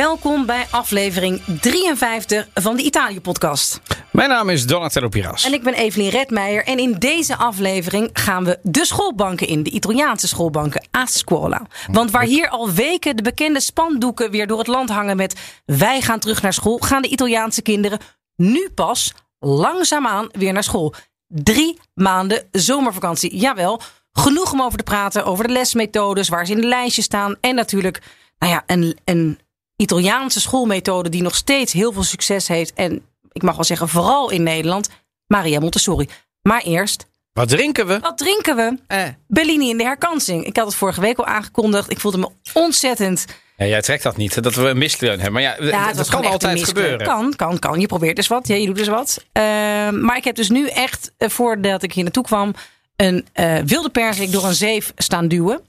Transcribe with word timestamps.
Welkom 0.00 0.46
bij 0.46 0.66
aflevering 0.70 1.42
53 1.60 2.48
van 2.54 2.76
de 2.76 2.82
Italië-podcast. 2.82 3.80
Mijn 4.12 4.28
naam 4.28 4.48
is 4.48 4.66
Donatello 4.66 5.08
Piras. 5.08 5.44
En 5.44 5.52
ik 5.52 5.62
ben 5.62 5.74
Evelien 5.74 6.08
Redmeijer. 6.08 6.64
En 6.64 6.78
in 6.78 6.92
deze 6.98 7.36
aflevering 7.36 8.10
gaan 8.12 8.44
we 8.44 8.58
de 8.62 8.84
schoolbanken 8.84 9.46
in, 9.46 9.62
de 9.62 9.70
Italiaanse 9.70 10.28
schoolbanken, 10.28 10.84
a 10.96 11.06
scuola. 11.06 11.66
Want 11.92 12.10
waar 12.10 12.24
hier 12.24 12.48
al 12.48 12.70
weken 12.70 13.16
de 13.16 13.22
bekende 13.22 13.60
spandoeken 13.60 14.30
weer 14.30 14.46
door 14.46 14.58
het 14.58 14.66
land 14.66 14.90
hangen 14.90 15.16
met 15.16 15.60
wij 15.64 16.00
gaan 16.00 16.18
terug 16.18 16.42
naar 16.42 16.52
school, 16.52 16.78
gaan 16.78 17.02
de 17.02 17.08
Italiaanse 17.08 17.62
kinderen 17.62 17.98
nu 18.36 18.70
pas 18.74 19.14
langzaamaan 19.38 20.28
weer 20.32 20.52
naar 20.52 20.64
school. 20.64 20.94
Drie 21.26 21.78
maanden 21.94 22.48
zomervakantie. 22.50 23.36
Jawel, 23.36 23.80
genoeg 24.12 24.52
om 24.52 24.62
over 24.62 24.78
te 24.78 24.84
praten 24.84 25.24
over 25.24 25.46
de 25.46 25.52
lesmethodes, 25.52 26.28
waar 26.28 26.46
ze 26.46 26.52
in 26.52 26.60
de 26.60 26.66
lijstje 26.66 27.02
staan. 27.02 27.36
En 27.40 27.54
natuurlijk, 27.54 28.02
nou 28.38 28.52
ja, 28.52 28.62
een, 28.66 28.98
een 29.04 29.38
Italiaanse 29.80 30.40
schoolmethode 30.40 31.08
die 31.08 31.22
nog 31.22 31.34
steeds 31.34 31.72
heel 31.72 31.92
veel 31.92 32.02
succes 32.02 32.48
heeft. 32.48 32.72
En 32.72 33.02
ik 33.32 33.42
mag 33.42 33.54
wel 33.54 33.64
zeggen, 33.64 33.88
vooral 33.88 34.30
in 34.30 34.42
Nederland, 34.42 34.88
Maria 35.26 35.60
Montessori. 35.60 36.08
Maar 36.42 36.62
eerst, 36.62 37.06
Wat 37.32 37.48
drinken 37.48 37.86
we? 37.86 37.98
wat 37.98 38.18
drinken 38.18 38.56
we? 38.56 38.78
Eh. 38.86 39.02
Bellini 39.26 39.70
in 39.70 39.76
de 39.76 39.84
herkansing. 39.84 40.44
Ik 40.44 40.56
had 40.56 40.66
het 40.66 40.74
vorige 40.74 41.00
week 41.00 41.18
al 41.18 41.26
aangekondigd. 41.26 41.90
Ik 41.90 42.00
voelde 42.00 42.18
me 42.18 42.28
ontzettend. 42.54 43.24
Ja, 43.56 43.66
jij 43.66 43.80
trekt 43.80 44.02
dat 44.02 44.16
niet, 44.16 44.42
dat 44.42 44.54
we 44.54 44.68
een 44.68 44.78
misleun 44.78 45.20
hebben. 45.20 45.32
Maar 45.32 45.42
ja, 45.42 45.92
dat 45.92 46.08
kan 46.08 46.24
altijd 46.24 46.64
gebeuren. 46.64 47.06
Kan, 47.06 47.36
kan, 47.36 47.58
kan. 47.58 47.80
Je 47.80 47.86
probeert 47.86 48.16
dus 48.16 48.26
wat. 48.26 48.48
Ja, 48.48 48.54
je 48.54 48.66
doet 48.66 48.76
dus 48.76 48.88
wat. 48.88 49.24
Ehm, 49.32 50.00
maar 50.00 50.16
ik 50.16 50.24
heb 50.24 50.34
dus 50.34 50.48
nu 50.48 50.68
echt, 50.68 51.12
eh, 51.16 51.28
voordat 51.28 51.82
ik 51.82 51.92
hier 51.92 52.02
naartoe 52.02 52.24
kwam, 52.24 52.54
een 52.96 53.26
eh, 53.32 53.58
wilde 53.64 53.88
perzik 53.88 54.32
door 54.32 54.44
een 54.44 54.54
zeef 54.54 54.92
staan 54.96 55.28
duwen. 55.28 55.60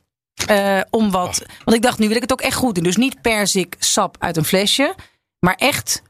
Eh, 0.48 0.80
om 0.90 1.12
wat. 1.12 1.42
Want 1.64 1.78
ik 1.78 1.82
dacht, 1.84 2.00
nu 2.00 2.08
wil 2.08 2.16
ik 2.16 2.22
het 2.22 2.32
ook 2.32 2.42
echt 2.42 2.56
goed 2.56 2.76
doen. 2.76 2.84
Dus 2.84 2.96
niet 2.98 3.22
perzik 3.22 3.76
sap 3.80 4.16
uit 4.20 4.38
een 4.38 4.46
flesje. 4.46 4.96
Maar 5.40 5.56
echt. 5.56 6.02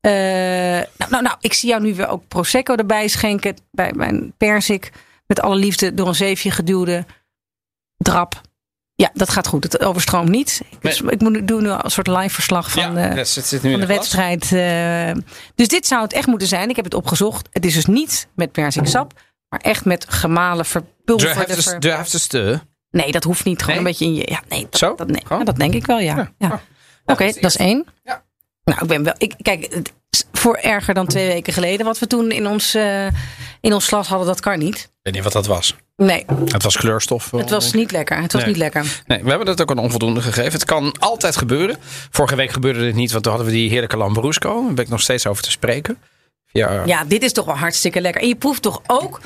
eh, 0.00 0.12
nou, 0.12 1.10
nou, 1.10 1.22
nou, 1.22 1.36
ik 1.40 1.52
zie 1.52 1.68
jou 1.68 1.82
nu 1.82 1.94
weer 1.94 2.08
ook 2.08 2.28
Prosecco 2.28 2.74
erbij 2.74 3.08
schenken. 3.08 3.56
Bij 3.70 3.92
mijn 3.94 4.34
perzik. 4.36 4.92
Met 5.26 5.40
alle 5.40 5.56
liefde 5.56 5.94
door 5.94 6.08
een 6.08 6.14
zeefje 6.14 6.50
geduwde 6.50 7.06
drap. 7.96 8.40
Ja, 8.94 9.10
dat 9.14 9.30
gaat 9.30 9.46
goed. 9.46 9.62
Het 9.62 9.80
overstroomt 9.80 10.28
niet. 10.28 10.60
Dus 10.80 11.00
ik 11.00 11.20
moet, 11.20 11.32
nu- 11.32 11.44
doe 11.44 11.60
nu 11.60 11.68
een 11.68 11.90
soort 11.90 12.06
live 12.06 12.34
verslag 12.34 12.70
van, 12.70 12.82
ja, 12.82 13.08
eh, 13.10 13.16
dat 13.16 13.28
zit, 13.28 13.46
zit 13.46 13.62
nu 13.62 13.70
van 13.70 13.80
de 13.80 13.86
wedstrijd. 13.86 14.48
dus 15.54 15.68
dit 15.68 15.86
zou 15.86 16.02
het 16.02 16.12
echt 16.12 16.26
moeten 16.26 16.48
zijn. 16.48 16.68
Ik 16.70 16.76
heb 16.76 16.84
het 16.84 16.94
opgezocht. 16.94 17.48
Het 17.52 17.64
is 17.64 17.74
dus 17.74 17.86
niet 17.86 18.28
met 18.34 18.52
persiksap. 18.52 19.12
Maar 19.48 19.60
echt 19.60 19.84
met 19.84 20.06
gemalen 20.08 20.64
verpulverde... 20.66 21.34
ver- 21.62 21.80
Nee, 22.96 23.12
dat 23.12 23.24
hoeft 23.24 23.44
niet. 23.44 23.62
Gewoon 23.62 23.82
Nee? 23.82 23.84
een 23.84 23.90
beetje 23.90 24.04
in 24.04 24.14
je... 24.14 24.30
Ja, 24.30 24.42
nee, 24.48 24.66
dat, 24.70 24.78
Zo? 24.78 24.94
Dat, 24.94 25.08
nee, 25.08 25.22
ja, 25.28 25.44
dat 25.44 25.56
denk 25.56 25.74
ik 25.74 25.86
wel, 25.86 25.98
ja. 25.98 26.16
Ja. 26.16 26.32
ja. 26.38 26.46
Oh. 26.48 26.52
Oké, 27.06 27.24
dat 27.26 27.34
is 27.36 27.40
dat 27.40 27.50
is 27.50 27.56
één. 27.56 27.86
Ja. 28.04 28.24
Nou, 28.64 28.78
ik 28.82 28.86
ben 28.88 29.02
wel... 29.02 29.14
Ik, 29.18 29.34
kijk, 29.42 29.66
het 29.74 29.92
is 30.10 30.24
voor 30.32 30.54
erger 30.56 30.94
dan 30.94 31.06
twee 31.06 31.26
weken 31.26 31.52
geleden. 31.52 31.86
Wat 31.86 31.98
we 31.98 32.06
toen 32.06 32.30
in 32.30 32.46
ons, 32.46 32.74
eh, 32.74 33.06
in 33.60 33.72
ons 33.72 33.86
glas 33.88 34.08
hadden, 34.08 34.26
dat 34.26 34.40
kan 34.40 34.58
niet. 34.58 34.76
Ik 34.76 34.90
weet 35.02 35.14
niet 35.14 35.22
wat 35.22 35.32
dat 35.32 35.46
was. 35.46 35.76
Nee, 35.96 36.24
Het 36.44 36.62
was 36.62 36.76
kleurstof. 36.76 37.30
het 37.30 37.50
was 37.50 37.72
niet 37.72 37.90
lekker. 37.90 38.20
Het 38.22 38.32
was 38.32 38.40
Nee. 38.42 38.50
niet 38.50 38.60
lekker. 38.60 39.02
Nee, 39.06 39.22
we 39.22 39.28
hebben 39.28 39.48
het 39.48 39.60
ook 39.60 39.70
een 39.70 39.78
onvoldoende 39.78 40.20
gegeven. 40.20 40.52
Het 40.52 40.64
kan 40.64 40.94
altijd 40.98 41.36
gebeuren. 41.36 41.76
Vorige 42.10 42.36
week 42.36 42.50
gebeurde 42.50 42.80
dit 42.80 42.94
niet, 42.94 43.10
want 43.10 43.22
toen 43.22 43.32
hadden 43.32 43.50
we 43.52 43.56
die 43.58 43.70
heerlijke 43.70 43.96
Lambrusco. 43.96 44.64
Daar 44.64 44.74
ben 44.74 44.84
ik 44.84 44.90
nog 44.90 45.00
steeds 45.00 45.26
over 45.26 45.42
te 45.42 45.50
spreken. 45.50 45.98
Ja, 46.46 46.82
Ja, 46.86 47.04
dit 47.04 47.22
is 47.22 47.32
toch 47.32 47.44
wel 47.44 47.56
hartstikke 47.56 48.00
lekker. 48.00 48.20
En 48.22 48.28
je 48.28 48.36
proeft 48.36 48.62
toch 48.62 48.82
ook 48.86 49.20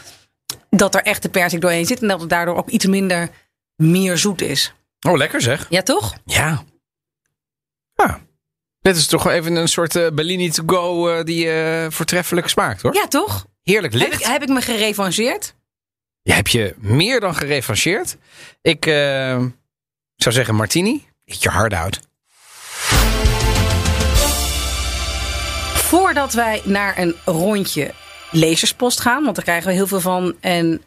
dat 0.71 0.95
er 0.95 1.03
echte 1.03 1.29
persik 1.29 1.61
doorheen 1.61 1.87
zit. 1.87 2.03
En 2.03 2.09
dat 2.09 2.21
het 2.21 2.31
daardoor 2.31 2.57
ook 2.57 2.69
iets 2.69 2.87
minder 2.87 3.29
meer 3.81 4.19
zoet 4.19 4.43
is. 4.43 4.75
Oh, 5.07 5.17
lekker 5.17 5.41
zeg. 5.41 5.67
Ja, 5.69 5.83
toch? 5.83 6.15
Ja. 6.25 6.63
Ja. 7.95 8.21
Dit 8.81 8.97
is 8.97 9.07
toch 9.07 9.29
even 9.29 9.57
een 9.57 9.69
soort 9.69 9.97
eh, 9.97 10.07
Bellini 10.13 10.51
to 10.51 10.63
go 10.67 11.09
eh, 11.09 11.25
die 11.25 11.51
eh, 11.51 11.91
voortreffelijk 11.91 12.49
smaakt 12.49 12.83
hoor. 12.83 12.95
Ja, 12.95 13.09
toch? 13.09 13.47
Heerlijk 13.63 13.93
Heb 13.93 14.03
licht. 14.03 14.21
ik, 14.21 14.27
heb 14.27 14.43
ik 14.43 14.49
me 14.49 14.61
gerevancheerd? 14.61 15.55
Je 16.23 16.33
hebt 16.33 16.51
je 16.51 16.75
meer 16.79 17.21
dan 17.21 17.35
gerevancheerd. 17.35 18.17
Ik 18.63 18.85
zou 20.17 20.35
zeggen 20.35 20.55
Martini. 20.55 21.07
Eet 21.25 21.43
je 21.43 21.49
hard 21.49 21.73
uit. 21.73 22.01
Voordat 25.75 26.33
wij 26.33 26.61
naar 26.65 26.99
een 26.99 27.17
rondje 27.25 27.95
lezerspost 28.31 29.01
gaan, 29.01 29.25
want 29.25 29.37
daar 29.37 29.45
krijgen 29.45 29.69
we 29.69 29.75
heel 29.75 29.87
veel 29.87 30.01
van. 30.01 30.37
En 30.41 30.83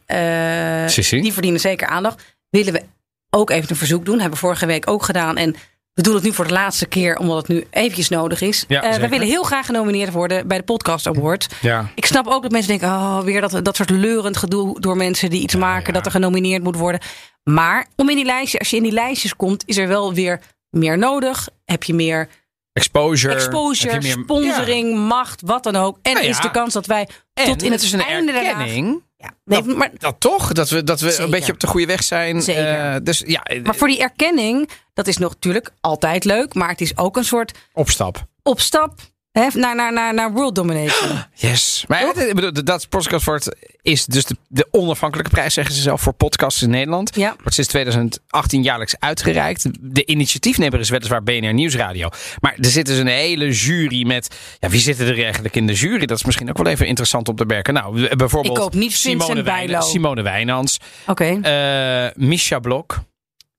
die 1.10 1.34
verdienen 1.34 1.60
zeker 1.60 1.88
aandacht. 1.88 2.33
Willen 2.54 2.74
we 2.74 2.84
ook 3.30 3.50
even 3.50 3.70
een 3.70 3.76
verzoek 3.76 4.06
doen. 4.06 4.20
Hebben 4.20 4.34
we 4.40 4.46
vorige 4.46 4.66
week 4.66 4.90
ook 4.90 5.04
gedaan. 5.04 5.38
En 5.38 5.56
we 5.94 6.02
doen 6.02 6.14
het 6.16 6.24
nu 6.24 6.34
voor 6.34 6.48
de 6.48 6.54
laatste 6.54 6.86
keer, 6.86 7.18
omdat 7.18 7.38
het 7.38 7.48
nu 7.48 7.66
eventjes 7.70 8.10
nodig 8.10 8.42
is. 8.42 8.66
Ja, 8.68 8.82
Eh, 8.84 8.96
we 9.00 9.08
willen 9.08 9.28
heel 9.28 9.44
graag 9.44 9.66
genomineerd 9.66 10.12
worden 10.12 10.48
bij 10.48 10.58
de 10.58 10.64
Podcast 10.64 11.08
Award. 11.08 11.48
Ja. 11.62 11.92
Ik 11.96 12.06
snap 12.06 12.28
ook 12.28 12.42
dat 12.42 12.52
mensen 12.52 12.70
denken, 12.70 12.88
oh, 12.88 13.20
weer 13.20 13.42
dat, 13.42 13.66
dat 13.66 13.76
soort 13.76 13.90
leurend 13.90 14.38
gedoe 14.38 14.80
door 14.80 14.98
mensen 14.98 15.30
die 15.30 15.42
iets 15.42 15.56
maken, 15.56 15.94
dat 15.94 16.06
er 16.06 16.12
genomineerd 16.12 16.64
moet 16.64 16.76
worden. 16.76 17.02
Maar 17.44 17.88
om 17.96 18.10
in 18.10 18.16
die 18.16 18.26
lijstjes, 18.26 18.60
als 18.60 18.70
je 18.70 18.76
in 18.78 18.84
die 18.84 18.92
lijstjes 18.92 19.36
komt, 19.36 19.64
is 19.66 19.78
er 19.78 19.88
wel 19.88 20.14
weer 20.14 20.40
meer 20.70 20.98
nodig. 20.98 21.48
Heb 21.66 21.84
je 21.84 21.94
meer 21.94 22.30
Exposure. 22.74 23.34
meer- 24.02 24.12
sponsoring, 24.12 24.98
macht, 25.08 25.42
wat 25.46 25.64
dan 25.64 25.76
ook. 25.76 25.98
En 26.02 26.12
Nou 26.14 26.24
ja. 26.26 26.32
is 26.32 26.40
de 26.42 26.52
kans 26.52 26.74
dat 26.74 26.86
wij 26.86 27.08
tot 27.34 27.46
in 27.64 27.72
het, 27.72 27.82
het 27.82 27.82
is 27.82 27.92
een 27.92 28.02
einde 28.02 28.32
erkenning. 28.32 29.02
Ja, 29.24 29.34
nee, 29.46 29.64
dat, 29.64 29.76
maar, 29.78 29.92
dat 29.98 30.16
toch? 30.20 30.52
Dat 30.52 30.70
we, 30.70 30.84
dat 30.84 31.00
we 31.00 31.10
Zeker. 31.10 31.24
een 31.24 31.30
beetje 31.30 31.52
op 31.52 31.60
de 31.60 31.68
goede 31.68 31.86
weg 31.86 32.04
zijn. 32.04 32.42
Zeker. 32.42 32.94
Eh, 32.94 32.96
dus 33.04 33.24
ja, 33.26 33.44
eh, 33.44 33.64
maar 33.64 33.76
voor 33.76 33.88
die 33.88 34.00
erkenning, 34.00 34.70
dat 34.94 35.08
is 35.08 35.18
nog 35.18 35.32
natuurlijk 35.32 35.72
altijd 35.82 36.26
leuk. 36.26 36.54
Maar 36.54 36.70
het 36.70 36.82
is 36.82 36.98
ook 36.98 37.18
een 37.18 37.26
soort 37.26 37.58
opstap. 37.74 38.26
opstap 38.42 39.00
hè, 39.34 39.48
naar, 39.54 39.76
naar, 39.76 39.94
naar, 39.94 40.14
naar 40.14 40.32
world 40.32 40.56
domination. 40.56 41.10
Yes. 41.34 41.86
Maar 41.88 42.00
het- 42.00 42.18
ik 42.28 42.36
bedoel, 42.36 42.64
dat 42.64 42.90
Podcast 42.90 43.26
wordt 43.26 43.56
is 43.82 44.06
dus 44.06 44.26
de, 44.26 44.36
de 44.48 44.68
onafhankelijke 44.72 45.32
prijs, 45.32 45.54
zeggen 45.54 45.76
ze 45.76 45.82
zelf, 45.82 46.02
voor 46.02 46.14
podcasts 46.14 46.62
in 46.62 46.70
Nederland. 46.70 47.16
Ja. 47.16 47.36
Wordt 47.38 47.54
sinds 47.54 47.70
2018 47.70 48.64
jaarlijks 48.64 48.96
uitgereikt. 49.00 49.66
De 49.82 50.06
initiatiefnemer 50.06 50.80
is 50.80 50.90
weliswaar 50.90 51.24
BNR 51.24 51.54
Nieuwsradio. 51.54 52.10
Maar 52.40 52.54
er 52.58 52.66
zit 52.70 52.86
dus 52.86 52.98
een 52.98 53.08
hele 53.08 53.52
jury 53.52 54.06
met... 54.08 54.36
Ja, 54.60 54.70
wie 54.70 54.80
zitten 54.80 55.08
er 55.08 55.24
eigenlijk 55.24 55.56
in 55.56 55.68
de 55.68 55.74
jury? 55.74 56.06
Dat 56.06 56.18
is 56.18 56.24
misschien 56.26 56.50
ook 56.50 56.58
wel 56.58 56.68
even 56.72 56.88
interessant 56.88 57.30
om 57.30 57.36
te 57.36 57.46
merken. 57.46 57.74
Nou, 57.74 58.16
bijvoorbeeld... 58.16 58.58
Ik 58.58 58.62
hoop 58.64 58.74
niet 58.74 58.94
Simone 58.94 59.44
Bijlo. 59.44 59.44
Wijna- 59.44 59.82
Simone 59.82 60.22
Wijnands. 60.22 60.78
Oké. 61.08 61.40
eh 61.42 62.08
Misha 62.16 62.60
Blok. 62.60 63.00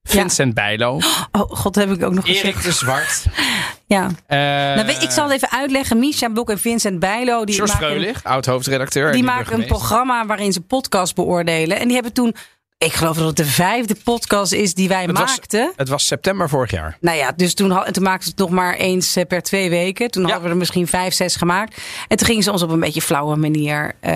Vincent 0.03 0.55
Bijlo. 0.55 1.01
Oh 1.33 1.51
god, 1.51 1.75
heb 1.75 1.91
ik 1.91 2.03
ook 2.03 2.13
nog 2.15 2.25
gezegd. 2.27 2.45
Erik 2.45 2.63
de 2.63 2.73
Zwart. 2.73 3.23
Ja. 3.87 4.11
eh, 4.27 4.39
Nou, 4.39 4.89
ik 5.01 5.11
zal 5.11 5.25
het 5.25 5.33
even 5.33 5.51
uitleggen. 5.51 5.99
Misha 5.99 6.29
Blok 6.29 6.51
en 6.51 6.59
Vincent 6.59 6.99
Bijlo. 6.99 7.45
Die 7.45 7.55
George 7.55 7.77
Freulich, 7.77 8.25
oud-hoofdredacteur. 8.25 9.13
die 9.13 9.21
nu 9.21 9.27
maken 9.27 9.61
een 9.61 9.67
programma 9.67 10.27
waarin 10.27 10.53
ze 10.53 10.61
podcast 10.61 11.15
beoordelen. 11.15 11.79
En 11.79 11.85
die 11.85 11.95
hebben 11.95 12.13
toen, 12.13 12.35
ik 12.79 12.93
geloof 12.93 13.17
dat 13.17 13.27
het 13.27 13.37
de 13.37 13.45
vijfde 13.45 13.97
podcast 14.05 14.53
is 14.53 14.75
die 14.75 14.89
wij 14.89 15.03
Het 15.03 15.19
was- 15.19 15.31
maakten. 15.37 15.73
Het 15.77 15.89
was 15.89 16.07
september 16.07 16.49
vorig 16.49 16.71
jaar. 16.71 16.97
Nou 17.01 17.17
ja, 17.17 17.33
dus 17.37 17.55
toen, 17.55 17.71
had- 17.71 17.95
toen 17.95 18.03
maakten 18.03 18.23
ze 18.25 18.31
het 18.31 18.39
nog 18.39 18.51
maar 18.51 18.75
eens 18.75 19.17
eh, 19.17 19.27
per 19.27 19.43
twee 19.43 19.71
weken. 19.71 20.11
Toen 20.11 20.23
Ja. 20.23 20.29
hadden 20.29 20.47
we 20.47 20.53
er 20.53 20.59
misschien 20.59 20.87
vijf, 20.87 21.15
zes 21.15 21.37
gemaakt. 21.37 21.81
En 22.09 22.17
toen 22.17 22.27
gingen 22.27 22.43
ze 22.43 22.53
ons 22.53 22.63
op 22.63 22.71
een 22.71 22.81
beetje 22.81 23.03
flauwe 23.03 23.37
manier 23.37 23.93
eh, 24.01 24.13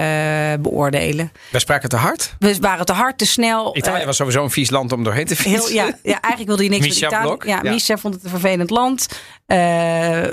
beoordelen. 0.60 1.32
Wij 1.50 1.60
spraken 1.60 1.88
te 1.88 1.96
hard. 1.96 2.34
We 2.38 2.56
waren 2.60 2.86
te 2.86 2.92
hard, 2.92 3.18
te 3.18 3.26
snel. 3.26 3.76
Italië 3.76 4.04
was 4.04 4.16
sowieso 4.16 4.42
een 4.42 4.50
vies 4.50 4.70
land 4.70 4.92
om 4.92 5.04
doorheen 5.04 5.26
te 5.26 5.36
fietsen. 5.36 5.72
Heel, 5.72 5.86
ja, 5.86 5.98
ja, 6.02 6.20
eigenlijk 6.20 6.46
wilde 6.46 6.62
hij 6.62 6.70
niks 6.72 6.86
Misha 6.86 7.00
met 7.06 7.10
Italië. 7.12 7.26
Blok, 7.26 7.44
Ja, 7.44 7.60
ja. 7.62 7.70
Misha 7.70 7.96
vond 7.96 8.14
het 8.14 8.24
een 8.24 8.30
vervelend 8.30 8.70
land. 8.70 9.06
Eh, 9.48 10.24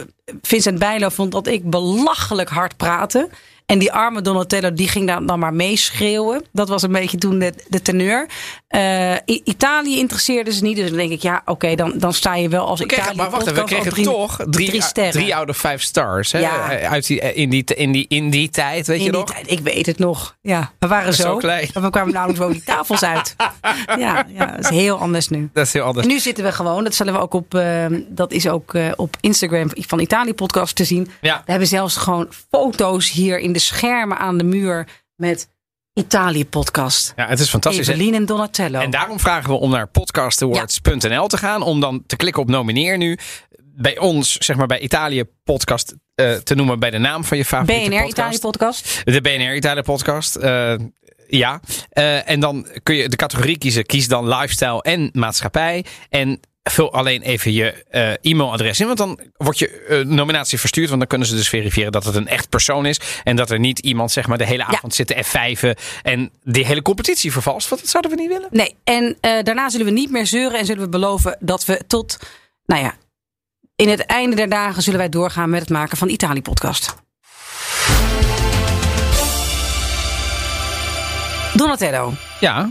Vincent 0.41 0.79
Bijlo 0.79 1.09
vond 1.09 1.31
dat 1.31 1.47
ik 1.47 1.69
belachelijk 1.69 2.49
hard 2.49 2.77
praatte. 2.77 3.29
En 3.65 3.79
die 3.79 3.91
arme 3.91 4.21
Donatello, 4.21 4.73
die 4.73 4.87
ging 4.87 5.07
dan, 5.07 5.25
dan 5.25 5.39
maar 5.39 5.53
meeschreeuwen. 5.53 6.43
Dat 6.51 6.69
was 6.69 6.81
een 6.81 6.91
beetje 6.91 7.17
toen 7.17 7.39
de, 7.39 7.53
de 7.67 7.81
teneur. 7.81 8.29
Eh, 8.75 9.15
Italië 9.43 9.97
interesseerde 9.97 10.53
ze 10.53 10.63
niet. 10.63 10.75
Dus 10.75 10.87
dan 10.89 10.97
denk 10.97 11.11
ik, 11.11 11.21
ja, 11.21 11.41
oké, 11.45 11.75
dan, 11.75 11.93
dan 11.95 12.13
sta 12.13 12.35
je 12.35 12.49
wel 12.49 12.67
als 12.67 12.79
kregen, 12.79 13.03
Italië 13.03 13.17
maar 13.17 13.29
wacht, 13.29 13.51
we 13.51 13.63
kregen 13.63 13.91
drie, 13.91 14.05
toch 14.05 14.35
drie, 14.49 14.67
drie 14.69 14.81
sterren. 14.81 15.11
drie 15.11 15.35
out 15.35 15.49
of 15.49 15.57
vijf 15.57 15.81
stars. 15.81 16.31
Hè? 16.31 16.39
Ja. 16.39 16.79
Uit 16.89 17.07
die, 17.07 17.19
in, 17.19 17.49
die, 17.49 17.63
in, 17.63 17.91
die, 17.91 18.05
in 18.07 18.29
die 18.29 18.49
tijd, 18.49 18.87
weet 18.87 18.99
je 18.99 19.05
in 19.05 19.11
nog? 19.11 19.31
tijd. 19.31 19.51
Ik 19.51 19.59
weet 19.59 19.85
het 19.85 19.99
nog. 19.99 20.35
Ja, 20.41 20.71
we 20.79 20.87
waren 20.87 21.13
zo. 21.13 21.23
zo 21.23 21.37
klein. 21.37 21.69
We 21.73 21.89
kwamen 21.89 22.13
namelijk 22.13 22.39
zo 22.39 22.51
die 22.51 22.63
tafels 22.73 23.03
uit. 23.03 23.35
Ja, 23.97 24.25
ja, 24.27 24.45
dat 24.45 24.59
is 24.59 24.69
heel 24.69 24.97
anders 24.97 25.27
nu. 25.29 25.49
Dat 25.53 25.65
is 25.65 25.73
heel 25.73 25.83
anders. 25.83 26.05
En 26.05 26.11
nu 26.13 26.19
zitten 26.19 26.43
we 26.43 26.51
gewoon, 26.51 26.83
dat 26.83 26.95
zullen 26.95 27.13
we 27.13 27.19
ook 27.19 27.33
op, 27.33 27.55
eh, 27.55 27.85
dat 28.07 28.31
is 28.31 28.47
ook 28.47 28.73
eh, 28.73 28.91
op 28.95 29.17
Instagram 29.19 29.69
van 29.73 29.99
Italië 29.99 30.33
Podcast 30.33 30.75
te 30.75 30.83
zien. 30.83 31.09
Ja. 31.21 31.41
We 31.45 31.51
hebben 31.51 31.67
zelfs 31.67 31.95
gewoon 31.95 32.27
foto's 32.49 33.11
hier 33.11 33.39
in 33.39 33.53
de 33.53 33.59
schermen 33.59 34.17
aan 34.17 34.37
de 34.37 34.43
muur 34.43 34.87
met 35.15 35.47
Italië 35.99 36.45
Podcast. 36.45 37.13
Ja, 37.15 37.27
het 37.27 37.39
is 37.39 37.49
fantastisch. 37.49 37.87
Evelien 37.87 38.13
en 38.13 38.25
Donatello. 38.25 38.79
En 38.79 38.89
daarom 38.89 39.19
vragen 39.19 39.49
we 39.49 39.55
om 39.55 39.69
naar 39.69 39.87
podcastawards.nl 39.87 41.27
te 41.27 41.37
gaan. 41.37 41.61
Om 41.61 41.79
dan 41.79 42.03
te 42.07 42.15
klikken 42.15 42.41
op 42.41 42.49
nomineer 42.49 42.97
nu. 42.97 43.17
Bij 43.63 43.97
ons, 43.97 44.31
zeg 44.37 44.55
maar 44.55 44.67
bij 44.67 44.79
Italië 44.79 45.23
podcast 45.43 45.95
eh, 46.15 46.33
te 46.33 46.55
noemen 46.55 46.79
bij 46.79 46.89
de 46.89 46.97
naam 46.97 47.23
van 47.23 47.37
je 47.37 47.45
favoriete 47.45 47.89
BNR 47.89 48.01
podcast. 48.01 48.11
Italië 48.17 48.39
Podcast. 48.39 49.01
De 49.03 49.21
BNR 49.21 49.55
Italië 49.55 49.81
podcast. 49.81 50.35
eh, 50.35 50.75
ja. 51.27 51.59
Eh, 51.89 52.29
en 52.29 52.39
dan 52.39 52.67
kun 52.83 52.95
je 52.95 53.09
de 53.09 53.15
categorie 53.15 53.57
kiezen. 53.57 53.85
Kies 53.85 54.07
dan 54.07 54.27
lifestyle 54.27 54.81
en 54.81 55.09
maatschappij. 55.13 55.85
En 56.09 56.39
vul 56.71 56.93
alleen 56.93 57.21
even 57.21 57.53
je 57.53 57.83
eh, 57.89 58.11
e-mailadres 58.21 58.79
in. 58.79 58.85
Want 58.85 58.97
dan 58.97 59.19
wordt 59.37 59.59
je 59.59 59.69
eh, 59.69 60.05
nominatie 60.05 60.59
verstuurd. 60.59 60.87
Want 60.87 60.99
dan 60.99 61.09
kunnen 61.09 61.27
ze 61.27 61.35
dus 61.35 61.49
verifiëren 61.49 61.91
dat 61.91 62.03
het 62.05 62.15
een 62.15 62.27
echt 62.27 62.49
persoon 62.49 62.85
is. 62.85 62.99
En 63.23 63.35
dat 63.35 63.49
er 63.49 63.59
niet 63.59 63.79
iemand 63.79 64.11
zeg 64.11 64.27
maar 64.27 64.37
de 64.37 64.45
hele 64.45 64.63
avond 64.63 64.93
zit 64.93 65.07
te 65.07 65.23
F5'en. 65.25 66.01
En 66.03 66.31
die 66.43 66.65
hele 66.65 66.81
competitie 66.81 67.31
vervalst. 67.31 67.69
Want 67.69 67.81
dat 67.81 67.89
zouden 67.89 68.11
we 68.11 68.17
niet 68.17 68.29
willen. 68.29 68.47
Nee, 68.51 68.75
en 68.83 69.17
eh, 69.21 69.43
daarna 69.43 69.69
zullen 69.69 69.85
we 69.85 69.91
niet 69.91 70.11
meer 70.11 70.27
zeuren. 70.27 70.59
En 70.59 70.65
zullen 70.65 70.83
we 70.83 70.89
beloven 70.89 71.37
dat 71.39 71.65
we 71.65 71.81
tot, 71.87 72.19
nou 72.65 72.83
ja, 72.83 72.95
in 73.75 73.89
het 73.89 74.05
einde 74.05 74.35
der 74.35 74.49
dagen 74.49 74.83
zullen 74.83 74.99
wij 74.99 75.09
doorgaan 75.09 75.49
met 75.49 75.59
het 75.59 75.69
maken 75.69 75.97
van 75.97 76.09
Italië-podcast. 76.09 76.95
Donatello, 81.53 82.13
Ja, 82.39 82.69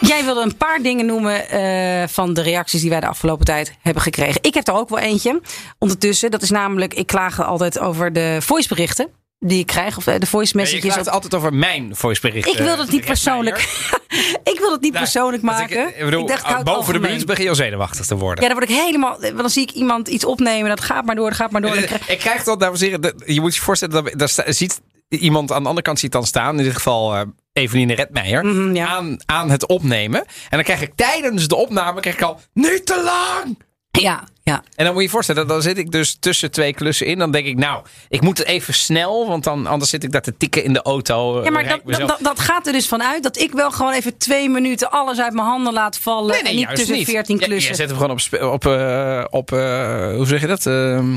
jij 0.00 0.24
wilde 0.24 0.40
een 0.42 0.56
paar 0.56 0.82
dingen 0.82 1.06
noemen 1.06 1.48
eh, 1.48 2.08
van 2.08 2.34
de 2.34 2.42
reacties 2.42 2.80
die 2.80 2.90
wij 2.90 3.00
de 3.00 3.06
afgelopen 3.06 3.44
tijd 3.44 3.72
hebben 3.82 4.02
gekregen. 4.02 4.38
Ik 4.42 4.54
heb 4.54 4.68
er 4.68 4.74
ook 4.74 4.88
wel 4.88 4.98
eentje 4.98 5.40
ondertussen. 5.78 6.30
Dat 6.30 6.42
is 6.42 6.50
namelijk, 6.50 6.94
ik 6.94 7.06
klaag 7.06 7.42
altijd 7.42 7.78
over 7.78 8.12
de 8.12 8.36
voiceberichten 8.40 9.08
die 9.38 9.58
ik 9.58 9.66
krijg. 9.66 9.96
Of 9.96 10.06
eh, 10.06 10.18
de 10.18 10.26
voice 10.26 10.56
messages. 10.56 10.92
klaagt 10.92 11.06
op- 11.06 11.12
altijd 11.12 11.34
over 11.34 11.54
mijn 11.54 11.96
voicebericht. 11.96 12.48
ik 12.48 12.58
wil 12.58 12.76
dat 12.76 12.90
niet 12.90 13.04
persoonlijk. 13.04 13.58
ik 14.52 14.56
wil 14.58 14.72
het 14.72 14.80
niet 14.80 14.92
persoonlijk 14.92 15.42
maken. 15.42 15.88
Ik, 15.98 16.04
bedoel, 16.04 16.26
dacht, 16.26 16.48
ik 16.50 16.56
het 16.56 16.64
boven 16.64 16.92
de 16.94 17.00
minuut 17.00 17.26
begin 17.26 17.42
je 17.44 17.48
al 17.50 17.54
zenuwachtig 17.54 18.06
te 18.06 18.16
worden. 18.16 18.42
Ja, 18.44 18.48
dan 18.50 18.58
word 18.58 18.70
ik 18.70 18.76
helemaal. 18.76 19.20
Want 19.20 19.36
dan 19.36 19.50
zie 19.50 19.62
ik 19.62 19.70
iemand 19.70 20.08
iets 20.08 20.24
opnemen. 20.24 20.68
Dat 20.68 20.80
gaat 20.80 21.04
maar 21.04 21.14
door, 21.14 21.28
dat 21.28 21.38
gaat 21.38 21.50
maar 21.50 21.60
door. 21.60 21.70
Krijg- 21.70 22.08
Ik 22.08 22.18
krijg 22.18 22.44
dat, 22.44 22.60
dames 22.60 22.78
en 22.80 22.84
heren, 22.86 23.00
dat- 23.00 23.14
je 23.26 23.40
moet 23.40 23.54
je 23.54 23.60
voorstellen, 23.60 24.18
dat, 24.18 24.30
sta- 24.30 24.52
ziet 24.52 24.80
iemand 25.08 25.52
aan 25.52 25.62
de 25.62 25.68
andere 25.68 25.86
kant 25.86 25.98
ziet 25.98 26.12
dan 26.12 26.26
staan, 26.26 26.58
in 26.58 26.64
dit 26.64 26.74
geval 26.74 27.14
eh 27.14 27.20
Eveline 27.54 27.94
Redmeijer, 27.94 28.44
Mhm, 28.46 28.74
ja. 28.74 28.86
aan, 28.86 29.16
aan 29.26 29.50
het 29.50 29.66
opnemen. 29.66 30.20
En 30.20 30.26
dan 30.50 30.62
krijg 30.62 30.80
ik 30.82 30.92
tijdens 30.94 31.48
de 31.48 31.54
opname 31.56 32.00
krijg 32.00 32.16
ik 32.16 32.22
al, 32.22 32.40
niet 32.52 32.86
te 32.86 33.02
lang! 33.04 33.56
Ja, 33.90 34.24
ja. 34.42 34.62
En 34.74 34.84
dan 34.84 34.86
moet 34.86 34.96
je 34.96 35.02
je 35.02 35.08
voorstellen, 35.14 35.46
dan 35.46 35.62
zit 35.62 35.78
ik 35.78 35.90
dus 35.90 36.16
tussen 36.20 36.50
twee 36.50 36.74
klussen 36.74 37.06
in. 37.06 37.18
Dan 37.18 37.30
denk 37.30 37.46
ik, 37.46 37.56
nou, 37.56 37.84
ik 38.08 38.20
moet 38.20 38.38
het 38.38 38.46
even 38.46 38.74
snel, 38.74 39.28
want 39.28 39.44
dan, 39.44 39.66
anders 39.66 39.90
zit 39.90 40.04
ik 40.04 40.12
daar 40.12 40.22
te 40.22 40.36
tikken 40.36 40.64
in 40.64 40.72
de 40.72 40.82
auto. 40.82 41.44
Ja, 41.44 41.50
maar 41.50 41.80
dat, 41.84 42.18
dat, 42.20 42.40
gaat 42.40 42.66
er 42.66 42.72
dus 42.72 42.88
vanuit 42.88 43.22
dat 43.22 43.38
ik 43.38 43.52
wel 43.52 43.70
gewoon 43.70 43.92
even 43.92 44.18
twee 44.18 44.48
minuten 44.48 44.90
alles 44.90 45.20
uit 45.20 45.32
mijn 45.32 45.46
handen 45.46 45.72
laat 45.72 45.98
vallen. 45.98 46.32
Nee, 46.32 46.42
nee, 46.42 46.50
en 46.52 46.56
niet 46.58 46.76
tussen 46.76 47.04
veertien 47.04 47.38
Ja, 47.38 47.46
klussen. 47.46 47.70
Je 47.70 47.76
zet 47.76 47.88
hem 47.88 47.98
gewoon 47.98 48.18
op, 48.42 48.52
op, 48.52 48.66
eh, 48.66 49.24
op 49.30 49.52
eh, 49.52 50.14
hoe 50.14 50.26
zeg 50.26 50.40
je 50.40 50.46
dat? 50.46 50.66
Ehm 50.66 51.16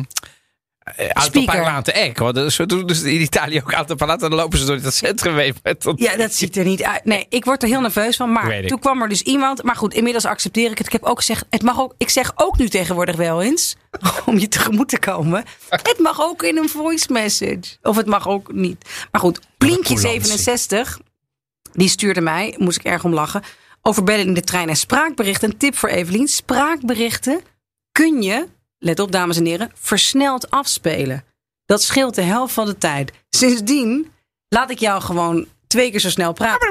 Auto 0.95 1.21
Speaker. 1.21 1.55
parlate. 1.55 2.11
Want 2.15 2.35
dus, 2.35 2.55
dus 2.85 3.01
in 3.01 3.21
Italië 3.21 3.57
ook 3.61 3.71
auto 3.71 3.95
parlate. 3.95 4.29
Dan 4.29 4.37
lopen 4.37 4.57
ze 4.59 4.65
door 4.65 4.81
dat 4.81 4.93
centrum 4.93 5.53
dat- 5.63 5.93
Ja, 5.95 6.15
dat 6.15 6.33
ziet 6.33 6.57
er 6.57 6.65
niet 6.65 6.83
uit. 6.83 7.05
Nee, 7.05 7.25
ik 7.29 7.45
word 7.45 7.63
er 7.63 7.69
heel 7.69 7.81
nerveus 7.81 8.15
van. 8.15 8.31
Maar 8.31 8.61
toen 8.67 8.79
kwam 8.79 9.01
er 9.01 9.09
dus 9.09 9.21
iemand. 9.21 9.63
Maar 9.63 9.75
goed, 9.75 9.93
inmiddels 9.93 10.25
accepteer 10.25 10.71
ik 10.71 10.77
het. 10.77 10.85
Ik 10.87 10.91
heb 10.93 11.03
ook 11.03 11.17
gezegd, 11.17 11.45
het 11.49 11.61
mag 11.61 11.79
ook. 11.79 11.93
Ik 11.97 12.09
zeg 12.09 12.31
ook 12.35 12.57
nu 12.57 12.69
tegenwoordig 12.69 13.15
wel 13.15 13.41
eens. 13.41 13.75
Om 14.25 14.37
je 14.39 14.47
tegemoet 14.47 14.89
te 14.89 14.99
komen. 14.99 15.43
Het 15.69 15.99
mag 15.99 16.21
ook 16.21 16.43
in 16.43 16.57
een 16.57 16.69
voice 16.69 17.11
message. 17.11 17.59
Of 17.81 17.95
het 17.95 18.05
mag 18.05 18.27
ook 18.27 18.53
niet. 18.53 18.89
Maar 19.11 19.21
goed, 19.21 19.39
Plinkje67. 19.65 20.97
Die 21.73 21.89
stuurde 21.89 22.21
mij, 22.21 22.55
moest 22.57 22.77
ik 22.79 22.85
erg 22.85 23.03
om 23.03 23.13
lachen. 23.13 23.41
Over 23.81 24.03
bellen 24.03 24.25
in 24.25 24.33
de 24.33 24.41
trein 24.41 24.69
en 24.69 24.75
spraakberichten. 24.75 25.49
Een 25.49 25.57
tip 25.57 25.77
voor 25.77 25.89
Evelien. 25.89 26.27
Spraakberichten 26.27 27.41
kun 27.91 28.21
je, 28.21 28.47
let 28.79 28.99
op 28.99 29.11
dames 29.11 29.37
en 29.37 29.45
heren, 29.45 29.71
versneld 29.81 30.49
afspelen. 30.49 31.23
Dat 31.65 31.81
scheelt 31.83 32.15
de 32.15 32.21
helft 32.21 32.53
van 32.53 32.65
de 32.65 32.77
tijd. 32.77 33.11
Sindsdien 33.29 34.11
laat 34.49 34.69
ik 34.71 34.79
jou 34.79 35.01
gewoon 35.01 35.47
twee 35.67 35.91
keer 35.91 35.99
zo 35.99 36.09
snel 36.09 36.33
praten. 36.33 36.69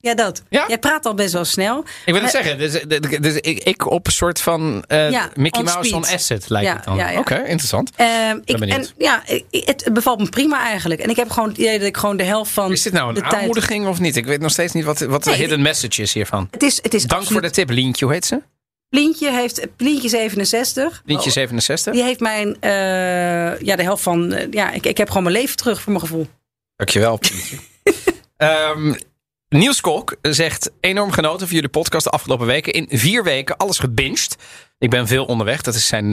Ja, 0.00 0.14
dat. 0.14 0.42
Ja? 0.48 0.64
Jij 0.68 0.78
praat 0.78 1.06
al 1.06 1.14
best 1.14 1.32
wel 1.32 1.44
snel. 1.44 1.84
Ik 2.06 2.12
wil 2.12 2.22
het 2.22 2.34
Eh, 2.34 2.40
zeggen, 2.42 2.58
dus, 2.58 2.72
dus, 2.72 3.18
dus 3.20 3.34
ik, 3.34 3.58
ik 3.64 3.86
op 3.90 4.06
een 4.06 4.12
soort 4.12 4.40
van 4.40 4.84
eh, 4.86 5.10
Ja, 5.10 5.30
Mickey 5.34 5.60
on 5.60 5.66
Mouse 5.66 5.94
on 5.94 6.04
asset 6.06 6.48
lijkt 6.48 6.68
Ja, 6.68 6.74
het 6.74 6.84
dan. 6.84 6.96
ja. 6.96 7.18
Oké, 7.18 7.34
interessant. 7.34 7.90
Ehm, 7.96 8.38
ik, 8.44 8.60
en 8.60 8.86
ja, 8.98 9.22
het 9.50 9.88
bevalt 9.92 10.18
me 10.18 10.28
prima 10.28 10.62
eigenlijk. 10.64 11.00
En 11.00 11.10
ik 11.10 11.16
heb 11.16 11.30
gewoon 11.30 11.48
het 11.48 11.58
idee 11.58 11.78
dat 11.78 11.86
ik 11.88 11.96
gewoon 11.96 12.16
de 12.16 12.24
helft 12.24 12.50
van 12.50 12.72
Is 12.72 12.82
dit 12.82 12.92
nou 12.92 13.08
een 13.08 13.14
tijd... 13.14 13.34
aanmoediging 13.34 13.86
of 13.86 14.00
niet? 14.00 14.16
Ik 14.16 14.26
weet 14.26 14.40
nog 14.40 14.50
steeds 14.50 14.72
niet 14.72 14.84
wat, 14.84 14.98
wat 15.00 15.24
de 15.24 15.34
hidden 15.34 15.62
message 15.62 16.02
is 16.02 16.12
hiervan. 16.12 16.48
Het 16.50 16.62
is, 16.62 16.78
het 16.82 16.94
is 16.94 17.04
Dank 17.04 17.24
voor 17.26 17.40
de 17.42 17.50
tip, 17.50 17.70
Lientje. 17.70 18.04
Hoe 18.04 18.14
heet 18.14 18.24
ze? 18.26 18.42
Plientje 18.88 19.32
heeft 19.32 19.76
Plientje 19.76 20.08
67. 20.08 21.02
Lientje 21.04 21.28
Oh, 21.28 21.32
67. 21.34 21.92
Die 21.92 22.02
heeft 22.02 22.20
mijn, 22.20 22.56
eh, 22.60 23.60
ja, 23.60 23.76
de 23.76 23.82
helft 23.82 24.02
van, 24.02 24.32
eh, 24.32 24.46
ja, 24.50 24.70
ik, 24.70 24.86
ik 24.86 24.96
heb 24.96 25.08
gewoon 25.08 25.22
mijn 25.22 25.34
leven 25.34 25.56
terug 25.56 25.80
voor 25.80 25.92
mijn 25.92 26.04
gevoel. 26.04 26.26
Dankjewel, 26.76 27.18
Lientje. 27.20 27.56
Ehm 28.36 28.94
Niels 29.48 29.80
Kolk 29.80 30.16
zegt 30.22 30.70
enorm 30.80 31.10
genoten 31.10 31.46
van 31.46 31.54
jullie 31.54 31.70
podcast 31.70 32.04
de 32.04 32.10
afgelopen 32.10 32.46
weken. 32.46 32.72
In 32.72 32.86
vier 32.90 33.24
weken 33.24 33.56
alles 33.56 33.78
gebinged. 33.78 34.36
Ik 34.78 34.90
ben 34.90 35.06
veel 35.06 35.24
onderweg. 35.24 35.62
Dat 35.62 35.74
is 35.74 35.86
zijn 35.86 36.12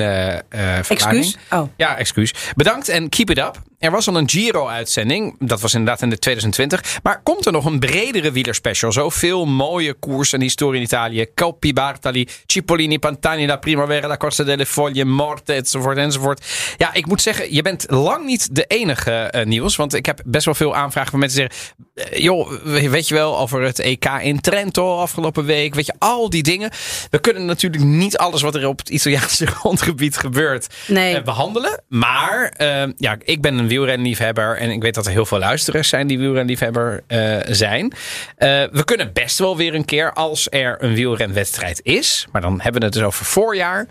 verklaring. 0.82 1.24
Excuus? 1.24 1.38
Oh. 1.50 1.70
Ja, 1.78 1.98
excuus. 1.98 2.34
Bedankt 2.56 2.90
en 2.90 3.10
keep 3.10 3.30
it 3.30 3.38
up. 3.38 3.62
Er 3.80 3.92
was 3.92 4.08
al 4.08 4.18
een 4.18 4.30
Giro-uitzending. 4.30 5.36
Dat 5.40 5.62
was 5.62 5.74
inderdaad 5.74 6.02
in 6.02 6.10
de 6.10 6.20
2020. 6.20 7.00
Maar 7.04 7.22
komt 7.24 7.46
er 7.46 7.52
nog 7.52 7.66
een 7.66 7.80
bredere 7.80 8.32
wielerspecial? 8.32 8.92
Zoveel 8.92 9.46
mooie 9.46 9.94
koers 9.94 10.34
en 10.34 10.42
historie 10.42 10.80
in 10.80 10.86
Italië. 10.86 11.26
Coppi 11.36 11.74
Bartali, 11.74 12.28
Cipollini, 12.46 13.00
Pantani, 13.00 13.46
La 13.46 13.58
Primavera, 13.58 14.08
La 14.08 14.18
Corsa 14.18 14.44
delle 14.44 14.66
Foglie, 14.66 15.06
Morte, 15.06 15.54
enzovoort, 15.54 15.98
enzovoort. 15.98 16.46
Ja, 16.78 16.94
ik 16.94 17.06
moet 17.06 17.22
zeggen, 17.22 17.54
je 17.54 17.62
bent 17.62 17.86
lang 17.90 18.26
niet 18.26 18.56
de 18.56 18.66
enige 18.68 19.12
eh, 19.12 19.46
nieuws. 19.46 19.76
Want 19.76 19.94
ik 19.94 20.06
heb 20.06 20.22
best 20.26 20.46
wel 20.46 20.56
veel 20.56 20.76
aanvragen 20.76 21.12
van 21.12 21.20
mensen 21.20 21.50
die 21.50 21.50
zeggen... 21.96 22.22
joh, 22.22 22.52
weet 22.90 23.08
je 23.08 23.14
wel, 23.14 23.38
over 23.38 23.62
het 23.62 23.80
EK 23.80 24.06
in 24.22 24.42
Trento 24.42 24.98
afgelopen 24.98 25.46
week. 25.46 25.76
Weet 25.76 25.86
je, 25.86 25.94
al 26.00 26.30
die 26.30 26.44
dingen. 26.44 26.70
We 27.10 27.20
kunnen 27.20 27.46
natuurlijk 27.46 27.84
niet 27.84 28.18
alles 28.18 28.42
wat 28.42 28.55
er 28.56 28.68
op 28.68 28.80
het 28.80 28.90
Italiaanse 28.90 29.46
grondgebied 29.57 30.18
gebeurt 30.18 30.68
Nee. 30.88 31.16
eh, 31.16 31.24
behandelen. 31.24 31.81
Maar 31.88 32.54
eh, 32.57 32.84
ja, 32.98 33.16
ik 33.24 33.42
ben 33.42 33.57
een 33.57 33.68
wielrenliefhebber 33.68 34.57
en 34.57 34.69
ik 34.69 34.81
weet 34.81 34.94
dat 34.94 35.06
er 35.06 35.12
heel 35.12 35.25
veel 35.25 35.40
luisteraars 35.40 35.90
zijn 35.90 36.07
die 36.07 36.19
wielrenliefhebber 36.19 37.04
eh, 37.07 37.38
zijn. 37.50 37.94
Eh, 38.38 38.63
we 38.72 38.84
kunnen 38.86 39.13
best 39.13 39.38
wel 39.40 39.57
weer 39.57 39.74
een 39.75 39.86
keer 39.86 40.13
als 40.13 40.48
er 40.50 40.75
een 40.84 40.94
wielrenwedstrijd 40.94 41.80
is, 41.84 42.28
maar 42.31 42.42
dan 42.42 42.62
hebben 42.62 42.80
we 42.81 42.86
het 42.88 42.96
dus 42.96 43.04
over 43.06 43.25
voorjaar. 43.25 43.88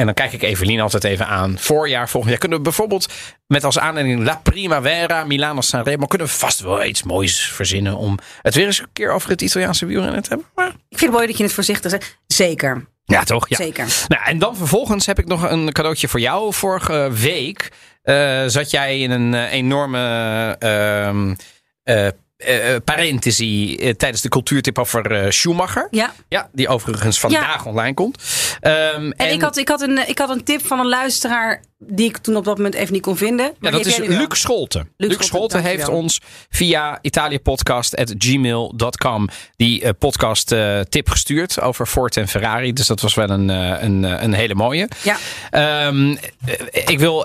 En 0.00 0.06
dan 0.06 0.14
kijk 0.14 0.32
ik 0.32 0.42
Evelien 0.42 0.80
altijd 0.80 1.04
even 1.04 1.26
aan. 1.26 1.58
Voorjaar, 1.58 2.08
volgend 2.08 2.30
jaar. 2.30 2.40
Kunnen 2.40 2.58
we 2.58 2.64
bijvoorbeeld 2.64 3.12
met 3.46 3.64
als 3.64 3.78
aanleiding 3.78 4.24
La 4.24 4.40
Primavera, 4.42 5.24
Milano 5.24 5.60
Sanremo. 5.60 6.06
Kunnen 6.06 6.26
we 6.26 6.32
vast 6.32 6.60
wel 6.60 6.84
iets 6.84 7.02
moois 7.02 7.52
verzinnen 7.52 7.96
om 7.96 8.18
het 8.42 8.54
weer 8.54 8.66
eens 8.66 8.78
een 8.78 8.88
keer 8.92 9.10
over 9.10 9.30
het 9.30 9.42
Italiaanse 9.42 9.86
wielrennen 9.86 10.22
te 10.22 10.28
hebben. 10.28 10.46
Maar, 10.54 10.68
Ik 10.68 10.74
vind 10.88 11.00
het 11.00 11.10
mooi 11.10 11.26
dat 11.26 11.36
je 11.36 11.42
het 11.42 11.52
voorzichtig 11.52 11.90
zegt. 11.90 12.18
Zeker, 12.26 12.86
ja, 13.04 13.22
toch? 13.22 13.48
Ja. 13.48 13.56
zeker. 13.56 13.86
Nou, 14.08 14.24
en 14.24 14.38
dan 14.38 14.56
vervolgens 14.56 15.06
heb 15.06 15.18
ik 15.18 15.26
nog 15.26 15.50
een 15.50 15.72
cadeautje 15.72 16.08
voor 16.08 16.20
jou. 16.20 16.54
Vorige 16.54 17.10
week 17.12 17.72
eh, 18.02 18.44
zat 18.46 18.70
jij 18.70 19.00
in 19.00 19.10
een 19.10 19.34
eh, 19.34 19.52
enorme 19.52 20.56
eh, 21.82 22.06
eh, 22.40 22.76
parenthesie 22.84 23.78
eh, 23.78 23.94
tijdens 23.94 24.22
de 24.22 24.28
cultuurtip 24.28 24.78
over 24.78 25.12
eh, 25.12 25.30
Schumacher. 25.30 25.88
Ja. 25.90 26.12
Ja, 26.28 26.48
die 26.52 26.68
overigens 26.68 27.20
vandaag 27.20 27.66
online 27.66 27.94
komt. 27.94 28.22
Ehm, 28.60 29.10
En, 29.10 29.32
ik, 29.32 29.40
had, 29.40 29.56
ik, 29.56 29.68
had 29.68 29.80
een, 29.80 30.08
ik 30.08 30.18
had 30.18 30.30
een 30.30 30.44
tip 30.44 30.66
van 30.66 30.78
een 30.78 30.88
luisteraar 30.88 31.62
die 31.86 32.08
ik 32.08 32.16
toen 32.16 32.36
op 32.36 32.44
dat 32.44 32.56
moment 32.56 32.74
even 32.74 32.92
niet 32.92 33.02
kon 33.02 33.16
vinden. 33.16 33.54
Ja, 33.60 33.70
dat 33.70 33.86
is. 33.86 33.96
Luc 33.96 34.26
Scholten. 34.28 34.88
Luc, 34.96 35.10
Scholten, 35.10 35.26
Scholten 35.26 35.62
heeft 35.62 35.88
ons 35.88 36.20
via 36.50 36.98
italiapodcast.gmail.com 37.02 39.28
die 39.56 39.82
eh, 39.82 39.90
podcast 39.98 40.52
eh, 40.52 40.80
tip 40.80 41.08
gestuurd 41.08 41.60
over 41.60 41.86
Ford 41.86 42.16
en 42.16 42.28
Ferrari. 42.28 42.72
Dus 42.72 42.86
dat 42.86 43.00
was 43.00 43.14
wel 43.14 43.30
een, 43.30 43.50
eh, 43.50 43.82
een, 43.82 44.02
een 44.02 44.32
hele 44.32 44.54
mooie. 44.54 44.88
Ja. 45.02 45.16
Ehm, 45.50 46.16
eh, 46.44 46.54
ik 46.72 46.98
wil, 46.98 47.22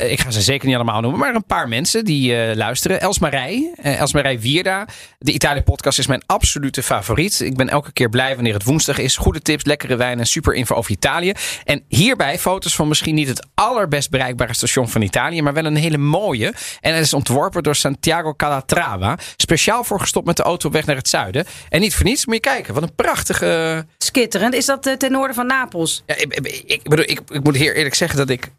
ik 0.00 0.20
ga 0.20 0.30
ze 0.30 0.42
zeker 0.42 0.66
niet 0.66 0.74
allemaal 0.74 1.00
noemen, 1.00 1.20
maar 1.20 1.34
een 1.34 1.46
paar 1.46 1.68
mensen 1.68 2.04
die 2.04 2.56
luisteren. 2.56 3.00
Elsmarij, 3.00 3.74
Elsmarij 3.82 4.40
Wierda. 4.40 4.86
De 5.18 5.32
Italië-podcast 5.32 5.98
is 5.98 6.06
mijn 6.06 6.22
absolute 6.26 6.82
favoriet. 6.82 7.40
Ik 7.40 7.56
ben 7.56 7.68
elke 7.68 7.92
keer 7.92 8.08
blij 8.08 8.34
wanneer 8.34 8.54
het 8.54 8.64
woensdag 8.64 8.98
is. 8.98 9.16
Goede 9.16 9.40
tips, 9.40 9.64
lekkere 9.64 9.96
wijn 9.96 10.18
en 10.18 10.26
super 10.26 10.54
info 10.54 10.74
over 10.74 10.90
Italië. 10.90 11.32
En 11.64 11.82
hierbij 11.88 12.38
foto's 12.38 12.74
van 12.74 12.88
misschien 12.88 13.14
niet 13.14 13.28
het 13.28 13.46
allerbest 13.92 14.10
bereikbare 14.10 14.54
station 14.54 14.88
van 14.88 15.02
Italië, 15.02 15.42
maar 15.42 15.52
wel 15.52 15.64
een 15.64 15.76
hele 15.76 15.98
mooie. 15.98 16.54
En 16.80 16.94
het 16.94 17.04
is 17.04 17.12
ontworpen 17.12 17.62
door 17.62 17.74
Santiago 17.74 18.34
Calatrava. 18.34 19.18
Speciaal 19.36 19.84
voor 19.84 20.00
gestopt 20.00 20.26
met 20.26 20.36
de 20.36 20.42
auto 20.42 20.68
op 20.68 20.74
weg 20.74 20.86
naar 20.86 20.96
het 20.96 21.08
zuiden. 21.08 21.44
En 21.68 21.80
niet 21.80 21.94
voor 21.94 22.04
niets, 22.04 22.26
moet 22.26 22.34
je 22.34 22.40
kijken. 22.40 22.74
Wat 22.74 22.82
een 22.82 22.94
prachtige... 22.94 23.86
Skitterend. 23.98 24.54
Is 24.54 24.66
dat 24.66 24.86
eh, 24.86 24.94
ten 24.94 25.12
noorden 25.12 25.34
van 25.34 25.46
Napels? 25.46 26.02
Ja, 26.06 26.14
ik, 26.16 26.34
ik, 26.34 26.62
ik 26.66 26.82
bedoel, 26.82 27.04
ik, 27.04 27.20
ik 27.28 27.44
moet 27.44 27.56
hier 27.56 27.76
eerlijk 27.76 27.94
zeggen 27.94 28.18
dat 28.18 28.30
ik... 28.30 28.50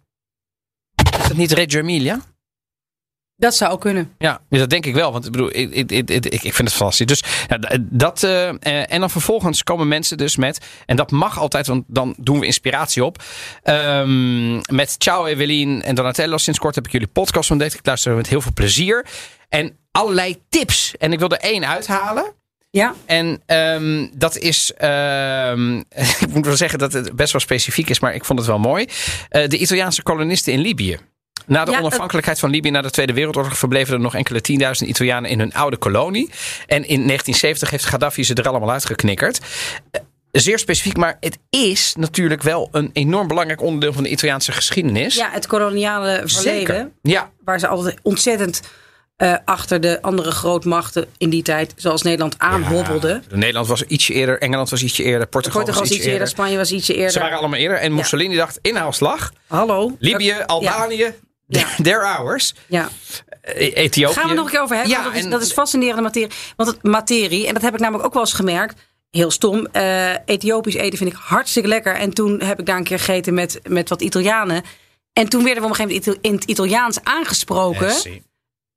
Is 1.19 1.27
dat 1.27 1.37
niet 1.37 1.51
Reggio 1.51 1.79
Emilia? 1.79 2.19
Dat 3.43 3.55
zou 3.55 3.71
ook 3.71 3.81
kunnen. 3.81 4.13
Ja, 4.17 4.41
dus 4.50 4.59
dat 4.59 4.69
denk 4.69 4.85
ik 4.85 4.93
wel. 4.93 5.12
Want 5.12 5.25
ik 5.25 5.31
bedoel, 5.31 5.50
ik, 5.55 5.73
ik, 5.73 5.91
ik, 5.91 6.25
ik 6.25 6.53
vind 6.53 6.57
het 6.57 6.73
fantastisch. 6.73 7.05
Dus 7.05 7.23
ja, 7.47 7.77
dat. 7.81 8.23
eh, 8.23 8.50
eh, 8.50 8.55
en 8.93 9.00
dan 9.00 9.09
vervolgens 9.09 9.63
komen 9.63 9.88
mensen 9.88 10.17
dus 10.17 10.35
met. 10.35 10.65
En 10.85 10.95
dat 10.95 11.12
mag 11.12 11.39
altijd, 11.39 11.67
want 11.67 11.83
dan 11.88 12.15
doen 12.17 12.39
we 12.39 12.45
inspiratie 12.45 13.05
op. 13.05 13.23
ehm, 13.63 14.55
met 14.55 14.95
Ciao 14.97 15.25
Evelien 15.25 15.81
en 15.81 15.95
Donatello. 15.95 16.38
Sinds 16.38 16.59
kort 16.59 16.75
heb 16.75 16.85
ik 16.85 16.91
jullie 16.91 17.07
podcast 17.07 17.51
ontdekt. 17.51 17.73
Ik 17.73 17.85
luister 17.85 18.15
met 18.15 18.27
heel 18.27 18.41
veel 18.41 18.53
plezier. 18.53 19.05
En 19.50 19.77
allerlei 19.91 20.41
tips. 20.50 20.95
En 20.97 21.12
ik 21.13 21.19
wil 21.19 21.29
er 21.29 21.39
één 21.39 21.67
uithalen. 21.67 22.33
Ja, 22.69 22.93
En 23.05 23.41
ehm, 23.45 24.07
dat 24.13 24.38
is, 24.38 24.73
ehm, 24.77 25.77
ik 26.25 26.27
moet 26.33 26.45
wel 26.45 26.55
zeggen 26.55 26.79
dat 26.79 26.93
het 26.93 27.15
best 27.15 27.31
wel 27.31 27.41
specifiek 27.41 27.89
is, 27.89 28.00
maar 28.00 28.13
ik 28.15 28.25
vond 28.25 28.39
het 28.39 28.47
wel 28.47 28.59
mooi. 28.59 28.88
Eh, 29.29 29.47
de 29.47 29.57
Italiaanse 29.57 30.03
kolonisten 30.03 30.53
in 30.53 30.59
Libië. 30.59 31.00
Na 31.45 31.65
de 31.65 31.71
Ja, 31.71 31.79
onafhankelijkheid 31.79 32.39
van 32.39 32.50
Libië 32.50 32.69
na 32.69 32.81
de 32.81 32.89
Tweede 32.89 33.13
Wereldoorlog 33.13 33.57
verbleven 33.57 33.93
er 33.93 34.00
nog 34.00 34.15
enkele 34.15 34.41
tienduizend 34.41 34.89
Italianen 34.89 35.29
in 35.29 35.39
hun 35.39 35.53
oude 35.53 35.77
kolonie. 35.77 36.29
En 36.67 36.77
in 36.77 37.07
1970 37.07 37.69
heeft 37.69 37.85
Gaddafi 37.85 38.23
ze 38.23 38.33
er 38.33 38.47
allemaal 38.47 38.71
uitgeknikkerd. 38.71 39.39
Eh, 39.91 40.01
Zeer 40.31 40.59
specifiek, 40.59 40.97
maar 40.97 41.17
het 41.19 41.38
is 41.50 41.93
natuurlijk 41.97 42.41
wel 42.41 42.69
een 42.71 42.89
enorm 42.93 43.27
belangrijk 43.27 43.62
onderdeel 43.62 43.93
van 43.93 44.03
de 44.03 44.09
Italiaanse 44.09 44.51
geschiedenis. 44.51 45.15
ja 45.15 45.29
het 45.31 45.47
koloniale 45.47 46.21
verleden. 46.25 46.67
Zeker. 46.67 46.89
Ja, 47.01 47.31
Waar 47.45 47.59
ze 47.59 47.67
altijd 47.67 48.00
ontzettend 48.01 48.62
eh, 49.15 49.33
achter 49.45 49.81
de 49.81 50.01
andere 50.01 50.31
grootmachten 50.31 51.05
in 51.17 51.29
die 51.29 51.43
tijd, 51.43 51.73
zoals 51.75 52.01
Nederland, 52.01 52.35
aanhobbelden. 52.38 53.23
Ja, 53.29 53.35
Nederland 53.35 53.67
was 53.67 53.83
ietsje 53.83 54.13
eerder, 54.13 54.39
Engeland 54.41 54.69
was 54.69 54.83
ietsje 54.83 55.03
eerder, 55.03 55.27
Portugal, 55.27 55.57
Portugal 55.62 55.81
was 55.81 55.89
was 55.89 55.97
ietsje 55.97 56.03
iets 56.09 56.13
eerder. 56.13 56.27
Spanje 56.33 56.57
was 56.57 56.71
ietsje 56.71 56.93
eerder. 56.93 57.12
Ze 57.12 57.19
waren 57.19 57.38
allemaal 57.38 57.59
eerder. 57.59 57.77
En 57.77 57.93
Mussolini 57.93 58.35
dacht, 58.35 58.59
inhaalslag. 58.62 59.31
Hallo. 59.47 59.95
Libië, 60.00 60.33
Albanië, 60.45 60.97
Ja. 60.97 61.12
They're 61.81 62.05
ours. 62.17 62.53
Ja. 62.67 62.89
E- 63.41 63.67
Ethiopië. 63.73 64.13
Gaan 64.13 64.27
we 64.29 64.33
nog 64.35 64.45
een 64.45 64.51
keer 64.51 64.62
over 64.62 64.75
hebben? 64.75 64.93
Ja, 64.93 65.03
dat, 65.03 65.13
is, 65.13 65.23
en- 65.23 65.29
dat 65.29 65.41
is 65.41 65.51
fascinerende 65.51 66.01
materie. 66.01 66.31
Want 66.55 66.69
het 66.69 66.83
materie, 66.83 67.47
en 67.47 67.53
dat 67.53 67.62
heb 67.63 67.73
ik 67.73 67.79
namelijk 67.79 68.05
ook 68.05 68.13
wel 68.13 68.21
eens 68.21 68.33
gemerkt. 68.33 68.81
Heel 69.09 69.31
stom. 69.31 69.65
eh, 69.71 70.12
Ethiopisch 70.25 70.73
eten 70.75 70.97
vind 70.97 71.09
ik 71.12 71.17
hartstikke 71.21 71.67
lekker. 71.67 71.95
En 71.95 72.13
toen 72.13 72.41
heb 72.41 72.59
ik 72.59 72.65
daar 72.65 72.77
een 72.77 72.83
keer 72.83 73.00
gegeten 73.00 73.33
met, 73.33 73.59
met 73.67 73.89
wat 73.89 74.01
Italianen. 74.01 74.63
En 75.13 75.29
toen 75.29 75.43
werden 75.43 75.63
we 75.63 75.69
op 75.69 75.79
een 75.79 75.85
gegeven 75.85 76.03
moment 76.05 76.25
in 76.25 76.33
het 76.35 76.43
Italiaans 76.43 76.97
aangesproken. 77.03 77.88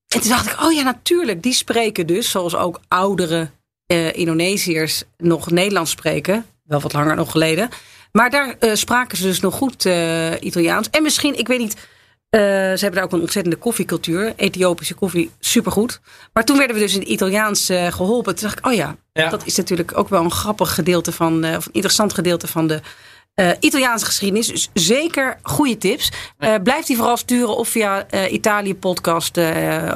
En 0.08 0.20
toen 0.20 0.28
dacht 0.30 0.46
ik, 0.52 0.60
oh 0.62 0.72
ja, 0.72 0.82
natuurlijk. 0.82 1.42
Die 1.42 1.52
spreken 1.52 2.06
dus, 2.06 2.30
zoals 2.30 2.54
ook 2.56 2.80
oudere 2.88 3.50
eh, 3.86 4.12
Indonesiërs 4.16 5.02
nog 5.16 5.50
Nederlands 5.50 5.90
spreken. 5.90 6.46
Wel 6.64 6.80
wat 6.80 6.92
langer 6.92 7.16
nog 7.16 7.30
geleden. 7.30 7.68
Maar 8.12 8.30
daar 8.30 8.54
eh, 8.58 8.74
spraken 8.74 9.16
ze 9.18 9.24
dus 9.24 9.40
nog 9.40 9.54
goed 9.54 9.84
Italiaans. 10.40 10.90
En 10.90 11.02
misschien, 11.02 11.38
ik 11.38 11.46
weet 11.48 11.58
niet. 11.58 11.76
Eh, 12.30 12.40
ze 12.40 12.78
hebben 12.78 12.92
daar 12.92 13.04
ook 13.04 13.12
een 13.12 13.20
ontzettende 13.20 13.58
koffiecultuur. 13.58 14.32
Ethiopische 14.36 14.94
koffie, 14.94 15.30
supergoed. 15.40 16.00
Maar 16.32 16.44
toen 16.44 16.56
werden 16.58 16.76
we 16.76 16.82
dus 16.82 16.94
in 16.94 17.00
het 17.00 17.08
Italiaans 17.08 17.68
eh, 17.68 17.92
geholpen. 17.92 18.34
Toen 18.34 18.44
dacht 18.48 18.58
ik, 18.58 18.66
oh 18.66 18.72
ja, 18.72 18.96
Ja. 19.12 19.28
dat 19.28 19.46
is 19.46 19.56
natuurlijk 19.56 19.98
ook 19.98 20.08
wel 20.08 20.24
een 20.24 20.30
grappig 20.30 20.74
gedeelte 20.74 21.12
van, 21.12 21.44
eh, 21.44 21.56
of 21.56 21.66
een 21.66 21.72
interessant 21.72 22.14
gedeelte 22.14 22.46
van 22.46 22.66
de 22.66 22.80
Italiaanse 23.60 24.04
geschiedenis. 24.06 24.46
Dus 24.46 24.70
zeker 24.72 25.38
goede 25.42 25.78
tips. 25.78 26.10
Blijf 26.62 26.86
die 26.86 26.96
vooral 26.96 27.16
sturen 27.16 27.56
of 27.56 27.68
via 27.68 28.06
Italië 28.30 28.74
Podcast 28.74 29.38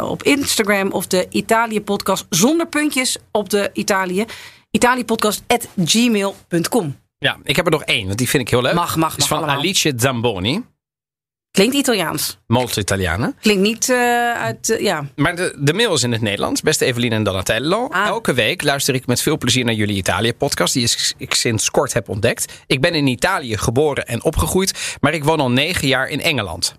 op 0.00 0.22
Instagram 0.22 0.90
of 0.90 1.06
de 1.06 1.26
Italië 1.30 1.80
Podcast 1.80 2.26
zonder 2.30 2.66
puntjes 2.66 3.16
op 3.30 3.50
de 3.50 3.70
Italië. 3.72 4.24
Italiëpodcast.gmail.com. 4.70 6.96
Ja, 7.18 7.36
ik 7.42 7.56
heb 7.56 7.64
er 7.64 7.70
nog 7.70 7.82
één, 7.82 8.06
want 8.06 8.18
die 8.18 8.28
vind 8.28 8.42
ik 8.42 8.50
heel 8.50 8.62
leuk. 8.62 8.74
Mag, 8.74 8.96
mag, 8.96 9.12
is 9.12 9.18
mag 9.18 9.28
van 9.28 9.36
allemaal. 9.38 9.56
Alice 9.56 9.92
Zamboni. 9.96 10.62
Klinkt 11.52 11.74
Italiaans. 11.74 12.38
Molto 12.46 12.80
Italiane. 12.80 13.34
Klinkt 13.40 13.62
niet 13.62 13.88
eh, 13.88 13.96
uit, 14.32 14.70
eh, 14.70 14.80
ja. 14.80 15.04
Maar 15.16 15.36
de, 15.36 15.56
de 15.58 15.72
mail 15.72 15.94
is 15.94 16.02
in 16.02 16.12
het 16.12 16.20
Nederlands. 16.20 16.60
Beste 16.60 16.84
Evelien 16.84 17.12
en 17.12 17.22
Donatello. 17.22 17.86
Ah. 17.88 18.06
Elke 18.06 18.32
week 18.34 18.62
luister 18.62 18.94
ik 18.94 19.06
met 19.06 19.22
veel 19.22 19.38
plezier 19.38 19.64
naar 19.64 19.74
jullie 19.74 19.96
Italië-podcast. 19.96 20.74
Die 20.74 20.82
is- 20.82 21.14
ik 21.16 21.34
sinds 21.34 21.70
kort 21.70 21.92
heb 21.92 22.08
ontdekt. 22.08 22.52
Ik 22.66 22.80
ben 22.80 22.94
in 22.94 23.06
Italië 23.06 23.56
geboren 23.56 24.06
en 24.06 24.24
opgegroeid. 24.24 24.96
Maar 25.00 25.14
ik 25.14 25.24
woon 25.24 25.40
al 25.40 25.50
negen 25.50 25.88
jaar 25.88 26.08
in 26.08 26.20
Engeland. 26.20 26.74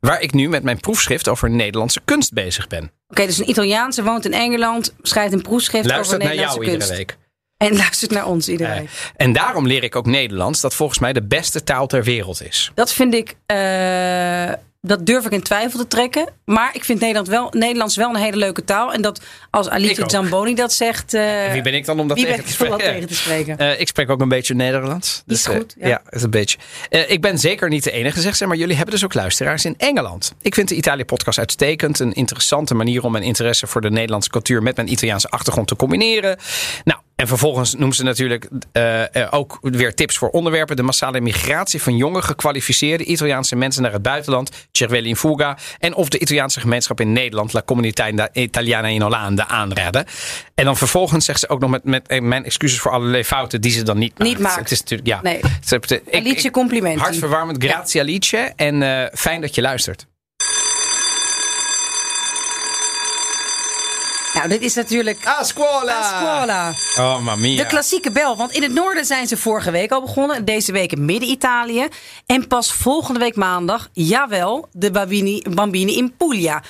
Waar 0.00 0.20
ik 0.20 0.32
nu 0.32 0.48
met 0.48 0.62
mijn 0.62 0.80
proefschrift 0.80 1.28
over 1.28 1.50
Nederlandse 1.50 2.00
kunst 2.04 2.32
bezig 2.32 2.66
ben. 2.66 2.90
Oké, 3.08 3.26
dus 3.26 3.38
een 3.38 3.48
Italiaanse 3.50 4.02
woont 4.02 4.24
in 4.24 4.32
Engeland, 4.32 4.94
schrijft 5.02 5.32
een 5.32 5.42
proefschrift 5.42 5.92
over 5.92 6.18
naar 6.18 6.28
Nederlandse 6.28 6.58
jou 6.60 6.70
kunst. 6.70 6.72
iedere 6.90 6.96
week. 6.96 7.16
En 7.62 7.76
luistert 7.76 8.10
naar 8.10 8.26
ons 8.26 8.48
iedere 8.48 8.70
Eh, 8.72 8.80
en 9.16 9.32
daarom 9.32 9.66
leer 9.66 9.82
ik 9.82 9.96
ook 9.96 10.06
Nederlands. 10.06 10.60
Dat 10.60 10.74
volgens 10.74 10.98
mij 10.98 11.12
de 11.12 11.22
beste 11.22 11.64
taal 11.64 11.86
ter 11.86 12.04
wereld 12.04 12.42
is. 12.42 12.70
Dat 12.74 12.92
vind 12.92 13.14
ik, 13.14 13.34
eh, 13.46 14.52
dat 14.80 15.06
durf 15.06 15.24
ik 15.26 15.32
in 15.32 15.42
twijfel 15.42 15.78
te 15.78 15.86
trekken. 15.86 16.28
Maar 16.44 16.70
ik 16.72 16.84
vind 16.84 17.00
Nederland 17.00 17.28
wel, 17.28 17.48
Nederlands 17.50 17.96
wel 17.96 18.08
een 18.10 18.20
hele 18.20 18.36
leuke 18.36 18.64
taal. 18.64 18.92
En 18.92 19.02
dat 19.02 19.22
als 19.50 19.68
Alice. 19.68 20.04
Zamboni 20.06 20.54
dat 20.54 20.72
zegt. 20.72 21.14
eh, 21.14 21.52
Wie 21.52 21.62
ben 21.62 21.74
ik 21.74 21.84
dan 21.84 22.00
om 22.00 22.08
dat 22.08 22.16
tegen 22.16 22.36
te 22.36 22.42
dat 22.42 22.50
spreken? 22.50 22.78
tegen 22.78 23.06
te 23.06 23.14
spreken? 23.14 23.80
Ik 23.80 23.88
spreek 23.88 24.10
ook 24.10 24.20
een 24.20 24.28
beetje 24.28 24.54
Nederlands. 24.54 25.22
Is 25.26 25.46
eh, 25.46 25.54
goed, 25.54 25.74
ja. 25.78 25.88
ja, 25.88 26.02
is 26.10 26.22
een 26.22 26.30
beetje. 26.30 26.58
Ik 27.06 27.20
ben 27.20 27.38
zeker 27.38 27.68
niet 27.68 27.84
de 27.84 27.90
enige, 27.90 28.20
zegt 28.20 28.36
ze, 28.36 28.46
maar 28.46 28.56
jullie 28.56 28.76
hebben 28.76 28.94
dus 28.94 29.04
ook 29.04 29.14
luisteraars 29.14 29.64
in 29.64 29.74
Engeland. 29.78 30.32
Ik 30.42 30.54
vind 30.54 30.68
de 30.68 30.74
Italië-podcast 30.74 31.38
uitstekend. 31.38 31.98
Een 31.98 32.12
interessante 32.12 32.74
manier 32.74 33.02
om 33.04 33.12
mijn 33.12 33.24
interesse 33.24 33.66
voor 33.66 33.80
de 33.80 33.90
Nederlandse 33.90 34.30
cultuur 34.30 34.62
met 34.62 34.76
mijn 34.76 34.92
Italiaanse 34.92 35.28
achtergrond 35.28 35.68
te 35.68 35.76
combineren. 35.76 36.38
Nou, 36.84 37.00
en 37.22 37.28
vervolgens 37.28 37.74
noemt 37.74 37.96
ze 37.96 38.02
natuurlijk 38.02 38.48
eh, 38.72 39.16
eh, 39.16 39.28
ook 39.30 39.58
weer 39.62 39.94
tips 39.94 40.18
voor 40.18 40.28
onderwerpen. 40.28 40.76
De 40.76 40.82
massale 40.82 41.20
migratie 41.20 41.82
van 41.82 41.96
jonge, 41.96 42.22
gekwalificeerde 42.22 43.04
Italiaanse 43.04 43.56
mensen 43.56 43.82
naar 43.82 43.92
het 43.92 44.02
buitenland. 44.02 44.50
Cervelli 44.72 45.08
in 45.08 45.16
fuga. 45.16 45.58
En 45.78 45.94
of 45.94 46.08
de 46.08 46.18
Italiaanse 46.18 46.60
gemeenschap 46.60 47.00
in 47.00 47.12
Nederland, 47.12 47.52
La 47.52 47.62
Comunità 47.64 48.28
Italiana 48.32 48.88
in 48.88 49.00
Hollande, 49.02 49.46
aanraden. 49.46 50.04
En 50.54 50.64
dan 50.64 50.76
vervolgens 50.76 51.24
zegt 51.24 51.40
ze 51.40 51.48
ook 51.48 51.60
nog 51.60 51.70
met, 51.70 51.84
met 51.84 52.08
eh, 52.08 52.20
mijn 52.20 52.44
excuses 52.44 52.78
voor 52.80 52.90
allerlei 52.90 53.24
fouten 53.24 53.60
die 53.60 53.72
ze 53.72 53.82
dan 53.82 53.98
niet 53.98 54.18
maakt. 54.18 54.30
Niet 54.30 54.38
maakt. 54.40 54.58
Het 54.58 54.70
is 54.70 54.80
natuurlijk, 54.80 55.08
ja. 55.08 55.20
Nee. 55.22 55.40
Ik- 56.06 56.14
Alice, 56.14 56.50
complimenten. 56.50 57.00
Hartverwarmend, 57.02 57.64
grazie 57.64 58.00
Alice. 58.00 58.36
En 58.56 59.10
fijn 59.14 59.40
dat 59.40 59.54
je 59.54 59.60
luistert. 59.60 60.06
Nou, 64.42 64.54
dit 64.54 64.62
is 64.62 64.74
natuurlijk. 64.74 65.18
Ah, 65.24 65.42
scuola! 65.42 65.98
A 65.98 66.02
scuola. 66.02 66.72
Oh, 66.98 67.14
mamma 67.14 67.36
mia. 67.36 67.62
De 67.62 67.66
klassieke 67.68 68.10
bel. 68.10 68.36
Want 68.36 68.52
in 68.52 68.62
het 68.62 68.72
noorden 68.72 69.04
zijn 69.04 69.26
ze 69.26 69.36
vorige 69.36 69.70
week 69.70 69.90
al 69.90 70.00
begonnen. 70.00 70.44
Deze 70.44 70.72
week 70.72 70.92
in 70.92 71.04
Midden-Italië. 71.04 71.88
En 72.26 72.46
pas 72.46 72.72
volgende 72.72 73.20
week 73.20 73.36
maandag, 73.36 73.88
jawel, 73.92 74.68
de 74.72 74.90
Bambini, 74.90 75.42
Bambini 75.50 75.96
in 75.96 76.16
Puglia. 76.16 76.62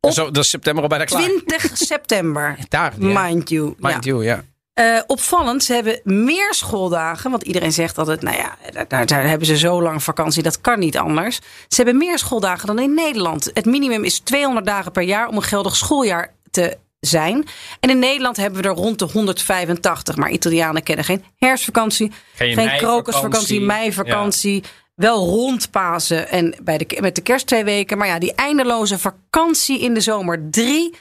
Op 0.00 0.12
Zo, 0.12 0.30
dat 0.30 0.44
is 0.44 0.50
september 0.50 0.82
al 0.82 0.88
bijna 0.88 1.04
klaar. 1.04 1.22
20 1.22 1.70
september. 1.92 2.58
Daar, 2.68 2.94
ja. 2.98 3.22
Mind 3.22 3.48
you. 3.48 3.74
Mind 3.78 4.04
ja. 4.04 4.10
you, 4.10 4.24
ja. 4.24 4.44
Eh, 4.74 5.00
opvallend, 5.06 5.64
ze 5.64 5.72
hebben 5.72 6.00
meer 6.04 6.54
schooldagen. 6.54 7.30
Want 7.30 7.42
iedereen 7.42 7.72
zegt 7.72 7.98
altijd, 7.98 8.22
nou 8.22 8.36
ja, 8.36 8.56
daar, 8.72 8.88
daar, 8.88 9.06
daar 9.06 9.26
hebben 9.26 9.46
ze 9.46 9.58
zo 9.58 9.82
lang 9.82 10.02
vakantie. 10.02 10.42
Dat 10.42 10.60
kan 10.60 10.78
niet 10.78 10.98
anders. 10.98 11.36
Ze 11.68 11.76
hebben 11.76 11.96
meer 11.96 12.18
schooldagen 12.18 12.66
dan 12.66 12.78
in 12.78 12.94
Nederland. 12.94 13.50
Het 13.54 13.64
minimum 13.64 14.04
is 14.04 14.18
200 14.18 14.66
dagen 14.66 14.92
per 14.92 15.02
jaar 15.02 15.28
om 15.28 15.36
een 15.36 15.42
geldig 15.42 15.76
schooljaar 15.76 16.34
te 16.50 16.78
zijn. 17.00 17.46
En 17.80 17.90
in 17.90 17.98
Nederland 17.98 18.36
hebben 18.36 18.62
we 18.62 18.68
er 18.68 18.74
rond 18.74 18.98
de 18.98 19.04
185. 19.04 20.16
Maar 20.16 20.30
Italianen 20.30 20.82
kennen 20.82 21.04
geen 21.04 21.24
herfstvakantie, 21.36 22.08
Geen 22.08 22.16
geen, 22.34 22.54
meivakantie. 22.54 22.86
krokusvakantie, 22.86 23.60
meivakantie. 23.60 24.64
Wel 24.94 25.26
rond 25.26 25.70
Pasen 25.70 26.28
en 26.28 26.54
bij 26.62 26.78
de, 26.78 26.98
met 27.00 27.14
de 27.14 27.22
kerst 27.22 27.46
twee 27.46 27.64
weken. 27.64 27.98
Maar 27.98 28.06
ja, 28.06 28.18
die 28.18 28.34
eindeloze 28.34 28.98
vakantie 28.98 29.80
in 29.80 29.94
de 29.94 30.00
zomer. 30.00 30.50
Drie 30.50 30.94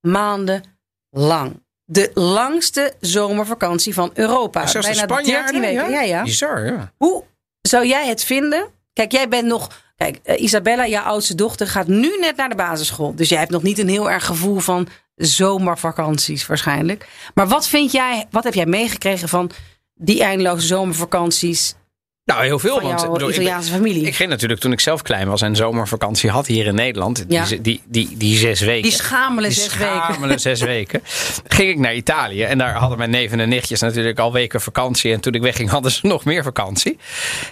maanden 0.00 0.62
lang. 1.10 1.64
De 1.84 2.10
langste 2.14 2.94
zomervakantie 3.00 3.94
van 3.94 4.10
Europa. 4.14 4.66
Zelfs 4.66 4.86
de 4.86 4.92
Bijna 4.94 5.14
Spanjaarden, 5.14 5.60
13 5.60 5.76
weken. 5.76 5.90
Ja, 5.90 6.02
ja. 6.02 6.22
Bizar, 6.22 6.66
ja. 6.66 6.92
Hoe 6.96 7.24
zou 7.60 7.86
jij 7.86 8.08
het 8.08 8.24
vinden? 8.24 8.66
Kijk, 8.92 9.12
jij 9.12 9.28
bent 9.28 9.46
nog. 9.46 9.84
Kijk, 9.96 10.18
eh, 10.22 10.42
Isabella, 10.42 10.86
jouw 10.86 11.02
oudste 11.02 11.34
dochter, 11.34 11.66
gaat 11.66 11.86
nu 11.86 12.18
net 12.20 12.36
naar 12.36 12.48
de 12.48 12.54
basisschool. 12.54 13.14
Dus 13.14 13.28
jij 13.28 13.38
hebt 13.38 13.50
nog 13.50 13.62
niet 13.62 13.78
een 13.78 13.88
heel 13.88 14.10
erg 14.10 14.26
gevoel 14.26 14.58
van 14.58 14.88
zomervakanties 15.16 16.46
waarschijnlijk. 16.46 17.08
Maar 17.34 17.48
wat 17.48 17.68
vind 17.68 17.92
jij, 17.92 18.26
wat 18.30 18.44
heb 18.44 18.54
jij 18.54 18.66
meegekregen 18.66 19.28
van 19.28 19.50
die 19.94 20.22
eindeloze 20.22 20.66
zomervakanties 20.66 21.74
Nou, 22.26 22.44
heel 22.44 22.58
veel. 22.58 22.80
want 22.80 23.02
ik 23.04 23.10
bedoel, 23.12 23.28
ik- 23.28 23.34
Italiaanse 23.34 23.72
familie? 23.72 24.06
Ik 24.06 24.14
ging 24.14 24.28
natuurlijk 24.28 24.60
toen 24.60 24.72
ik 24.72 24.80
zelf 24.80 25.02
klein 25.02 25.28
was 25.28 25.42
en 25.42 25.56
zomervakantie 25.56 26.30
had 26.30 26.46
hier 26.46 26.66
in 26.66 26.74
Nederland. 26.74 27.24
Ja. 27.28 27.44
Die, 27.44 27.60
die, 27.60 27.82
die, 27.84 28.16
die 28.16 28.38
zes 28.38 28.60
weken. 28.60 28.82
die 28.82 28.92
schamele 28.92 29.46
Die 29.48 29.56
zes 29.56 29.76
weken. 29.76 29.94
schamele 29.96 30.38
zes 30.38 30.60
weken. 30.60 31.00
Ging 31.46 31.70
ik 31.70 31.78
naar 31.78 31.94
Italië. 31.94 32.42
En 32.42 32.58
daar 32.58 32.74
hadden 32.74 32.98
mijn 32.98 33.10
neven 33.10 33.40
en 33.40 33.48
nichtjes 33.48 33.80
natuurlijk 33.80 34.18
al 34.18 34.32
weken 34.32 34.60
vakantie. 34.60 35.12
En 35.12 35.20
toen 35.20 35.32
ik 35.32 35.40
wegging 35.42 35.70
hadden 35.70 35.90
ze 35.90 36.06
nog 36.06 36.24
meer 36.24 36.42
vakantie. 36.42 36.98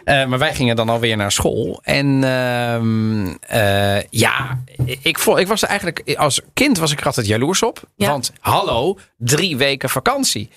Eh, 0.04 0.24
maar 0.26 0.38
wij 0.38 0.54
gingen 0.54 0.76
dan 0.76 0.88
alweer 0.88 1.16
naar 1.16 1.32
school. 1.32 1.80
En 1.82 2.24
ehm, 2.24 3.26
eh, 3.40 4.02
ja, 4.10 4.62
ik, 5.02 5.18
vond, 5.18 5.38
ik 5.38 5.46
was 5.46 5.62
er 5.62 5.68
eigenlijk... 5.68 6.14
Als 6.16 6.40
kind 6.54 6.78
was 6.78 6.92
ik 6.92 7.00
er 7.00 7.06
altijd 7.06 7.26
jaloers 7.26 7.62
op. 7.62 7.82
Ja. 7.96 8.08
Want 8.08 8.32
hallo, 8.40 8.98
drie 9.18 9.56
weken 9.56 9.88
vakantie. 9.90 10.48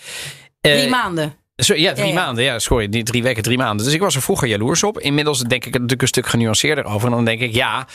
Eh, 0.61 0.73
Drie 0.77 0.89
maanden. 0.89 1.35
Zo, 1.65 1.73
ja, 1.75 1.93
drie 1.93 2.07
Ja, 2.07 2.13
ja. 2.13 2.23
maanden. 2.25 2.43
Ja, 2.43 2.59
sorry, 2.59 2.89
die 2.89 3.03
drie 3.03 3.23
weken, 3.23 3.43
drie 3.43 3.57
maanden. 3.57 3.85
Dus 3.85 3.93
ik 3.95 4.01
was 4.01 4.15
er 4.15 4.21
vroeger 4.21 4.47
jaloers 4.47 4.83
op. 4.83 4.99
Inmiddels 4.99 5.39
denk 5.39 5.61
ik 5.65 5.65
er 5.65 5.71
natuurlijk 5.71 6.01
een 6.01 6.07
stuk 6.07 6.27
genuanceerder 6.27 6.85
over. 6.85 7.07
En 7.07 7.13
dan 7.13 7.25
denk 7.25 7.41
ik, 7.41 7.53
ja, 7.53 7.87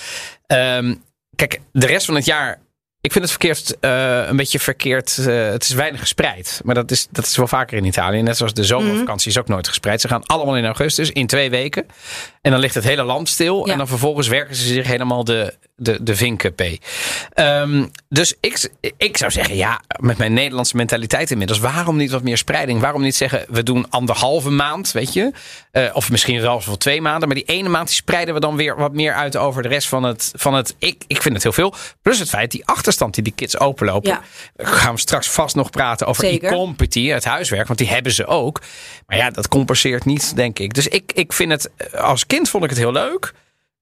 ehm, 0.46 0.94
kijk, 1.36 1.60
de 1.72 1.86
rest 1.86 2.06
van 2.06 2.14
het 2.14 2.24
jaar. 2.24 2.60
Ik 3.00 3.12
vind 3.12 3.24
het 3.24 3.32
verkeerd, 3.32 3.76
eh, 3.80 4.26
een 4.26 4.36
beetje 4.36 4.58
verkeerd. 4.58 5.18
eh, 5.18 5.48
het 5.50 5.62
is 5.62 5.70
weinig 5.70 6.00
gespreid. 6.00 6.60
Maar 6.64 6.74
dat 6.74 6.90
is, 6.90 7.08
dat 7.10 7.24
is 7.26 7.36
wel 7.36 7.46
vaker 7.46 7.76
in 7.76 7.84
Italië. 7.84 8.22
Net 8.22 8.36
zoals 8.36 8.54
de 8.54 8.64
zomervakantie 8.64 9.30
is 9.30 9.38
ook 9.38 9.48
nooit 9.48 9.68
gespreid. 9.68 10.00
Ze 10.00 10.08
gaan 10.08 10.26
allemaal 10.26 10.56
in 10.56 10.64
augustus, 10.64 11.10
in 11.10 11.26
twee 11.26 11.50
weken. 11.50 11.86
En 12.40 12.50
dan 12.50 12.60
ligt 12.60 12.74
het 12.74 12.84
hele 12.84 13.02
land 13.02 13.28
stil. 13.28 13.66
Ja. 13.66 13.72
En 13.72 13.78
dan 13.78 13.88
vervolgens 13.88 14.28
werken 14.28 14.56
ze 14.56 14.66
zich 14.66 14.86
helemaal 14.86 15.24
de, 15.24 15.54
de, 15.82 16.02
de 16.02 16.16
vinken 16.16 16.54
P. 16.54 16.62
Ehm, 17.32 17.86
dus 18.08 18.34
ik, 18.40 18.70
ik 18.96 19.16
zou 19.16 19.30
zeggen, 19.30 19.56
ja, 19.56 19.80
met 20.00 20.18
mijn 20.18 20.32
Nederlandse 20.32 20.76
mentaliteit 20.76 21.30
inmiddels, 21.30 21.58
waarom 21.58 21.96
niet 21.96 22.10
wat 22.10 22.22
meer 22.22 22.38
spreiding? 22.38 22.80
Waarom 22.80 23.02
niet 23.02 23.16
zeggen, 23.16 23.44
we 23.48 23.62
doen 23.62 23.90
anderhalve 23.90 24.50
maand, 24.50 24.92
weet 24.92 25.12
je? 25.12 25.32
Eh, 25.70 25.90
of 25.92 26.10
misschien 26.10 26.40
zelfs 26.40 26.66
wel 26.66 26.76
twee 26.76 27.00
maanden. 27.00 27.28
Maar 27.28 27.36
die 27.36 27.46
ene 27.46 27.68
maand 27.68 27.86
die 27.86 27.96
spreiden 27.96 28.34
we 28.34 28.40
dan 28.40 28.56
weer 28.56 28.76
wat 28.76 28.92
meer 28.92 29.14
uit 29.14 29.36
over 29.36 29.62
de 29.62 29.68
rest 29.68 29.88
van 29.88 30.02
het. 30.02 30.32
Van 30.34 30.54
het 30.54 30.74
ik, 30.78 31.04
ik 31.06 31.22
vind 31.22 31.34
het 31.34 31.42
heel 31.42 31.52
veel. 31.52 31.74
Plus 32.02 32.18
het 32.18 32.28
feit, 32.28 32.50
die 32.50 32.66
achterstand 32.66 33.14
die 33.14 33.24
die 33.24 33.32
kids 33.32 33.58
openlopen. 33.58 34.10
Ja. 34.10 34.22
Gaan 34.56 34.94
we 34.94 35.00
straks 35.00 35.30
vast 35.30 35.54
nog 35.54 35.70
praten 35.70 36.06
over 36.06 36.24
Zeker. 36.24 36.52
e-compety, 36.52 37.06
het 37.06 37.24
huiswerk. 37.24 37.66
Want 37.66 37.78
die 37.78 37.88
hebben 37.88 38.12
ze 38.12 38.26
ook. 38.26 38.60
Maar 39.06 39.16
ja, 39.16 39.30
dat 39.30 39.48
compenseert 39.48 40.04
niet, 40.04 40.36
denk 40.36 40.58
ik. 40.58 40.74
Dus 40.74 40.88
ik, 40.88 41.12
ik 41.14 41.32
vind 41.32 41.50
het, 41.50 41.70
als 41.96 42.26
kind 42.26 42.48
vond 42.48 42.64
ik 42.64 42.70
het 42.70 42.78
heel 42.78 42.92
leuk. 42.92 43.32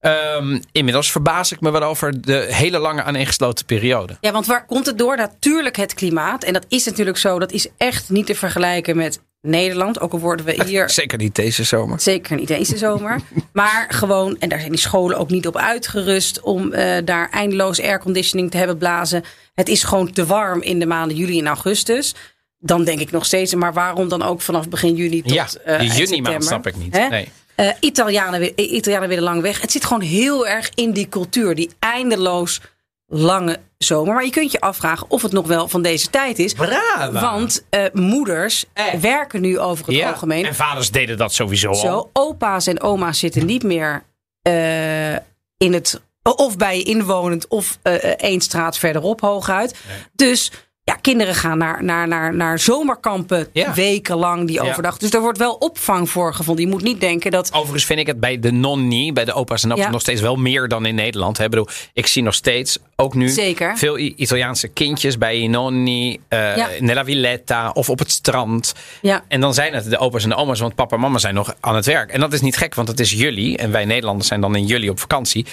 Ehm, 0.01 0.59
inmiddels 0.73 1.11
verbaas 1.11 1.53
ik 1.53 1.61
me 1.61 1.71
wel 1.71 1.83
over 1.83 2.21
de 2.21 2.47
hele 2.51 2.79
lange 2.79 3.03
aaneengesloten 3.03 3.65
periode. 3.67 4.17
Ja, 4.21 4.33
want 4.33 4.47
waar 4.47 4.67
komt 4.67 4.87
het 4.87 4.99
door? 4.99 5.17
Natuurlijk 5.17 5.77
het 5.77 5.95
klimaat. 5.95 6.45
En 6.45 6.53
dat 6.53 6.65
is 6.69 6.85
natuurlijk 6.85 7.19
zo. 7.19 7.39
Dat 7.39 7.53
is 7.53 7.69
echt 7.77 8.11
niet 8.11 8.27
te 8.27 8.35
vergelijken 8.35 8.97
met 8.97 9.21
Nederland. 9.43 10.01
Ook 10.01 10.13
al 10.13 10.19
worden 10.19 10.47
we 10.47 10.65
hier 10.67 10.91
Zeker 10.91 11.19
niet 11.19 11.35
deze 11.35 11.65
zomer. 11.65 12.01
Zeker 12.01 12.37
niet 12.37 12.49
deze 12.49 12.77
zomer. 12.77 13.21
Maar 13.53 13.87
gewoon, 13.89 14.37
en 14.39 14.49
daar 14.49 14.59
zijn 14.59 14.71
die 14.71 14.81
scholen 14.81 15.19
ook 15.19 15.31
niet 15.31 15.47
op 15.47 15.57
uitgerust 15.57 16.41
om 16.41 16.73
eh, 16.73 17.05
daar 17.05 17.31
eindeloos 17.31 17.81
airconditioning 17.81 18.51
te 18.51 18.57
hebben 18.57 18.79
blazen. 18.79 19.25
Het 19.55 19.69
is 19.69 19.83
gewoon 19.83 20.13
te 20.13 20.27
warm 20.27 20.63
in 20.63 20.79
de 20.79 20.87
maanden 20.87 21.17
juli 21.17 21.39
en 21.39 21.47
augustus. 21.47 22.15
Dan 22.59 22.85
denk 22.85 23.01
ik 23.01 23.11
nog 23.11 23.25
steeds, 23.25 23.55
maar 23.55 23.73
waarom 23.73 24.09
dan 24.09 24.23
ook 24.23 24.41
vanaf 24.41 24.69
begin 24.69 24.95
juni 24.95 25.23
tot 25.23 25.33
Ja, 25.33 25.49
eh, 25.65 25.81
die 25.81 25.93
juni 25.93 26.21
maand 26.21 26.45
snap 26.45 26.67
ik 26.67 26.77
niet. 26.77 26.97
Hè? 26.97 27.09
Nee. 27.09 27.29
Eh, 27.61 27.69
Italianen, 27.81 28.41
wi- 28.41 28.53
Italianen 28.57 29.09
willen 29.09 29.25
lang 29.25 29.43
weg. 29.43 29.61
Het 29.61 29.73
zit 29.73 29.85
gewoon 29.85 30.03
heel 30.03 30.47
erg 30.49 30.71
in 30.75 30.93
die 30.93 31.09
cultuur, 31.09 31.55
die 31.55 31.71
eindeloos 31.79 32.61
lange 33.07 33.59
zomer. 33.79 34.15
Maar 34.15 34.25
je 34.25 34.31
kunt 34.31 34.53
je 34.53 34.61
afvragen 34.61 35.07
of 35.11 35.23
het 35.23 35.33
nog 35.33 35.47
wel 35.47 35.69
van 35.69 35.83
deze 35.83 36.11
tijd 36.11 36.39
is. 36.39 36.53
Brava. 36.55 37.11
Want 37.21 37.65
eh, 37.71 37.85
moeders 37.93 38.65
Eh. 38.73 38.95
werken 38.95 39.41
nu 39.41 39.59
over 39.59 39.87
het 39.87 39.95
Ja, 39.95 40.11
algemeen 40.11 40.47
En 40.47 40.55
vaders 40.55 40.91
deden 40.91 41.17
dat 41.19 41.33
sowieso 41.33 41.69
al. 41.69 41.75
zo. 41.75 42.11
Opa's 42.13 42.67
en 42.67 42.81
oma's 42.83 43.19
zitten 43.19 43.47
niet 43.47 43.63
meer 43.63 44.03
eh, 44.43 45.13
in 45.57 45.73
het. 45.73 46.01
Of 46.23 46.57
bij 46.57 46.77
je 46.77 46.83
inwonend 46.83 47.49
of 47.49 47.79
eh, 47.83 47.93
één 48.05 48.41
straat 48.41 48.79
verderop 48.79 49.21
hooguit. 49.21 49.75
Dus 50.13 50.53
ja, 50.91 50.97
kinderen 51.01 51.35
gaan 51.35 51.59
naar, 51.59 51.85
naar, 51.85 52.09
naar, 52.09 52.35
naar 52.35 52.59
zomerkampen 52.59 53.49
Ja. 53.53 53.75
wekenlang 53.75 54.47
die 54.47 54.63
Ja. 54.63 54.69
overdag. 54.69 54.99
Dus 54.99 55.11
er 55.11 55.21
wordt 55.21 55.39
wel 55.39 55.53
opvang 55.55 56.11
voor 56.11 56.35
gevonden. 56.35 56.65
Je 56.65 56.71
moet 56.71 56.83
niet 56.83 57.01
denken 57.01 57.31
dat. 57.31 57.53
Overigens 57.53 57.85
vind 57.85 58.01
ik 58.01 58.07
het 58.07 58.21
bij 58.21 58.39
de 58.39 58.51
nonni, 58.53 59.13
bij 59.13 59.25
de 59.25 59.33
opa's 59.33 59.63
en 59.65 59.73
opa's, 59.73 59.85
Ja. 59.85 59.91
nog 59.91 60.01
steeds 60.01 60.21
wel 60.21 60.37
meer 60.37 60.69
dan 60.69 60.87
in 60.87 60.95
Nederland. 60.95 61.39
hè. 61.39 61.45
Ik 61.45 61.51
bedoel, 61.51 61.69
ik 61.93 62.07
zie 62.07 62.23
nog 62.23 62.35
steeds, 62.35 62.79
ook 62.97 63.15
nu, 63.15 63.29
Zeker. 63.29 63.77
veel 63.79 63.99
I- 63.99 64.13
Italiaanse 64.17 64.69
kindjes 64.69 65.19
bij 65.19 65.47
nonni, 65.47 66.21
Ja. 66.29 66.69
nella 66.79 67.05
villetta 67.05 67.71
of 67.71 67.91
op 67.91 67.99
het 67.99 68.11
strand. 68.11 68.75
Ja, 69.03 69.25
En 69.29 69.41
dan 69.41 69.55
zijn 69.55 69.75
het 69.75 69.91
de 69.91 69.99
opa's 69.99 70.23
en 70.23 70.29
de 70.29 70.37
oma's, 70.37 70.61
want 70.61 70.75
papa 70.75 70.95
en 70.95 71.01
mama 71.03 71.19
zijn 71.19 71.35
nog 71.35 71.55
aan 71.61 71.75
het 71.75 71.87
werk. 71.87 72.11
En 72.11 72.21
dat 72.21 72.33
is 72.33 72.41
niet 72.41 72.57
gek, 72.57 72.75
want 72.75 72.89
het 72.89 73.01
is 73.01 73.11
juli. 73.11 73.55
En 73.55 73.71
wij 73.73 73.85
Nederlanders 73.85 74.29
zijn 74.29 74.41
dan 74.41 74.57
in 74.57 74.67
juli 74.67 74.91
op 74.91 75.01
vakantie. 75.01 75.47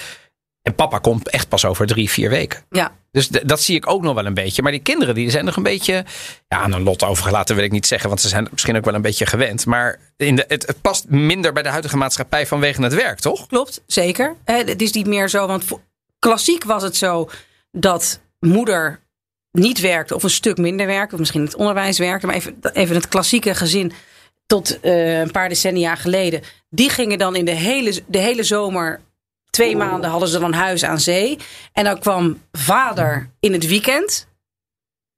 En 0.62 0.74
papa 0.74 0.98
komt 0.98 1.28
echt 1.28 1.48
pas 1.48 1.64
over 1.64 1.86
drie, 1.86 2.10
vier 2.10 2.30
weken. 2.30 2.62
ja. 2.70 2.96
Dus 3.10 3.28
dat 3.28 3.60
zie 3.60 3.76
ik 3.76 3.90
ook 3.90 4.02
nog 4.02 4.14
wel 4.14 4.26
een 4.26 4.34
beetje. 4.34 4.62
Maar 4.62 4.72
die 4.72 4.80
kinderen 4.80 5.14
die 5.14 5.30
zijn 5.30 5.44
nog 5.44 5.56
een 5.56 5.62
beetje 5.62 6.04
ja, 6.48 6.56
aan 6.58 6.72
een 6.72 6.82
lot 6.82 7.02
overgelaten, 7.02 7.54
wil 7.54 7.64
ik 7.64 7.70
niet 7.70 7.86
zeggen. 7.86 8.08
Want 8.08 8.20
ze 8.20 8.28
zijn 8.28 8.48
misschien 8.50 8.76
ook 8.76 8.84
wel 8.84 8.94
een 8.94 9.02
beetje 9.02 9.26
gewend. 9.26 9.66
Maar 9.66 9.98
in 10.16 10.36
de, 10.36 10.44
het, 10.48 10.66
het 10.66 10.80
past 10.80 11.08
minder 11.08 11.52
bij 11.52 11.62
de 11.62 11.68
huidige 11.68 11.96
maatschappij 11.96 12.46
vanwege 12.46 12.82
het 12.82 12.94
werk, 12.94 13.18
toch? 13.18 13.46
Klopt, 13.46 13.82
zeker. 13.86 14.36
Het 14.44 14.82
is 14.82 14.92
niet 14.92 15.06
meer 15.06 15.28
zo, 15.28 15.46
want 15.46 15.64
klassiek 16.18 16.64
was 16.64 16.82
het 16.82 16.96
zo 16.96 17.30
dat 17.72 18.20
moeder 18.40 19.00
niet 19.52 19.80
werkte 19.80 20.14
of 20.14 20.22
een 20.22 20.30
stuk 20.30 20.56
minder 20.56 20.86
werkte, 20.86 21.14
of 21.14 21.20
misschien 21.20 21.44
het 21.44 21.54
onderwijs 21.54 21.98
werkte, 21.98 22.26
maar 22.26 22.34
even, 22.34 22.58
even 22.72 22.96
het 22.96 23.08
klassieke 23.08 23.54
gezin 23.54 23.92
tot 24.46 24.80
eh, 24.80 25.18
een 25.20 25.30
paar 25.30 25.48
decennia 25.48 25.94
geleden. 25.94 26.42
Die 26.70 26.90
gingen 26.90 27.18
dan 27.18 27.36
in 27.36 27.44
de 27.44 27.54
hele, 27.54 28.02
de 28.06 28.18
hele 28.18 28.42
zomer, 28.42 29.00
twee 29.50 29.76
maanden 29.76 30.10
hadden 30.10 30.28
ze 30.28 30.38
dan 30.38 30.52
huis 30.52 30.84
aan 30.84 31.00
zee. 31.00 31.38
En 31.72 31.84
dan 31.84 31.98
kwam 31.98 32.42
vader 32.52 33.30
in 33.40 33.52
het 33.52 33.66
weekend. 33.66 34.26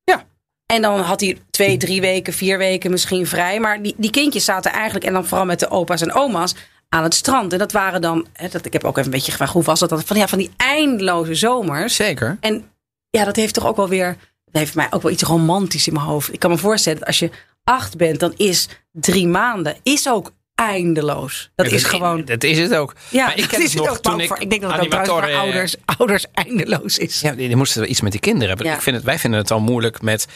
Ja. 0.05 0.25
En 0.67 0.83
dan 0.83 1.01
had 1.01 1.21
hij 1.21 1.39
twee, 1.51 1.77
drie 1.77 2.01
weken, 2.01 2.33
vier 2.33 2.59
weken 2.59 2.91
misschien 2.91 3.27
vrij. 3.27 3.61
Maar 3.61 3.83
die, 3.83 3.95
die 3.97 4.11
kindjes 4.11 4.45
zaten 4.45 4.73
eigenlijk, 4.73 5.05
en 5.05 5.13
dan 5.13 5.27
vooral 5.27 5.47
met 5.47 5.61
de 5.61 5.71
opa's 5.71 6.01
en 6.01 6.13
oma's, 6.13 6.55
aan 6.89 7.03
het 7.03 7.15
strand. 7.15 7.53
En 7.53 7.59
dat 7.59 7.73
waren 7.73 8.01
dan, 8.01 8.27
hè, 8.33 8.49
dat, 8.49 8.65
ik 8.65 8.73
heb 8.73 8.85
ook 8.85 8.97
even 8.97 9.05
een 9.05 9.17
beetje 9.17 9.31
gevraagd, 9.31 9.53
hoe 9.53 9.63
was 9.63 9.81
dat? 9.81 9.89
dan? 9.89 10.03
Van, 10.03 10.17
ja, 10.17 10.29
van 10.29 10.39
die 10.39 10.51
eindeloze 10.57 11.35
zomers. 11.35 11.95
Zeker. 11.95 12.37
En 12.41 12.71
ja, 13.11 13.25
dat 13.25 13.37
heeft 13.37 13.55
toch 13.55 13.67
ook 13.67 13.77
wel 13.77 13.89
weer, 13.89 14.17
dat 14.45 14.63
heeft 14.63 14.75
mij 14.75 14.87
ook 14.91 15.03
wel 15.03 15.13
iets 15.13 15.23
romantisch 15.23 15.87
in 15.87 15.93
mijn 15.93 16.07
hoofd. 16.07 16.33
Ik 16.33 16.39
kan 16.39 16.51
me 16.51 16.59
voorstellen 16.59 16.99
dat 16.99 17.09
als 17.09 17.19
je 17.19 17.31
acht 17.65 17.97
bent, 17.97 18.21
dan 18.21 18.35
is 18.37 18.69
drie 18.93 19.27
maanden 19.27 19.77
is 19.83 20.09
ook 20.09 20.33
eindeloos. 20.69 21.51
Dat 21.55 21.67
is 21.67 21.85
gewoon. 21.85 22.25
Dat 22.25 22.45
is 22.45 22.59
het 22.59 22.75
ook. 22.75 22.95
Ja, 23.09 23.27
maar 23.27 23.39
ik 23.39 23.51
dat 23.51 23.61
is 23.61 23.73
het 23.75 23.83
nog 23.83 23.91
ook. 23.91 23.99
toen 23.99 24.21
ik 24.21 24.29
voor- 24.29 24.41
ik 24.41 24.51
denk 24.51 24.63
dat 24.63 24.73
het 24.73 24.81
ook 24.81 24.89
trouwens 24.91 25.31
voor 25.33 25.41
ouders, 25.41 25.75
ouders 25.99 26.25
eindeloos 26.35 26.99
is. 26.99 27.21
Ja, 27.21 27.33
die, 27.33 27.47
die 27.47 27.57
moesten 27.57 27.81
wel 27.81 27.91
iets 27.91 28.01
met 28.01 28.13
die 28.13 28.21
kinderen 28.21 28.49
hebben. 28.49 28.67
Ja. 28.67 28.75
Ik 28.75 28.81
vind 28.81 28.97
het, 28.97 29.05
wij 29.05 29.19
vinden 29.19 29.41
het 29.41 29.51
al 29.51 29.61
moeilijk 29.61 30.03
met 30.03 30.27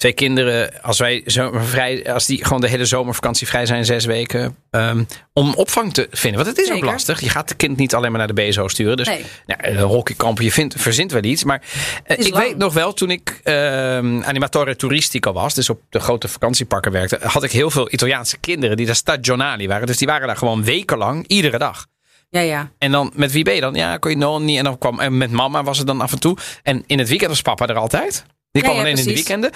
twee 0.00 0.12
kinderen. 0.12 0.82
Als 0.82 0.98
wij 0.98 1.22
zomervrij, 1.24 2.12
als 2.12 2.26
die 2.26 2.44
gewoon 2.44 2.60
de 2.60 2.68
hele 2.68 2.84
zomervakantie 2.84 3.46
vrij 3.46 3.66
zijn, 3.66 3.84
zes 3.84 4.04
weken. 4.04 4.56
ehm, 4.70 5.04
om 5.32 5.54
opvang 5.54 5.92
te 5.92 6.06
vinden. 6.10 6.44
Want 6.44 6.56
het 6.56 6.66
is 6.66 6.72
ook 6.72 6.84
lastig. 6.84 7.20
Je 7.20 7.28
gaat 7.28 7.48
de 7.48 7.54
kind 7.54 7.76
niet 7.76 7.94
alleen 7.94 8.10
maar 8.10 8.18
naar 8.26 8.34
de 8.34 8.42
BSO 8.42 8.68
sturen. 8.68 8.96
Dus 8.96 9.06
Nee. 9.06 9.24
nou, 9.46 9.60
een 9.62 9.78
hockeykamp, 9.78 10.40
je 10.40 10.52
vindt, 10.52 10.74
verzint 10.78 11.12
wel 11.12 11.22
iets. 11.24 11.44
Maar 11.44 11.62
eh, 12.04 12.18
ik 12.18 12.32
lang. 12.32 12.44
weet 12.44 12.56
nog 12.56 12.72
wel, 12.72 12.92
toen 12.92 13.10
ik 13.10 13.40
ehm 13.42 14.22
animatore 14.22 14.76
toeristico 14.76 15.32
was, 15.32 15.54
dus 15.54 15.70
op 15.70 15.80
de 15.88 16.00
grote 16.00 16.28
vakantieparken 16.28 16.92
werkte, 16.92 17.18
had 17.22 17.42
ik 17.42 17.52
heel 17.52 17.70
veel 17.70 17.92
Italiaanse 17.92 18.38
kinderen 18.38 18.76
die 18.76 18.86
daar 18.86 18.94
stagionali 18.94 19.68
waren. 19.68 19.86
Dus 19.86 19.98
die 19.98 20.06
waren 20.06 20.26
daar 20.26 20.36
gewoon 20.36 20.64
wekenlang, 20.64 21.26
iedere 21.26 21.58
dag. 21.58 21.86
Ja, 22.30 22.40
ja. 22.40 22.70
En 22.78 22.90
dan 22.92 23.12
met 23.14 23.32
wie 23.32 23.44
ben 23.44 23.54
je 23.54 23.60
dan? 23.60 23.74
Ja, 23.74 23.96
kon 23.96 24.10
je 24.10 24.16
nog 24.16 24.40
niet. 24.40 24.58
En 24.58 24.64
dan 24.64 24.78
kwam 24.78 25.00
en 25.00 25.18
met 25.18 25.30
mama 25.30 25.62
was 25.62 25.78
het 25.78 25.86
dan 25.86 26.00
af 26.00 26.12
en 26.12 26.18
toe. 26.20 26.36
En 26.62 26.82
in 26.86 26.98
het 26.98 27.08
weekend 27.08 27.30
was 27.30 27.42
papa 27.42 27.66
er 27.66 27.76
altijd. 27.76 28.24
Die 28.52 28.62
kwam 28.62 28.74
ja, 28.74 28.80
alleen 28.80 28.96
in 28.96 29.04
de 29.04 29.12
weekenden. 29.14 29.50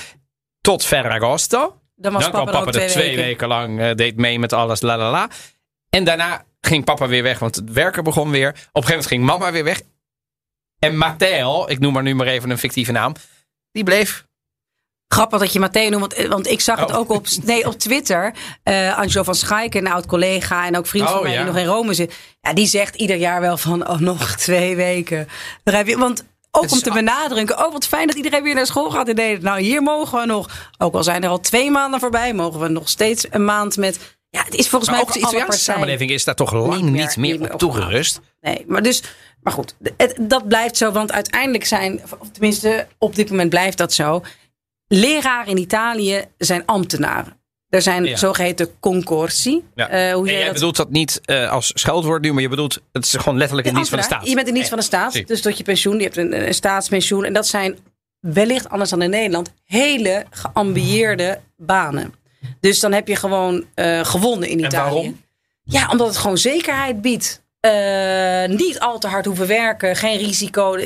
Tot 0.65 0.85
Ferragosto. 0.85 1.81
Dan 1.97 2.13
was 2.13 2.23
dan 2.23 2.31
kwam 2.33 2.45
papa, 2.45 2.59
papa 2.65 2.79
er 2.79 2.89
twee 2.89 3.17
weken, 3.17 3.49
lang. 3.49 3.81
eh, 3.81 3.95
deed 3.95 4.17
mee 4.17 4.39
met 4.39 4.53
alles. 4.53 4.81
La 4.81 4.97
la 4.97 5.11
la. 5.11 5.29
En 5.91 6.05
daarna 6.05 6.45
ging 6.61 6.85
papa 6.85 7.07
weer 7.09 7.23
weg, 7.23 7.39
want 7.39 7.55
het 7.57 7.73
werken 7.73 8.05
begon 8.05 8.31
weer. 8.31 8.49
Op 8.49 8.55
een 8.55 8.63
gegeven 8.63 8.89
moment 8.91 9.07
ging 9.07 9.25
mama 9.25 9.53
weer 9.53 9.65
weg. 9.65 9.81
En 10.79 10.97
Matteo, 10.97 11.67
ik 11.69 11.79
noem 11.79 11.93
maar 11.93 12.03
nu 12.03 12.15
maar 12.15 12.27
even 12.27 12.51
een 12.51 12.59
fictieve 12.59 12.93
naam. 12.93 13.13
Die 13.73 13.85
bleef. 13.85 14.27
Grappig 15.09 15.39
dat 15.41 15.53
je 15.53 15.61
Matteo 15.61 15.89
noemt, 15.89 16.15
want, 16.17 16.29
want 16.29 16.47
ik 16.47 16.61
zag 16.61 16.81
het 16.81 16.91
Oh. 16.91 16.97
ook 16.99 17.11
op, 17.11 17.27
nee, 17.43 17.67
op 17.67 17.79
Twitter. 17.79 18.35
Eh 18.63 18.99
Angelo 18.99 19.23
van 19.23 19.35
Schaik, 19.35 19.75
een 19.75 19.87
oud 19.89 20.07
collega 20.07 20.67
en 20.67 20.77
ook 20.77 20.87
vriend 20.87 21.09
van 21.09 21.17
Oh, 21.17 21.23
mij 21.23 21.33
ja. 21.33 21.37
die 21.37 21.47
nog 21.47 21.57
in 21.57 21.67
Rome 21.67 21.95
zit. 21.95 22.15
Ja, 22.41 22.53
die 22.53 22.67
zegt 22.67 22.95
ieder 22.97 23.17
jaar 23.17 23.41
wel 23.41 23.57
van, 23.57 23.89
oh, 23.89 23.99
nog 23.99 24.31
twee 24.37 24.77
weken. 24.77 25.29
Daar 25.63 25.75
heb 25.77 25.87
je, 25.87 25.99
want 25.99 26.25
ook 26.55 26.71
om 26.71 26.79
te 26.79 26.91
benadrukken, 26.91 27.65
oh 27.67 27.73
wat 27.73 27.87
fijn 27.87 28.07
dat 28.07 28.17
iedereen 28.17 28.43
weer 28.43 28.55
naar 28.55 28.67
school 28.67 28.91
gaat 28.91 29.09
in 29.09 29.15
Nederland. 29.15 29.43
Nou, 29.43 29.61
hier 29.61 29.83
mogen 29.83 30.19
we 30.21 30.27
nog, 30.27 30.71
ook 30.79 30.95
al 30.95 31.03
zijn 31.03 31.23
er 31.23 31.29
al 31.31 31.41
twee 31.41 31.71
maanden 31.71 32.01
voorbij, 32.01 32.35
mogen 32.35 32.61
we 32.61 32.69
nog 32.69 32.89
steeds 32.89 33.27
een 33.31 33.45
maand 33.45 33.77
met... 33.77 34.17
Ja, 34.31 34.45
het 34.45 34.55
is 34.55 34.69
volgens 34.69 34.91
Maar 34.91 35.01
mij 35.01 35.09
ook 35.09 35.13
de 35.15 35.19
voor 35.21 35.29
alle 35.29 35.37
Italiaanse 35.37 35.65
samenleving 35.65 36.11
is 36.11 36.25
daar 36.25 36.35
toch 36.35 36.53
lang 36.53 36.83
Niet 36.83 36.83
meer- 36.83 36.93
meer, 37.17 37.31
niet 37.31 37.39
meer 37.39 37.49
op 37.49 37.53
op 37.55 37.59
toegerust. 37.59 38.21
Nee, 38.41 38.65
maar 38.67 38.83
dus, 38.83 39.03
maar 39.43 39.53
goed, 39.53 39.77
het- 39.97 40.17
dat 40.21 40.49
blijft 40.49 40.77
zo, 40.77 40.91
want 40.93 41.13
uiteindelijk 41.13 41.65
zijn, 41.65 42.03
of 42.19 42.29
tenminste 42.33 42.87
op 42.99 43.15
dit 43.15 43.31
moment 43.31 43.51
blijft 43.51 43.79
dat 43.79 43.93
zo. 43.93 44.23
Leraren 44.89 45.47
in 45.51 45.59
Italië 45.59 46.25
zijn 46.39 46.63
ambtenaren. 46.67 47.43
Er 47.75 47.83
zijn 47.83 48.05
Ja. 48.05 48.17
zogeheten 48.17 48.69
concorsi. 48.81 49.63
Ja. 49.75 49.89
Eh, 49.89 50.15
hoe 50.15 50.29
en 50.29 50.35
jij 50.35 50.45
dat? 50.45 50.53
bedoelt 50.55 50.77
dat 50.77 50.91
niet 50.91 51.21
eh, 51.25 51.51
als 51.51 51.71
scheldwoord 51.75 52.23
nu, 52.23 52.33
maar 52.33 52.43
je 52.43 52.49
bedoelt 52.49 52.81
het 52.93 53.05
is 53.05 53.13
gewoon 53.15 53.39
letterlijk 53.39 53.69
in 53.69 53.75
dienst 53.75 53.89
van 53.91 53.99
de 53.99 54.05
staat. 54.05 54.29
Je 54.29 54.35
bent 54.35 54.49
in 54.49 54.55
dienst 54.55 54.69
van 54.69 54.79
de 54.79 54.85
staat, 54.85 55.27
dus 55.27 55.41
tot 55.43 55.59
je 55.59 55.65
pensioen. 55.65 55.97
Je 55.97 56.03
hebt 56.03 56.17
een, 56.17 56.47
een 56.47 56.55
staatspensioen. 56.55 57.25
En 57.25 57.33
dat 57.33 57.47
zijn 57.47 57.79
wellicht 58.21 58.69
anders 58.69 58.91
dan 58.91 59.03
in 59.03 59.11
Nederland 59.11 59.53
hele 59.65 60.25
geambieerde 60.31 61.41
banen. 61.57 62.15
Dus 62.61 62.81
dan 62.81 62.93
heb 62.93 63.09
je 63.09 63.17
gewoon 63.17 63.65
eh, 63.75 64.05
gewonnen 64.05 64.49
in 64.49 64.59
En 64.59 64.65
Italië. 64.65 64.93
waarom? 64.95 65.21
Ja, 65.65 65.89
omdat 65.91 66.07
het 66.07 66.17
gewoon 66.17 66.39
zekerheid 66.39 67.01
biedt. 67.03 67.43
Niet 68.47 68.79
al 68.81 68.99
te 68.99 69.07
hard 69.09 69.25
hoeven 69.25 69.47
werken, 69.47 69.97
geen 69.97 70.19
risico. 70.19 70.77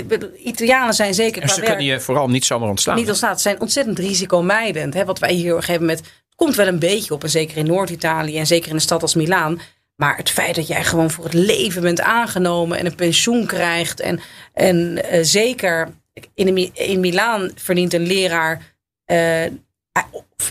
Italianen 0.44 0.94
zijn 0.94 1.14
zeker 1.14 1.42
En 1.42 1.48
ze 1.48 1.54
werk 1.54 1.66
kunnen 1.66 1.84
je 1.84 2.00
vooral 2.00 2.28
niet 2.28 2.44
zomaar 2.44 2.68
ontslaan. 2.68 2.96
niet 2.96 3.08
ontstaan. 3.08 3.34
Ze 3.36 3.42
zijn 3.42 3.60
ontzettend 3.60 3.98
risicomijdend. 3.98 4.94
Hè? 4.94 5.04
Wat 5.04 5.18
wij 5.18 5.32
hier 5.32 5.54
gegeven 5.62 5.80
moment... 5.80 6.02
komt 6.38 6.54
wel 6.54 6.66
een 6.66 6.78
beetje 6.78 7.14
op. 7.14 7.22
En 7.22 7.30
zeker 7.30 7.56
in 7.56 7.66
Noord-Italië 7.66 8.38
en 8.38 8.46
zeker 8.46 8.68
in 8.68 8.74
een 8.74 8.80
stad 8.80 9.02
als 9.02 9.14
Milaan. 9.14 9.60
Maar 9.96 10.16
het 10.16 10.30
feit 10.30 10.54
dat 10.54 10.66
jij 10.66 10.84
gewoon 10.84 11.10
voor 11.10 11.24
het 11.24 11.32
leven 11.32 11.82
bent 11.82 12.00
aangenomen... 12.00 12.78
en 12.78 12.86
een 12.86 12.94
pensioen 12.94 13.46
krijgt. 13.46 14.00
En, 14.00 14.20
en 14.52 15.04
eh, 15.04 15.24
zeker 15.24 15.88
in, 16.34 16.52
Mi- 16.52 16.70
in 16.74 17.00
Milaan 17.00 17.50
verdient 17.54 17.94
een 17.94 18.06
leraar... 18.06 18.74
eh, 19.04 19.44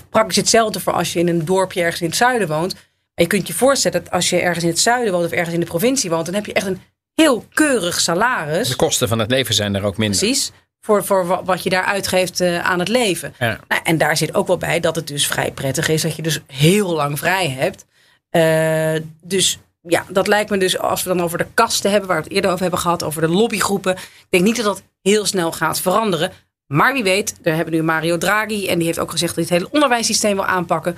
praktisch 0.09 0.35
hetzelfde 0.35 0.79
voor 0.79 0.93
als 0.93 1.13
je 1.13 1.19
in 1.19 1.27
een 1.27 1.45
dorpje 1.45 1.81
ergens 1.81 2.01
in 2.01 2.07
het 2.07 2.15
zuiden 2.15 2.47
woont. 2.47 2.75
Je 3.13 3.27
kunt 3.27 3.47
je 3.47 3.53
voorstellen 3.53 4.03
dat 4.03 4.11
als 4.11 4.29
je 4.29 4.39
ergens 4.39 4.63
in 4.63 4.69
het 4.69 4.79
zuiden 4.79 5.13
woont... 5.13 5.25
of 5.25 5.31
ergens 5.31 5.53
in 5.53 5.59
de 5.59 5.65
provincie 5.65 6.09
woont... 6.09 6.25
dan 6.25 6.35
heb 6.35 6.45
je 6.45 6.53
echt 6.53 6.65
een 6.67 6.81
heel 7.13 7.45
keurig 7.53 7.99
salaris. 7.99 8.67
De 8.67 8.75
kosten 8.75 9.07
van 9.07 9.19
het 9.19 9.31
leven 9.31 9.55
zijn 9.55 9.75
er 9.75 9.83
ook 9.83 9.97
minder. 9.97 10.19
Precies. 10.19 10.51
Voor, 10.81 11.05
voor 11.05 11.27
wa- 11.27 11.43
wat 11.43 11.63
je 11.63 11.69
daar 11.69 11.83
uitgeeft 11.83 12.41
eh, 12.41 12.59
aan 12.59 12.79
het 12.79 12.87
leven. 12.87 13.33
Ja. 13.39 13.59
Nou, 13.67 13.81
en 13.83 13.97
daar 13.97 14.17
zit 14.17 14.33
ook 14.35 14.47
wel 14.47 14.57
bij 14.57 14.79
dat 14.79 14.95
het 14.95 15.07
dus 15.07 15.27
vrij 15.27 15.51
prettig 15.51 15.87
is 15.89 16.01
dat 16.01 16.15
je 16.15 16.21
dus 16.21 16.39
heel 16.47 16.93
lang 16.93 17.19
vrij 17.19 17.49
hebt. 17.49 17.85
Eh, 18.29 19.01
dus 19.23 19.59
ja, 19.81 20.05
dat 20.09 20.27
lijkt 20.27 20.49
me 20.49 20.57
dus 20.57 20.77
als 20.77 21.03
we 21.03 21.09
dan 21.09 21.21
over 21.21 21.37
de 21.37 21.47
kasten 21.53 21.91
hebben, 21.91 22.09
waar 22.09 22.17
we 22.17 22.23
het 22.23 22.33
eerder 22.33 22.49
over 22.49 22.61
hebben 22.61 22.79
gehad, 22.79 23.03
over 23.03 23.21
de 23.21 23.27
lobbygroepen. 23.27 23.93
Ik 23.95 24.27
denk 24.29 24.43
niet 24.43 24.55
dat 24.55 24.65
dat 24.65 24.83
heel 25.01 25.25
snel 25.25 25.51
gaat 25.51 25.79
veranderen. 25.81 26.31
Maar 26.67 26.93
wie 26.93 27.03
weet, 27.03 27.35
daar 27.41 27.55
hebben 27.55 27.73
we 27.73 27.79
nu 27.79 27.85
Mario 27.85 28.17
Draghi 28.17 28.67
en 28.67 28.77
die 28.77 28.87
heeft 28.87 28.99
ook 28.99 29.11
gezegd 29.11 29.35
dat 29.35 29.47
hij 29.49 29.57
het 29.57 29.63
hele 29.63 29.73
onderwijssysteem 29.81 30.35
wil 30.35 30.45
aanpakken. 30.45 30.97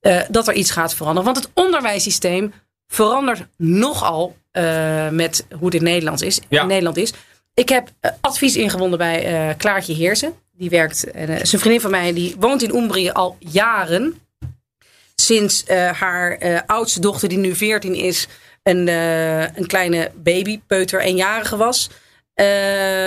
eh, 0.00 0.20
dat 0.28 0.48
er 0.48 0.54
iets 0.54 0.70
gaat 0.70 0.94
veranderen. 0.94 1.32
Want 1.32 1.44
het 1.44 1.50
onderwijssysteem 1.54 2.52
verandert 2.86 3.46
nogal 3.56 4.36
eh, 4.50 5.08
met 5.08 5.46
hoe 5.54 5.64
het 5.64 5.74
in 5.74 5.82
Nederland 5.82 6.22
is. 6.22 6.40
Ja. 6.48 6.60
In 6.62 6.66
Nederland 6.68 6.96
is. 6.96 7.12
Ik 7.56 7.68
heb 7.68 7.88
eh, 8.00 8.10
advies 8.20 8.56
ingewonnen 8.56 8.98
bij 8.98 9.24
eh, 9.24 9.56
Klaartje 9.56 9.94
Heersen. 9.94 10.34
Die 10.52 10.70
werkt, 10.70 11.10
eh, 11.10 11.40
is 11.40 11.52
een 11.52 11.58
vriendin 11.58 11.80
van 11.80 11.90
mij, 11.90 12.12
die 12.12 12.36
woont 12.38 12.62
in 12.62 12.76
Umbrië 12.76 13.10
al 13.10 13.36
jaren. 13.38 14.20
Sinds 15.14 15.64
eh, 15.64 15.90
haar 15.90 16.32
eh, 16.32 16.60
oudste 16.66 17.00
dochter, 17.00 17.28
die 17.28 17.38
nu 17.38 17.54
14 17.54 17.94
is, 17.94 18.28
een, 18.62 18.88
eh, 18.88 19.56
een 19.56 19.66
kleine 19.66 20.10
baby, 20.14 20.60
peuter, 20.66 21.00
eenjarige 21.00 21.56
was. 21.56 21.90
Eh, 22.36 22.46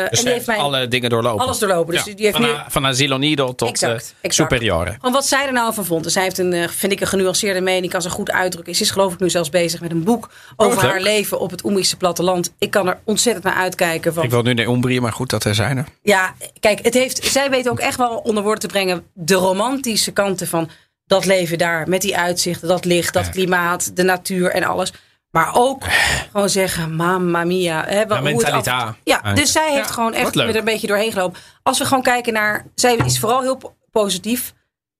Dus 0.09 0.19
en 0.19 0.25
die 0.25 0.33
heeft 0.33 0.47
mij 0.47 0.57
alle 0.57 0.87
dingen 0.87 1.09
doorlopen. 1.09 1.45
alles 1.45 1.57
doorlopen. 1.59 1.93
Dus 1.95 2.05
Ja. 2.05 2.13
die 2.13 2.25
heeft 2.25 2.37
van, 2.37 2.45
nu 2.45 2.51
a- 2.51 2.65
van 2.69 2.85
asilo 2.85 3.17
nido 3.17 3.55
tot 3.55 3.69
Exact, 3.69 3.91
eh, 3.93 4.09
exact. 4.21 4.49
superiore. 4.49 4.97
van 5.01 5.11
wat 5.11 5.25
zij 5.25 5.45
er 5.45 5.53
nou 5.53 5.73
van 5.73 5.85
vond. 5.85 6.03
Dus 6.03 6.13
zij 6.13 6.23
heeft 6.23 6.37
een, 6.37 6.53
eh, 6.53 6.67
vind 6.67 6.91
ik, 6.91 6.99
een 7.01 7.07
genuanceerde 7.07 7.61
mening. 7.61 7.91
Kan 7.91 8.01
ze 8.01 8.09
goed 8.09 8.31
uitdrukken. 8.31 8.75
Ze 8.75 8.81
is 8.83 8.91
geloof 8.91 9.13
ik 9.13 9.19
nu 9.19 9.29
zelfs 9.29 9.49
bezig 9.49 9.81
met 9.81 9.91
een 9.91 10.03
boek 10.03 10.29
over 10.55 10.81
leuk. 10.81 10.91
haar 10.91 11.01
leven 11.01 11.39
op 11.39 11.51
het 11.51 11.63
Oemische 11.65 11.97
platteland. 11.97 12.53
Ik 12.59 12.71
kan 12.71 12.87
er 12.87 12.99
ontzettend 13.03 13.45
naar 13.45 13.53
uitkijken. 13.55 14.13
Van, 14.13 14.23
Ik 14.23 14.29
wil 14.29 14.41
nu 14.41 14.53
naar 14.53 14.65
Umbrië, 14.67 14.99
maar 14.99 15.13
goed 15.13 15.29
dat 15.29 15.43
er 15.43 15.55
zijn. 15.55 15.77
er. 15.77 15.85
Ja, 16.01 16.33
kijk, 16.59 16.79
het 16.83 16.93
heeft, 16.93 17.23
zij 17.25 17.49
weet 17.49 17.69
ook 17.69 17.79
echt 17.79 17.97
wel 17.97 18.17
onder 18.17 18.43
woorden 18.43 18.61
te 18.61 18.67
brengen 18.67 19.03
de 19.13 19.33
romantische 19.35 20.11
kanten 20.11 20.47
van 20.47 20.69
dat 21.05 21.25
leven 21.25 21.57
daar. 21.57 21.89
Met 21.89 22.01
die 22.01 22.17
uitzichten, 22.17 22.67
dat 22.67 22.85
licht, 22.85 23.13
dat 23.13 23.29
klimaat, 23.29 23.95
de 23.95 24.03
natuur 24.03 24.51
en 24.51 24.63
alles. 24.63 24.93
Maar 25.31 25.55
ook 25.55 25.83
gewoon 26.31 26.49
zeggen, 26.49 26.95
mamma 26.95 27.43
mia. 27.43 27.83
Hè, 27.85 28.07
wat- 28.07 28.17
hoe 28.17 28.27
het 28.27 28.43
af- 28.43 28.51
mentaliteit. 28.53 28.95
Ja, 29.03 29.33
dus 29.33 29.51
zij 29.51 29.71
heeft 29.71 29.87
Ja, 29.87 29.93
gewoon 29.93 30.13
echt 30.13 30.35
met 30.35 30.55
een 30.55 30.63
beetje 30.65 30.87
doorheen 30.87 31.11
gelopen. 31.11 31.39
Als 31.63 31.79
we 31.79 31.85
gewoon 31.85 32.03
kijken 32.03 32.33
naar, 32.33 32.65
zij 32.75 32.95
is 32.95 33.19
vooral 33.19 33.41
heel 33.41 33.55
po- 33.57 33.75
positief 33.91 34.53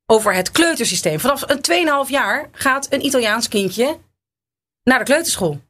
over 0.06 0.34
het 0.34 0.52
kleutersysteem. 0.52 1.20
Vanaf 1.20 1.44
een 1.50 1.62
2,5 1.62 2.10
jaar 2.10 2.50
gaat 2.52 2.88
een 2.94 3.06
Italiaans 3.06 3.48
kindje 3.48 4.00
naar 4.84 5.00
de 5.00 5.06
kleuterschool. 5.06 5.62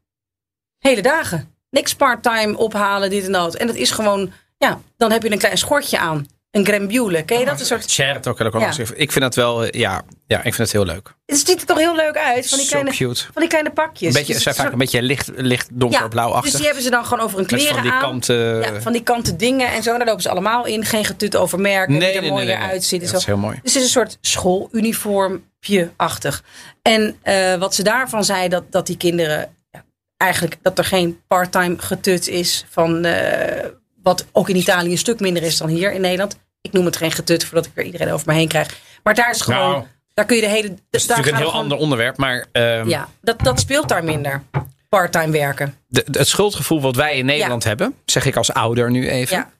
Hele 0.79 1.01
dagen. 1.01 1.55
Niks 1.69 1.95
part-time 1.95 2.57
ophalen, 2.57 3.09
dit 3.09 3.25
en 3.25 3.31
dat. 3.31 3.55
En 3.55 3.67
dat 3.67 3.75
is 3.75 3.91
gewoon, 3.91 4.31
ja, 4.57 4.79
dan 4.97 5.11
heb 5.11 5.23
je 5.23 5.31
een 5.31 5.37
klein 5.37 5.57
schortje 5.57 5.97
aan. 5.99 6.27
Een 6.51 6.65
grembiule. 6.65 7.23
Ken 7.23 7.39
je 7.39 7.45
dat? 7.45 7.59
Een 7.59 7.65
soort, 7.65 7.89
Share 7.91 8.19
ook. 8.27 8.41
ook 8.41 8.59
Ja. 8.61 8.73
Ik 8.95 9.11
vind 9.11 9.21
dat 9.23 9.35
wel, 9.35 9.63
eh, 9.63 9.79
ja, 9.79 10.01
ja, 10.27 10.37
ik 10.37 10.43
vind 10.43 10.57
het 10.57 10.71
heel 10.71 10.85
leuk. 10.85 11.13
het 11.25 11.37
ziet 11.37 11.59
er 11.61 11.65
toch 11.65 11.77
heel 11.77 11.95
leuk 11.95 12.17
uit. 12.17 12.49
Van 12.49 12.57
die 12.57 12.67
kleine, 12.67 12.91
cute. 12.91 13.21
van 13.23 13.31
die 13.41 13.47
kleine 13.47 13.71
pakjes. 13.71 14.07
Een 14.07 14.13
beetje, 14.19 14.33
Dus 14.33 14.43
zijn 14.43 14.55
vaak 14.55 14.71
een 14.71 14.77
beetje 14.77 15.01
licht, 15.01 15.29
licht 15.35 15.65
soort- 15.67 15.79
donkerblauwachtig. 15.79 16.43
Dus 16.43 16.53
die 16.55 16.65
hebben 16.65 16.83
ze 16.83 16.89
dan 16.89 17.05
gewoon 17.05 17.23
over 17.23 17.39
een 17.39 17.45
kleren 17.45 17.73
van 17.73 17.81
die 17.83 17.91
aan. 17.91 17.99
kanten. 18.01 18.35
Ja, 18.59 18.81
van 18.81 18.91
die 18.93 19.03
kanten 19.03 19.37
dingen 19.37 19.67
en 19.71 19.83
zo. 19.83 19.97
Daar 19.97 20.07
lopen 20.07 20.21
ze 20.21 20.29
allemaal 20.29 20.65
in. 20.65 20.85
Geen 20.85 21.05
getut 21.05 21.35
over 21.35 21.59
merken. 21.59 21.97
nee, 21.97 22.07
die 22.07 22.15
er 22.15 22.21
nee, 22.21 22.29
mooier 22.31 22.57
nee, 22.59 22.67
uitziet. 22.67 23.11
Dat 23.11 23.19
is 23.19 23.25
heel 23.25 23.37
mooi. 23.37 23.59
Dus 23.63 23.73
het 23.73 23.83
is 23.83 23.95
een 23.95 24.01
soort 24.01 24.17
schooluniformpje-achtig. 24.21 26.43
En 26.81 27.15
eh, 27.21 27.55
wat 27.55 27.75
ze 27.75 27.83
daarvan 27.83 28.23
zei, 28.23 28.47
dat, 28.49 28.63
dat 28.71 28.87
die 28.87 28.97
kinderen 28.97 29.55
ja, 29.71 29.83
eigenlijk 30.17 30.55
dat 30.61 30.77
er 30.77 30.85
geen 30.85 31.21
part-time 31.27 31.75
getut 31.77 32.27
is 32.27 32.65
van 32.69 33.05
eh, 33.05 33.65
wat 34.09 34.25
ook 34.31 34.49
in 34.49 34.55
Italië 34.55 34.91
een 34.91 34.97
stuk 34.97 35.19
minder 35.19 35.43
is 35.43 35.57
dan 35.57 35.67
hier 35.69 35.91
in 35.91 36.01
Nederland. 36.01 36.37
Ik 36.61 36.71
noem 36.71 36.85
het 36.85 36.97
geen 36.97 37.11
getut 37.11 37.45
voordat 37.45 37.65
ik 37.65 37.71
er 37.75 37.83
iedereen 37.83 38.11
over 38.11 38.27
me 38.27 38.33
heen 38.33 38.47
krijg. 38.47 38.77
Maar 39.03 39.13
daar 39.15 39.29
is 39.31 39.41
gewoon, 39.41 39.71
Nou, 39.71 39.85
daar 40.13 40.25
kun 40.25 40.35
je 40.35 40.41
de 40.41 40.47
hele. 40.49 40.67
Dat 40.67 40.77
is 41.01 41.05
natuurlijk 41.05 41.27
een 41.35 41.41
heel 41.41 41.49
gewoon- 41.49 41.63
ander 41.63 41.77
onderwerp. 41.77 42.17
Maar 42.17 42.45
ehm, 42.51 42.89
Ja, 42.89 43.07
dat, 43.21 43.39
dat 43.39 43.59
speelt 43.59 43.89
daar 43.89 44.03
minder. 44.03 44.43
Part-time 44.89 45.31
werken. 45.31 45.75
de- 45.87 46.05
het 46.11 46.27
schuldgevoel 46.27 46.81
wat 46.81 46.95
wij 46.95 47.17
in 47.17 47.25
Nederland 47.25 47.63
hebben, 47.63 47.95
zeg 48.05 48.25
ik 48.25 48.35
als 48.35 48.53
ouder 48.53 48.91
nu 48.91 49.09
even. 49.09 49.37
Ja. 49.37 49.51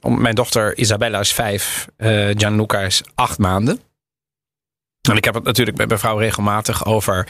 Om- 0.00 0.20
Mijn 0.20 0.34
dochter 0.34 0.76
Isabella 0.78 1.20
is 1.20 1.32
vijf, 1.32 1.86
eh 1.96 2.30
Gianluca 2.36 2.80
is 2.80 3.02
acht 3.14 3.38
maanden. 3.38 3.80
En 5.08 5.16
ik 5.16 5.24
heb 5.24 5.34
het 5.34 5.44
natuurlijk 5.44 5.76
met 5.76 5.88
mijn 5.88 6.00
vrouw 6.00 6.18
regelmatig 6.18 6.84
over 6.86 7.26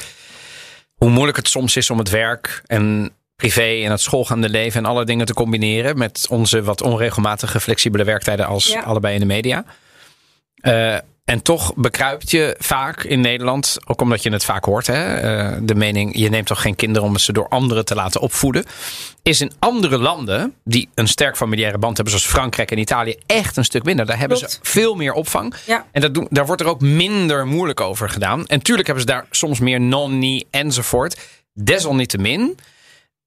hoe 0.95 1.11
moeilijk 1.11 1.37
het 1.37 1.49
soms 1.49 1.77
is 1.77 1.91
om 1.91 1.99
het 1.99 2.11
werk 2.11 2.63
en 2.67 3.13
privé 3.37 3.83
en 3.85 3.91
het 3.91 4.01
schoolgaande 4.01 4.49
leven 4.49 4.81
en 4.85 4.91
alle 4.91 5.05
dingen 5.05 5.27
te 5.27 5.35
combineren 5.35 5.99
met 5.99 6.27
onze 6.31 6.63
wat 6.63 6.83
onregelmatige 6.83 7.61
flexibele 7.61 8.05
werktijden 8.05 8.47
als 8.47 8.67
Ja. 8.67 8.81
allebei 8.81 9.15
in 9.15 9.21
de 9.21 9.27
media. 9.27 9.65
Eh, 10.55 10.97
en 11.25 11.43
toch 11.43 11.75
bekruipt 11.75 12.31
je 12.31 12.57
vaak 12.59 13.03
in 13.03 13.21
Nederland, 13.21 13.77
ook 13.85 14.01
omdat 14.01 14.23
je 14.23 14.31
het 14.31 14.45
vaak 14.45 14.65
hoort, 14.65 14.87
hè, 14.87 15.15
eh, 15.15 15.59
de 15.63 15.75
mening: 15.75 16.17
je 16.19 16.29
neemt 16.29 16.47
toch 16.47 16.61
geen 16.63 16.75
kinderen 16.77 17.09
om 17.09 17.19
ze 17.19 17.33
door 17.33 17.49
anderen 17.49 17.85
te 17.85 17.95
laten 17.95 18.21
opvoeden. 18.21 18.65
Is 19.23 19.41
in 19.41 19.53
andere 19.59 19.99
landen 19.99 20.55
die 20.65 20.89
een 20.95 21.09
sterk 21.09 21.37
familiaire 21.37 21.79
band 21.79 21.97
hebben, 21.97 22.15
zoals 22.15 22.33
Frankrijk 22.35 22.71
en 22.71 22.79
Italië, 22.79 23.17
echt 23.27 23.57
een 23.57 23.65
stuk 23.65 23.85
minder. 23.85 24.07
Daar 24.07 24.19
hebben 24.19 24.39
Klopt. 24.39 24.53
ze 24.53 24.59
veel 24.63 24.95
meer 24.95 25.13
opvang. 25.13 25.55
Ja. 25.67 25.87
En 25.93 26.01
dat 26.01 26.15
doen, 26.15 26.27
daar 26.31 26.47
wordt 26.47 26.63
er 26.63 26.69
ook 26.69 26.81
minder 26.81 27.47
moeilijk 27.47 27.81
over 27.81 28.11
gedaan. 28.11 28.47
En 28.47 28.63
tuurlijk 28.63 28.87
hebben 28.87 29.05
ze 29.07 29.13
daar 29.13 29.27
soms 29.31 29.59
meer 29.59 29.81
nonni 29.81 30.45
enzovoort. 30.51 31.21
Desalniettemin, 31.53 32.59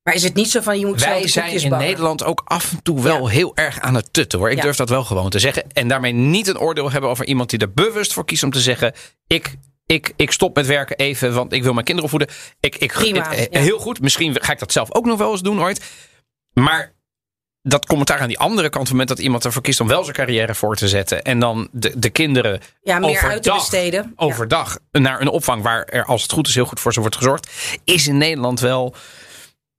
Maar 0.08 0.16
is 0.16 0.24
het 0.24 0.34
niet 0.34 0.52
zo 0.52 0.62
van 0.62 0.80
je 0.80 0.86
moet 0.86 1.00
wij 1.06 1.28
zijn 1.28 1.52
in 1.52 1.70
bakken? 1.70 1.88
Nederland 1.88 2.24
ook 2.24 2.42
af 2.46 2.72
en 2.72 2.80
toe 2.84 3.02
wel 3.02 3.28
heel 3.28 3.52
erg 3.56 3.80
aan 3.80 3.96
het 3.96 4.14
tutten 4.14 4.40
hoor. 4.40 4.50
Ik 4.50 4.58
Ja. 4.58 4.62
durf 4.64 4.76
dat 4.76 4.90
wel 4.90 5.04
gewoon 5.04 5.30
te 5.30 5.40
zeggen. 5.40 5.64
En 5.74 5.88
daarmee 5.88 6.12
niet 6.12 6.48
een 6.48 6.60
oordeel 6.60 6.92
hebben 6.92 7.10
over 7.10 7.26
iemand 7.26 7.50
die 7.50 7.60
er 7.60 7.74
bewust 7.74 8.14
voor 8.14 8.26
kiest 8.26 8.44
om 8.44 8.52
te 8.52 8.60
zeggen: 8.62 8.94
ik, 9.28 9.56
ik, 9.86 10.14
ik 10.16 10.32
stop 10.32 10.56
met 10.56 10.66
werken 10.66 10.98
even, 10.98 11.34
want 11.34 11.54
ik 11.54 11.64
wil 11.64 11.74
mijn 11.74 11.86
kinderen 11.86 12.10
voeden. 12.10 12.28
Ik, 12.60 12.76
ik, 12.76 12.92
Prima, 12.92 13.32
eh, 13.34 13.46
ja. 13.50 13.60
Heel 13.60 13.80
goed. 13.80 14.02
Misschien 14.02 14.36
ga 14.42 14.52
ik 14.52 14.60
dat 14.60 14.72
zelf 14.72 14.94
ook 14.94 15.06
nog 15.06 15.18
wel 15.18 15.32
eens 15.32 15.42
doen 15.42 15.62
ooit. 15.62 15.84
Maar 16.54 16.94
dat 17.62 17.86
commentaar 17.86 18.20
aan 18.20 18.28
die 18.28 18.40
andere 18.40 18.70
kant, 18.70 18.76
op 18.76 18.82
het 18.82 18.92
moment 18.92 19.10
dat 19.10 19.20
iemand 19.20 19.46
ervoor 19.46 19.62
kiest 19.62 19.80
om 19.80 19.88
wel 19.88 20.04
zijn 20.04 20.16
carrière 20.16 20.56
voor 20.56 20.76
te 20.76 20.88
zetten. 20.88 21.24
En 21.24 21.40
dan 21.40 21.68
de, 21.72 22.00
de 22.00 22.10
kinderen 22.10 22.62
Ja, 22.84 23.00
meer 23.00 23.10
uit 23.10 23.44
te 23.44 23.50
overdag, 23.52 23.56
besteden. 23.70 24.04
Ja. 24.04 24.26
overdag 24.26 24.78
naar 24.92 25.22
een 25.22 25.28
opvang 25.30 25.64
waar 25.64 25.84
er, 25.84 26.06
als 26.06 26.22
het 26.22 26.32
goed 26.32 26.48
is, 26.48 26.56
heel 26.56 26.66
goed 26.66 26.80
voor 26.80 26.94
ze 26.94 27.00
wordt 27.00 27.16
gezorgd. 27.16 27.50
Is 27.84 28.08
in 28.08 28.18
Nederland 28.18 28.60
wel. 28.60 28.96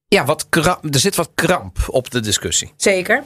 Ja, 0.09 0.25
wat 0.25 0.49
kramp, 0.49 0.95
er 0.95 1.01
zit 1.01 1.17
wat 1.17 1.31
kramp 1.35 1.79
op 1.87 2.11
de 2.11 2.21
discussie. 2.21 2.73
Zeker. 2.77 3.23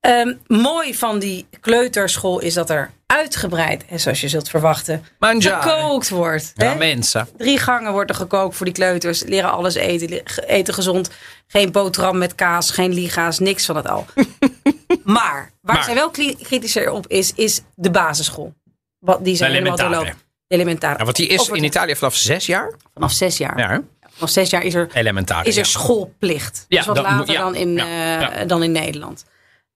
Ehm, 0.00 0.34
mooi 0.46 0.94
van 0.94 1.18
die 1.18 1.46
kleuterschool 1.60 2.40
is 2.40 2.54
dat 2.54 2.70
er 2.70 2.90
uitgebreid, 3.06 3.84
en 3.86 4.00
zoals 4.00 4.20
je 4.20 4.28
zult 4.28 4.48
verwachten, 4.48 5.04
Mangiare. 5.18 5.70
gekookt 5.70 6.08
wordt. 6.08 6.52
Ja, 6.54 6.68
hè? 6.72 6.74
mensen. 6.78 7.28
Drie 7.36 7.58
gangen 7.58 7.92
wordt 7.92 8.10
er 8.10 8.16
gekookt 8.16 8.56
voor 8.56 8.66
die 8.66 8.74
kleuters. 8.74 9.22
Leren 9.22 9.50
alles 9.50 9.74
eten. 9.74 10.22
Eten 10.46 10.74
gezond. 10.74 11.10
Geen 11.46 11.72
boterham 11.72 12.18
met 12.18 12.34
kaas. 12.34 12.70
Geen 12.70 12.92
liga's. 12.92 13.38
Niks 13.38 13.64
van 13.66 13.76
het 13.76 13.88
al. 13.88 14.06
maar 15.04 15.52
waar 15.60 15.74
Maar. 15.74 15.84
zij 15.84 15.94
wel 15.94 16.10
kritischer 16.42 16.90
op 16.90 17.06
is, 17.08 17.32
is 17.34 17.60
de 17.74 17.90
basisschool. 17.90 18.54
Wat, 18.98 19.24
die 19.24 19.36
zijn 19.36 19.50
helemaal 19.52 19.72
Elementare. 19.72 20.04
doorlopen. 20.04 20.22
Elementaire. 20.48 20.98
Ja, 20.98 21.04
want 21.04 21.16
die 21.16 21.28
is 21.28 21.48
in 21.48 21.64
Italië 21.64 21.96
vanaf 21.96 22.14
zes 22.14 22.46
jaar. 22.46 22.72
Vanaf 22.94 23.12
zes 23.12 23.36
jaar. 23.36 23.58
Ja, 23.58 23.82
Vanaf 24.14 24.30
zes 24.30 24.50
jaar 24.50 24.62
is 24.62 24.74
er 24.74 24.88
elementair. 24.92 25.46
is 25.46 25.56
er 25.56 25.62
ja. 25.62 25.68
schoolplicht. 25.68 26.64
Ja, 26.68 26.76
dus 26.76 26.86
wat 26.86 26.96
dat 26.96 27.04
later 27.04 27.34
dan, 27.34 27.54
in, 27.54 27.78
eh, 27.78 28.46
dan 28.46 28.62
in 28.62 28.72
Nederland. 28.72 29.24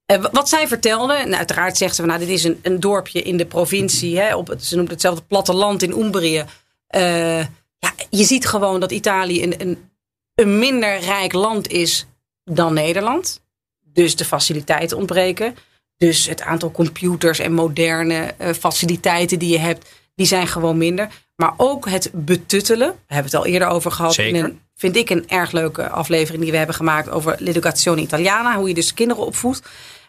Eh, 0.06 0.24
wat 0.32 0.48
zij 0.48 0.68
vertelde, 0.68 1.14
en 1.14 1.36
uiteraard 1.36 1.76
zegt 1.76 1.94
ze 1.94 2.00
van 2.00 2.10
nou, 2.10 2.20
dit 2.20 2.28
is 2.28 2.44
een, 2.44 2.58
een 2.62 2.80
dorpje 2.80 3.22
in 3.22 3.36
de 3.36 3.46
provincie, 3.46 4.18
hè, 4.18 4.34
op 4.34 4.48
het, 4.48 4.64
ze 4.64 4.76
noemt 4.76 4.90
hetzelfde 4.90 5.22
platteland 5.22 5.82
in 5.82 5.98
Umbrië. 5.98 6.44
Eh, 6.86 7.38
ja, 7.78 7.92
je 8.10 8.24
ziet 8.24 8.46
gewoon 8.46 8.80
dat 8.80 8.92
Italië 8.92 9.42
een, 9.42 9.60
een, 9.60 9.90
een 10.34 10.58
minder 10.58 10.98
rijk 10.98 11.32
land 11.32 11.68
is 11.68 12.06
dan 12.44 12.74
Nederland. 12.74 13.40
Dus 13.84 14.16
de 14.16 14.24
faciliteiten 14.24 14.96
ontbreken. 14.96 15.56
Dus 15.96 16.26
het 16.26 16.42
aantal 16.42 16.70
computers 16.70 17.38
en 17.38 17.52
moderne 17.52 18.34
faciliteiten 18.58 19.38
die 19.38 19.50
je 19.50 19.58
hebt, 19.58 19.88
die 20.18 20.26
zijn 20.26 20.46
gewoon 20.46 20.78
minder. 20.78 21.08
Maar 21.36 21.54
ook 21.56 21.88
het 21.88 22.10
betuttelen. 22.12 22.88
We 22.88 23.14
hebben 23.14 23.32
het 23.32 23.40
al 23.40 23.46
eerder 23.46 23.68
over 23.68 23.90
gehad. 23.90 24.14
Zeker. 24.14 24.38
In 24.38 24.44
een, 24.44 24.60
vind 24.74 24.96
ik 24.96 25.10
een 25.10 25.28
erg 25.28 25.52
leuke 25.52 25.88
aflevering 25.88 26.42
die 26.42 26.50
we 26.50 26.56
hebben 26.56 26.74
gemaakt 26.74 27.10
over 27.10 27.36
l'educazione 27.38 28.00
italiana. 28.00 28.56
Hoe 28.56 28.68
je 28.68 28.74
dus 28.74 28.94
kinderen 28.94 29.26
opvoedt. 29.26 29.62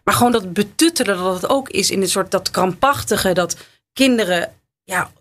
Maar 0.03 0.13
gewoon 0.13 0.31
dat 0.31 0.53
betuttelen 0.53 1.17
dat 1.17 1.41
het 1.41 1.49
ook 1.49 1.69
is 1.69 1.91
in 1.91 2.01
een 2.01 2.09
soort 2.09 2.31
dat 2.31 2.51
krampachtige. 2.51 3.33
Dat 3.33 3.57
kinderen 3.93 4.53
ja, 4.83 5.11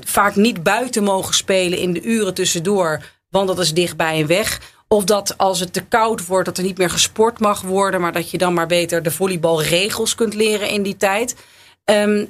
vaak 0.00 0.36
niet 0.36 0.62
buiten 0.62 1.02
mogen 1.02 1.34
spelen 1.34 1.78
in 1.78 1.92
de 1.92 2.02
uren 2.02 2.34
tussendoor. 2.34 3.02
Want 3.28 3.48
dat 3.48 3.58
is 3.58 3.74
dichtbij 3.74 4.20
een 4.20 4.26
weg. 4.26 4.60
Of 4.88 5.04
dat 5.04 5.38
als 5.38 5.60
het 5.60 5.72
te 5.72 5.82
koud 5.82 6.26
wordt, 6.26 6.46
dat 6.46 6.58
er 6.58 6.64
niet 6.64 6.78
meer 6.78 6.90
gesport 6.90 7.40
mag 7.40 7.60
worden. 7.60 8.00
Maar 8.00 8.12
dat 8.12 8.30
je 8.30 8.38
dan 8.38 8.54
maar 8.54 8.66
beter 8.66 9.02
de 9.02 9.10
volleybalregels 9.10 10.14
kunt 10.14 10.34
leren 10.34 10.68
in 10.68 10.82
die 10.82 10.96
tijd. 10.96 11.34
Ehm, 11.84 12.24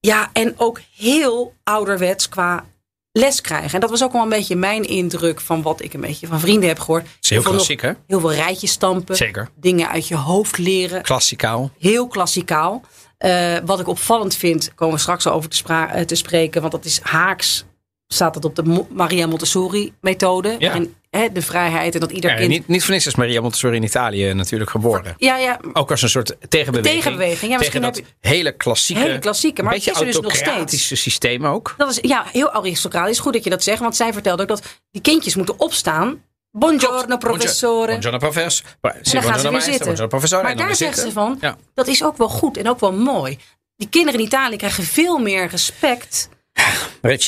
ja, 0.00 0.30
en 0.32 0.54
ook 0.56 0.80
heel 0.96 1.54
ouderwets 1.62 2.28
qua 2.28 2.64
les 3.12 3.40
krijgen. 3.40 3.74
En 3.74 3.80
dat 3.80 3.90
was 3.90 4.02
ook 4.02 4.12
wel 4.12 4.22
een 4.22 4.28
beetje 4.28 4.56
mijn 4.56 4.84
indruk 4.84 5.40
van 5.40 5.62
wat 5.62 5.82
ik 5.82 5.94
een 5.94 6.00
beetje 6.00 6.26
van 6.26 6.40
vrienden 6.40 6.68
heb 6.68 6.78
gehoord. 6.78 7.04
Dat 7.04 7.12
is 7.20 7.30
heel 7.30 7.42
klassiek, 7.42 7.80
hè? 7.80 7.92
Heel 8.06 8.20
veel 8.20 8.32
rijtjes 8.32 8.70
stampen. 8.70 9.16
Zeker. 9.16 9.48
Dingen 9.54 9.88
uit 9.88 10.08
je 10.08 10.16
hoofd 10.16 10.58
leren. 10.58 11.02
Klassikaal. 11.02 11.70
Heel 11.78 12.06
klassikaal. 12.06 12.82
Eh, 13.18 13.56
wat 13.64 13.80
ik 13.80 13.88
opvallend 13.88 14.34
vind, 14.34 14.72
komen 14.74 14.94
we 14.94 15.00
straks 15.00 15.26
over 15.26 15.50
te, 15.50 15.62
eh, 15.72 16.04
te 16.04 16.14
spreken. 16.14 16.60
Want 16.60 16.72
dat 16.72 16.84
is 16.84 17.00
haaks. 17.00 17.64
Staat 18.06 18.34
het 18.34 18.44
op 18.44 18.56
de 18.56 18.84
Maria 18.90 19.26
Montessori 19.26 19.92
methode. 20.00 20.56
Ja. 20.58 20.72
En 20.72 20.94
hè, 21.10 21.32
de 21.32 21.42
vrijheid 21.42 21.94
en 21.94 22.00
dat 22.00 22.10
ieder 22.12 22.30
Ja, 22.30 22.36
kind... 22.36 22.48
niet, 22.48 22.68
niet 22.68 22.84
voor 22.84 22.92
niets 22.94 23.06
is 23.06 23.14
Maria 23.14 23.40
Montessori 23.40 23.76
in 23.76 23.82
Italië 23.82 24.32
natuurlijk 24.32 24.70
geboren. 24.70 25.14
Ja, 25.16 25.36
ja, 25.36 25.60
Ook 25.72 25.90
als 25.90 26.02
een 26.02 26.08
soort 26.08 26.36
tegenbeweging. 26.48 27.02
Tegenbeweging, 27.02 27.52
ja, 27.52 27.58
tegen 27.58 27.82
misschien 27.82 27.82
dat 27.82 28.02
hele 28.20 28.52
klassieke, 28.52 29.00
hele 29.02 29.18
klassieke. 29.18 29.62
Maar 29.62 29.72
beetje 29.72 29.90
het 29.90 30.00
is 30.00 30.06
er 30.06 30.12
dus 30.12 30.22
nog 30.22 30.36
steeds. 30.36 31.02
systeem 31.02 31.46
ook. 31.46 31.74
Dat 31.76 31.90
is 31.90 31.98
ja, 32.00 32.24
heel 32.32 32.50
aristocratisch. 32.50 33.18
Goed 33.18 33.32
dat 33.32 33.44
je 33.44 33.50
dat 33.50 33.62
zegt. 33.62 33.80
Want 33.80 33.96
zij 33.96 34.12
vertelde 34.12 34.42
ook 34.42 34.48
dat 34.48 34.62
die 34.90 35.02
kindjes 35.02 35.34
moeten 35.34 35.58
opstaan. 35.58 36.22
Buongiorno, 36.50 37.16
professore. 37.16 37.86
Buongiorno 37.86 38.18
professor. 38.18 38.66
En 38.80 38.92
dan 39.02 39.22
gaan 39.22 39.38
ze 39.38 39.50
weer 39.50 39.60
zitten. 39.60 40.08
Professor. 40.08 40.42
Maar 40.42 40.56
daar 40.56 40.74
zegt 40.74 40.98
ze 40.98 41.12
van, 41.12 41.36
Ja. 41.40 41.56
dat 41.74 41.86
is 41.86 42.04
ook 42.04 42.16
wel 42.16 42.28
goed 42.28 42.56
en 42.56 42.68
ook 42.68 42.80
wel 42.80 42.92
mooi. 42.92 43.38
Die 43.76 43.88
kinderen 43.88 44.20
in 44.20 44.26
Italië 44.26 44.56
krijgen 44.56 44.84
veel 44.84 45.18
meer 45.18 45.46
respect 45.46 46.28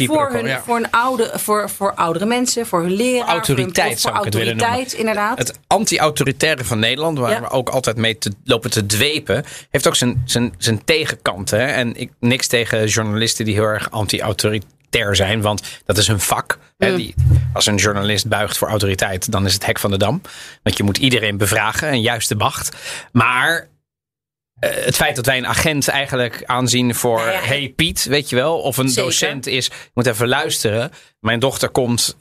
Voor, 0.06 0.30
hun, 0.32 0.46
ja. 0.46 0.62
voor, 0.62 0.76
een 0.76 0.90
oude, 0.90 1.30
voor, 1.34 1.70
voor 1.70 1.94
oudere 1.94 2.26
mensen, 2.26 2.66
voor 2.66 2.80
hun 2.80 2.92
leraar. 2.92 3.28
Autoriteit 3.28 3.74
voor, 3.74 3.84
hun, 3.84 3.98
zou 3.98 4.18
ik 4.18 4.24
het 4.24 4.34
willen 4.34 4.48
noemen. 4.48 4.66
autoriteit, 4.66 5.00
inderdaad. 5.00 5.38
Het 5.38 5.58
anti-autoritaire 5.66 6.64
van 6.64 6.78
Nederland, 6.78 7.18
waar 7.18 7.30
Ja. 7.30 7.40
we 7.40 7.50
ook 7.50 7.68
altijd 7.68 7.96
mee 7.96 8.18
te, 8.18 8.32
lopen 8.44 8.70
te 8.70 8.86
dwepen, 8.86 9.44
heeft 9.70 9.86
ook 9.86 9.96
zijn, 9.96 10.22
zijn, 10.24 10.54
zijn 10.58 10.84
tegenkanten. 10.84 11.58
Hè? 11.60 11.66
En 11.66 11.96
ik 11.96 12.10
niks 12.20 12.46
tegen 12.46 12.86
journalisten 12.86 13.44
die 13.44 13.54
heel 13.54 13.64
erg 13.64 13.90
anti-autoritair 13.90 15.16
zijn, 15.16 15.40
want 15.40 15.62
dat 15.84 15.98
is 15.98 16.06
hun 16.06 16.20
vak. 16.20 16.58
Hè? 16.78 16.90
Mm. 16.90 16.96
Die, 16.96 17.14
als 17.52 17.66
een 17.66 17.76
journalist 17.76 18.28
buigt 18.28 18.58
voor 18.58 18.68
autoriteit, 18.68 19.32
dan 19.32 19.46
is 19.46 19.54
het 19.54 19.66
hek 19.66 19.78
van 19.78 19.90
de 19.90 19.98
dam. 19.98 20.20
Want 20.62 20.76
je 20.76 20.82
moet 20.82 20.96
iedereen 20.96 21.36
bevragen 21.36 21.88
en 21.88 22.00
juist 22.00 22.28
de 22.28 22.36
macht. 22.36 22.76
Maar 23.12 23.68
het 24.70 24.96
feit 24.96 25.16
dat 25.16 25.26
wij 25.26 25.36
een 25.36 25.46
agent 25.46 25.88
eigenlijk 25.88 26.42
aanzien 26.44 26.94
voor 26.94 27.18
Nou 27.18 27.30
ja, 27.30 27.40
hey 27.40 27.72
Piet, 27.76 28.04
weet 28.04 28.28
je 28.28 28.36
wel, 28.36 28.58
of 28.58 28.76
een 28.76 28.88
Zeker. 28.88 29.04
docent 29.04 29.46
is, 29.46 29.66
je 29.66 29.90
moet 29.94 30.06
even 30.06 30.28
luisteren. 30.28 30.90
Mijn 31.20 31.38
dochter 31.40 31.68
komt, 31.68 32.16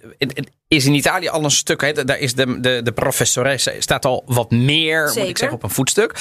is 0.68 0.86
in 0.86 0.94
Italië 0.94 1.28
al 1.28 1.44
een 1.44 1.52
stuk, 1.52 1.82
hè, 1.82 2.06
daar 2.06 2.20
is 2.20 2.34
de, 2.34 2.60
de, 2.60 2.82
de 2.84 2.92
professoresse 2.92 3.76
staat 3.80 4.06
al 4.06 4.24
wat 4.26 4.52
meer, 4.52 5.04
moet 5.16 5.28
ik 5.28 5.38
zeggen, 5.38 5.58
op 5.58 5.64
een 5.64 5.70
voetstuk. 5.70 6.16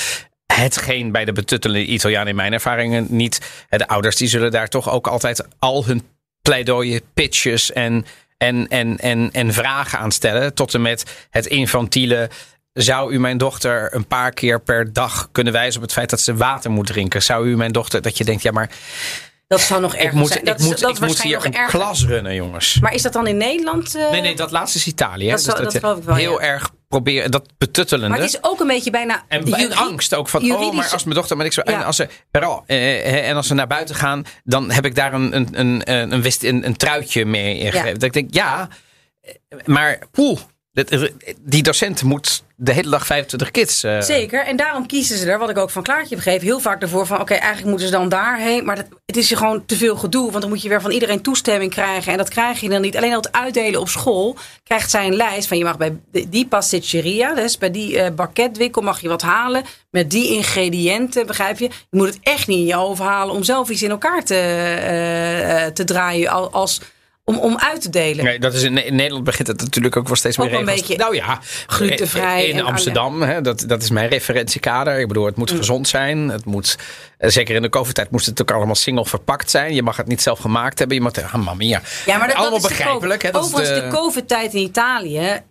Hetgeen 0.52 1.12
bij 1.12 1.24
de 1.24 1.32
betuttelende 1.32 1.86
Italianen 1.86 2.28
in 2.28 2.36
mijn 2.36 2.52
ervaringen 2.52 3.06
niet. 3.08 3.40
hè, 3.68 3.78
De 3.78 3.88
ouders 3.88 4.16
die 4.16 4.28
zullen 4.28 4.50
daar 4.50 4.68
toch 4.68 4.90
ook 4.90 5.06
altijd 5.06 5.46
al 5.58 5.86
hun 5.86 6.02
pleidooien, 6.42 7.00
pitches 7.14 7.72
en, 7.72 8.06
en, 8.38 8.68
en, 8.68 8.98
en, 8.98 9.28
en 9.32 9.52
vragen 9.52 9.98
aan 9.98 10.12
stellen. 10.12 10.54
Tot 10.54 10.74
en 10.74 10.82
met 10.82 11.26
het 11.30 11.46
infantiele. 11.46 12.30
Zou 12.72 13.12
u 13.12 13.18
mijn 13.20 13.38
dochter 13.38 13.94
een 13.94 14.06
paar 14.06 14.32
keer 14.32 14.60
per 14.60 14.92
dag 14.92 15.28
kunnen 15.32 15.52
wijzen 15.52 15.76
op 15.76 15.82
het 15.82 15.92
feit 15.92 16.10
dat 16.10 16.20
ze 16.20 16.34
water 16.36 16.70
moet 16.70 16.86
drinken? 16.86 17.22
Zou 17.22 17.48
u 17.48 17.56
mijn 17.56 17.72
dochter 17.72 18.02
dat 18.02 18.18
je 18.18 18.24
denkt, 18.24 18.42
ja, 18.42 18.50
maar 18.52 18.70
dat 19.46 19.60
zou 19.60 19.80
nog 19.80 19.94
ik 19.96 20.12
moet, 20.12 20.26
zijn. 20.28 20.40
ik 20.40 20.46
Dat, 20.46 20.58
is- 20.60 20.66
moet, 20.66 20.80
dat 20.80 20.90
ik 20.90 21.00
moet 21.00 21.22
hier 21.22 21.44
een 21.44 21.54
erger. 21.54 21.78
klas 21.78 22.04
runnen, 22.06 22.34
jongens. 22.34 22.78
Maar 22.80 22.94
is 22.94 23.02
dat 23.02 23.12
dan 23.12 23.26
in 23.26 23.36
Nederland? 23.36 23.94
eh, 23.94 24.10
Nee, 24.10 24.20
nee, 24.20 24.36
dat 24.36 24.50
laatste 24.50 24.78
is 24.78 24.86
Italië. 24.86 25.30
Dat 25.30 25.42
zou- 25.42 25.62
dat 25.62 25.74
geloof 25.78 25.98
ik 25.98 26.04
wel, 26.04 26.14
heel 26.14 26.40
ja. 26.40 26.46
erg 26.46 26.70
proberen, 26.88 27.30
dat 27.30 27.48
betuttelende. 27.58 28.08
Maar 28.08 28.18
het 28.18 28.28
is 28.34 28.38
ook 28.42 28.60
een 28.60 28.66
beetje 28.66 28.90
bijna. 28.90 29.24
En, 29.28 29.52
en 29.52 29.72
angst 29.72 30.14
ook 30.14 30.28
van, 30.28 30.52
oh, 30.52 30.72
maar 30.74 30.88
als 30.92 31.04
mijn 31.04 31.16
dochter, 31.16 31.36
maar 31.36 31.46
ik 31.46 31.52
zo, 31.52 31.60
en 31.60 31.72
Ja. 31.72 31.82
als 31.82 31.96
ze, 31.96 32.08
per- 32.30 32.60
eh, 32.66 33.28
en 33.28 33.36
als 33.36 33.46
ze 33.46 33.54
naar 33.54 33.66
buiten 33.66 33.94
gaan, 33.94 34.24
dan 34.44 34.70
heb 34.70 34.84
ik 34.84 34.94
daar 34.94 35.12
een, 35.12 35.36
een, 35.36 35.48
een, 35.52 35.80
een, 35.92 36.12
een, 36.12 36.22
wist- 36.22 36.42
een, 36.44 36.66
een 36.66 36.76
truitje 36.76 37.24
mee 37.24 37.58
ingegeven. 37.58 37.94
Dat 37.94 38.02
ik 38.02 38.12
denk, 38.12 38.34
ja, 38.34 38.68
eh, 39.20 39.34
maar 39.64 39.98
poeh, 40.10 40.38
die 41.40 41.62
docent 41.62 42.02
moet 42.02 42.42
de 42.62 42.72
hele 42.72 42.90
dag 42.90 43.06
25 43.06 43.50
kids. 43.50 43.82
eh, 43.84 44.00
Zeker, 44.00 44.44
en 44.46 44.56
daarom 44.56 44.86
kiezen 44.86 45.18
ze 45.18 45.30
er, 45.30 45.38
wat 45.38 45.50
ik 45.50 45.58
ook 45.58 45.70
van 45.70 45.82
Klaartje 45.82 46.14
begreep, 46.16 46.40
heel 46.40 46.60
vaak 46.60 46.82
ervoor 46.82 47.06
van: 47.06 47.20
oké, 47.20 47.32
eigenlijk 47.34 47.66
moeten 47.68 47.86
ze 47.86 47.92
dan 47.92 48.08
daarheen. 48.08 48.64
Maar 48.64 48.76
dat, 48.76 48.86
het 49.06 49.16
is 49.16 49.28
je 49.28 49.36
gewoon 49.36 49.66
te 49.66 49.76
veel 49.76 49.96
gedoe, 49.96 50.28
want 50.30 50.40
dan 50.40 50.50
moet 50.50 50.62
je 50.62 50.68
weer 50.68 50.80
van 50.80 50.90
iedereen 50.90 51.20
toestemming 51.22 51.70
krijgen. 51.70 52.12
En 52.12 52.18
dat 52.18 52.28
krijg 52.28 52.60
je 52.60 52.68
dan 52.68 52.80
niet. 52.80 52.96
Alleen 52.96 53.10
al 53.10 53.16
het 53.20 53.32
uitdelen 53.32 53.80
op 53.80 53.88
school 53.88 54.36
krijgt 54.64 54.90
zij 54.90 55.06
een 55.06 55.16
lijst 55.16 55.48
van: 55.48 55.58
je 55.58 55.64
mag 55.64 55.76
bij 55.76 55.96
die 56.28 56.46
pasticceria, 56.46 57.34
dus 57.34 57.58
bij 57.58 57.70
die 57.70 57.98
eh 58.00 58.14
banketwinkel, 58.14 58.82
mag 58.82 59.00
je 59.00 59.08
wat 59.08 59.22
halen. 59.22 59.62
Met 59.90 60.10
die 60.10 60.28
ingrediënten, 60.36 61.26
begrijp 61.26 61.58
je? 61.58 61.64
Je 61.64 61.96
moet 61.98 62.06
het 62.06 62.18
echt 62.22 62.46
niet 62.46 62.58
in 62.58 62.66
je 62.66 62.74
hoofd 62.74 63.00
halen 63.00 63.34
om 63.34 63.42
zelf 63.42 63.68
iets 63.68 63.82
in 63.82 63.90
elkaar 63.90 64.24
te, 64.24 64.34
eh, 64.36 65.66
te 65.66 65.84
draaien. 65.84 66.30
al- 66.30 66.50
Als, 66.52 66.80
om, 67.30 67.38
om 67.38 67.58
uit 67.58 67.80
te 67.80 67.90
delen. 67.90 68.24
Nee, 68.24 68.38
dat 68.38 68.54
is 68.54 68.62
in, 68.62 68.84
in 68.84 68.94
Nederland 68.94 69.24
begint 69.24 69.48
het 69.48 69.60
natuurlijk 69.60 69.96
ook 69.96 70.06
wel 70.06 70.16
steeds 70.16 70.38
Ook 70.38 70.50
meer 70.50 70.58
een 70.58 70.64
beetje 70.64 70.96
nou 70.96 71.14
ja, 71.14 71.40
glutenvrij 71.66 72.48
In 72.48 72.62
Amsterdam, 72.62 73.22
hè, 73.22 73.40
dat, 73.40 73.64
dat 73.66 73.82
is 73.82 73.90
mijn 73.90 74.08
referentiekader. 74.08 74.98
Ik 74.98 75.08
bedoel, 75.08 75.24
het 75.24 75.36
moet 75.36 75.50
gezond 75.50 75.88
zijn. 75.88 76.28
Het 76.28 76.44
moet, 76.44 76.78
eh, 77.18 77.30
zeker 77.30 77.54
in 77.54 77.62
de 77.62 77.68
COVID-tijd 77.68 78.10
moest 78.10 78.26
het 78.26 78.40
ook 78.40 78.50
allemaal 78.50 78.74
single 78.74 79.06
verpakt 79.06 79.50
zijn. 79.50 79.74
Je 79.74 79.82
mag 79.82 79.96
het 79.96 80.06
niet 80.06 80.22
zelf 80.22 80.38
gemaakt 80.38 80.78
hebben. 80.78 80.96
Je 80.96 81.02
moet, 81.02 81.22
ah, 81.22 81.32
mamma 81.32 81.54
mia. 81.54 81.82
Ja, 82.06 82.18
maar 82.18 82.26
dat, 82.26 82.36
allemaal 82.36 82.60
dat 82.60 82.70
is 82.70 82.76
de 82.76 82.82
begrijpelijk. 82.82 83.22
Hè, 83.22 83.30
dat 83.30 83.42
Overigens, 83.42 83.80
de, 83.80 83.88
COVID-tijd 83.88 84.54
in 84.54 84.60
Italië. 84.60 85.42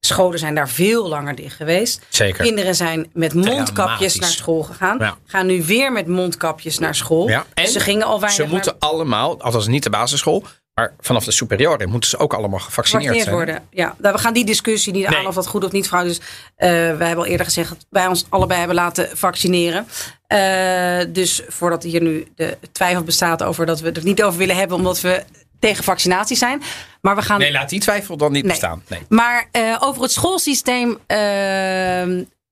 Scholen 0.00 0.38
zijn 0.38 0.54
daar 0.54 0.68
veel 0.68 1.08
langer 1.08 1.34
dicht 1.34 1.56
geweest. 1.56 2.06
Zeker. 2.08 2.44
Kinderen 2.44 2.74
zijn 2.74 3.10
met 3.12 3.34
mondkapjes 3.34 4.16
naar 4.16 4.30
school 4.30 4.62
gegaan. 4.62 4.98
Ja. 4.98 5.16
Gaan 5.26 5.46
nu 5.46 5.62
weer 5.62 5.92
met 5.92 6.06
mondkapjes 6.06 6.78
naar 6.78 6.94
school. 6.94 7.28
Ja, 7.28 7.44
Dus 7.54 7.64
en 7.64 7.70
ze 7.70 7.80
gingen 7.80 8.06
al 8.06 8.20
weinig 8.20 8.46
Ze 8.46 8.52
moeten 8.52 8.76
allemaal, 8.78 9.40
althans 9.40 9.66
niet 9.66 9.82
de 9.82 9.90
basisschool, 9.90 10.44
maar 10.78 10.92
vanaf 11.00 11.24
de 11.24 11.30
superiore 11.30 11.86
moeten 11.86 12.10
ze 12.10 12.18
ook 12.18 12.34
allemaal 12.34 12.58
gevaccineerd 12.58 13.22
zijn. 13.22 13.34
worden. 13.34 13.62
Ja, 13.70 13.94
nou, 13.98 14.14
we 14.14 14.20
gaan 14.20 14.32
die 14.32 14.44
discussie 14.44 14.92
niet 14.92 15.08
Nee. 15.08 15.18
aan 15.18 15.26
of 15.26 15.34
dat 15.34 15.46
goed 15.46 15.64
of 15.64 15.72
niet 15.72 15.88
vrouw. 15.88 16.02
Dus 16.02 16.20
eh, 16.56 16.68
wij 16.70 17.06
hebben 17.06 17.16
al 17.16 17.26
eerder 17.26 17.46
gezegd 17.46 17.68
dat 17.68 17.86
wij 17.90 18.06
ons 18.06 18.26
allebei 18.28 18.58
hebben 18.58 18.76
laten 18.76 19.08
vaccineren. 19.16 19.86
Eh, 20.26 21.00
dus 21.08 21.42
voordat 21.48 21.82
hier 21.82 22.02
nu 22.02 22.26
de 22.34 22.58
twijfel 22.72 23.02
bestaat 23.02 23.42
over 23.42 23.66
dat 23.66 23.80
we 23.80 23.86
het 23.86 23.96
er 23.96 24.04
niet 24.04 24.22
over 24.22 24.38
willen 24.38 24.56
hebben, 24.56 24.76
omdat 24.76 25.00
we 25.00 25.24
tegen 25.58 25.84
vaccinatie 25.84 26.36
zijn. 26.36 26.62
Maar 27.00 27.16
we 27.16 27.22
gaan 27.22 27.38
Nee, 27.38 27.52
laat 27.52 27.68
die 27.68 27.80
twijfel 27.80 28.16
dan 28.16 28.32
niet 28.32 28.42
Nee. 28.42 28.50
bestaan. 28.52 28.82
Nee. 28.88 29.00
Maar 29.08 29.48
eh, 29.50 29.76
over 29.80 30.02
het 30.02 30.12
schoolsysteem, 30.12 30.98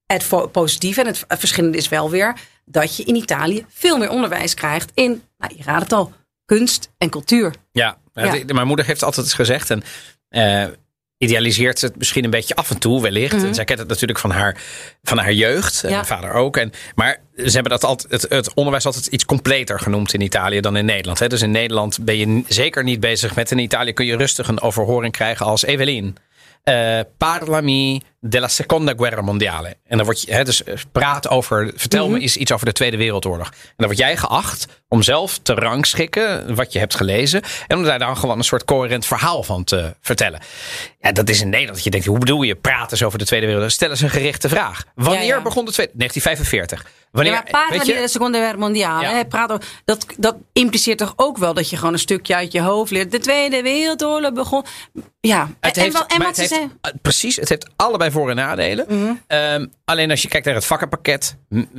het 0.07 0.29
positieve 0.53 1.01
en 1.01 1.07
het 1.07 1.25
verschillende 1.29 1.77
is 1.79 1.89
wel 1.89 2.11
weer 2.11 2.35
dat 2.65 2.97
je 2.97 3.03
in 3.05 3.15
Italië 3.15 3.65
veel 3.69 3.99
meer 3.99 4.11
onderwijs 4.11 4.55
krijgt 4.55 4.91
in, 4.95 5.23
nou, 5.39 5.53
je 5.57 5.63
raadt 5.63 5.83
het 5.83 5.93
al, 5.93 6.13
kunst 6.45 6.91
en 6.99 7.11
cultuur. 7.11 7.55
Ja, 7.73 7.97
Ja. 8.17 8.55
mijn 8.55 8.67
moeder 8.67 8.87
heeft 8.87 9.03
altijd 9.03 9.33
gezegd 9.33 9.71
en 9.71 9.83
eh, 10.29 10.65
idealiseert 11.19 11.81
het 11.81 11.97
misschien 11.97 12.25
een 12.25 12.31
beetje 12.31 12.55
af 12.55 12.71
en 12.71 12.79
toe 12.79 13.03
wellicht. 13.03 13.37
Mhm. 13.37 13.47
En 13.47 13.55
zij 13.55 13.65
kent 13.65 13.79
het 13.79 13.89
natuurlijk 13.89 14.19
van 14.19 14.31
haar, 14.31 14.57
van 15.03 15.19
haar 15.19 15.33
jeugd 15.33 15.83
en 15.83 15.89
Ja. 15.89 15.95
mijn 15.95 16.07
vader 16.07 16.33
ook. 16.33 16.57
En, 16.57 16.73
maar 16.95 17.19
ze 17.37 17.51
hebben 17.51 17.71
dat 17.71 17.85
altijd, 17.85 18.13
het, 18.13 18.31
het 18.33 18.55
onderwijs 18.55 18.87
altijd 18.87 19.07
iets 19.07 19.25
completer 19.25 19.81
genoemd 19.81 20.15
in 20.15 20.21
Italië 20.21 20.61
dan 20.61 20.77
in 20.77 20.85
Nederland. 20.85 21.19
Hè. 21.19 21.27
Dus 21.29 21.43
in 21.43 21.51
Nederland 21.51 21.99
ben 22.05 22.17
je 22.17 22.43
zeker 22.49 22.85
niet 22.85 23.01
bezig 23.01 23.35
met. 23.35 23.51
In 23.51 23.59
Italië 23.59 23.93
kun 23.93 24.07
je 24.07 24.17
rustig 24.17 24.49
een 24.49 24.61
overhoring 24.61 25.13
krijgen 25.13 25.47
als 25.47 25.65
Evelien. 25.65 26.17
Eh, 26.67 27.01
parlami 27.19 28.01
della 28.21 28.49
seconda 28.49 28.93
guerra 28.97 29.21
mondiale. 29.23 29.77
En 29.85 29.97
dan 29.97 30.05
word 30.07 30.23
je, 30.23 30.33
hè, 30.33 30.45
dus 30.45 30.65
eh, 30.65 30.75
praat 30.93 31.29
over, 31.29 31.73
vertel 31.77 32.05
Mhm. 32.05 32.13
me 32.15 32.21
eens 32.21 32.37
iets 32.37 32.53
over 32.53 32.67
de 32.67 32.73
Tweede 32.73 32.97
Wereldoorlog. 32.97 33.47
En 33.51 33.55
dan 33.77 33.87
word 33.87 33.99
jij 33.99 34.17
geacht 34.17 34.67
om 34.89 35.03
zelf 35.03 35.39
te 35.39 35.55
rangschikken 35.55 36.55
wat 36.55 36.73
je 36.73 36.79
hebt 36.79 36.95
gelezen. 36.95 37.43
En 37.67 37.77
om 37.77 37.83
daar 37.85 37.99
dan 37.99 38.17
gewoon 38.17 38.39
een 38.39 38.45
soort 38.45 38.65
coherent 38.65 39.07
verhaal 39.07 39.43
van 39.43 39.65
te 39.65 39.95
vertellen. 40.01 40.41
Ja, 40.99 41.13
dat 41.13 41.29
is 41.29 41.41
in 41.41 41.49
Nederland. 41.49 41.75
Dat 41.75 41.85
je 41.85 41.91
denkt, 41.91 42.07
hoe 42.07 42.19
bedoel 42.19 42.43
je 42.43 42.55
praten 42.55 42.91
eens 42.91 43.03
over 43.03 43.19
de 43.19 43.25
Tweede 43.25 43.47
Wereldoorlog? 43.47 43.77
Stel 43.79 43.91
eens 43.91 44.01
een 44.01 44.11
gerichte 44.11 44.49
vraag. 44.49 44.85
Wanneer 44.95 45.23
Ja, 45.25 45.35
ja. 45.37 45.43
begon 45.43 45.65
de 45.65 45.73
Tweede? 45.73 45.93
1945. 45.97 46.95
Wanneer, 47.11 47.33
ja, 47.33 47.45
maar 47.51 47.67
weet 47.71 47.87
je? 47.87 47.95
de 47.95 48.09
Seconda 48.09 48.39
Guerra 48.39 48.59
Mondiale, 48.59 49.03
Ja. 49.03 49.15
hè, 49.15 49.25
praat 49.25 49.51
over- 49.53 49.65
dat, 49.85 50.07
dat 50.17 50.37
impliceert 50.53 50.99
toch 50.99 51.13
ook 51.17 51.39
wel 51.39 51.55
dat 51.55 51.71
je 51.71 51.77
gewoon 51.77 51.93
een 51.93 51.99
stukje 51.99 52.35
uit 52.35 52.53
je 52.53 52.61
hoofd 52.61 52.91
leert. 52.91 53.11
De 53.11 53.19
Tweede 53.19 53.63
Wereldoorlog 53.63 54.33
begon. 54.33 54.65
Ja, 55.27 55.51
Het 55.61 55.77
en, 55.77 55.83
heeft, 55.83 55.95
wat, 55.99 56.13
en 56.13 56.19
wat 56.23 56.37
het 56.37 56.49
ze 56.49 56.55
heeft- 56.55 57.03
precies, 57.03 57.37
het 57.37 57.49
heeft 57.49 57.71
allebei 57.77 58.11
voor- 58.11 58.31
en 58.31 58.37
nadelen. 58.37 58.87
Mhm. 58.89 59.13
Ehm, 59.27 59.67
alleen 59.85 60.11
als 60.11 60.23
je 60.23 60.29
kijkt 60.29 60.47
naar 60.47 60.55
het 60.55 60.65
vakkenpakket, 60.65 61.37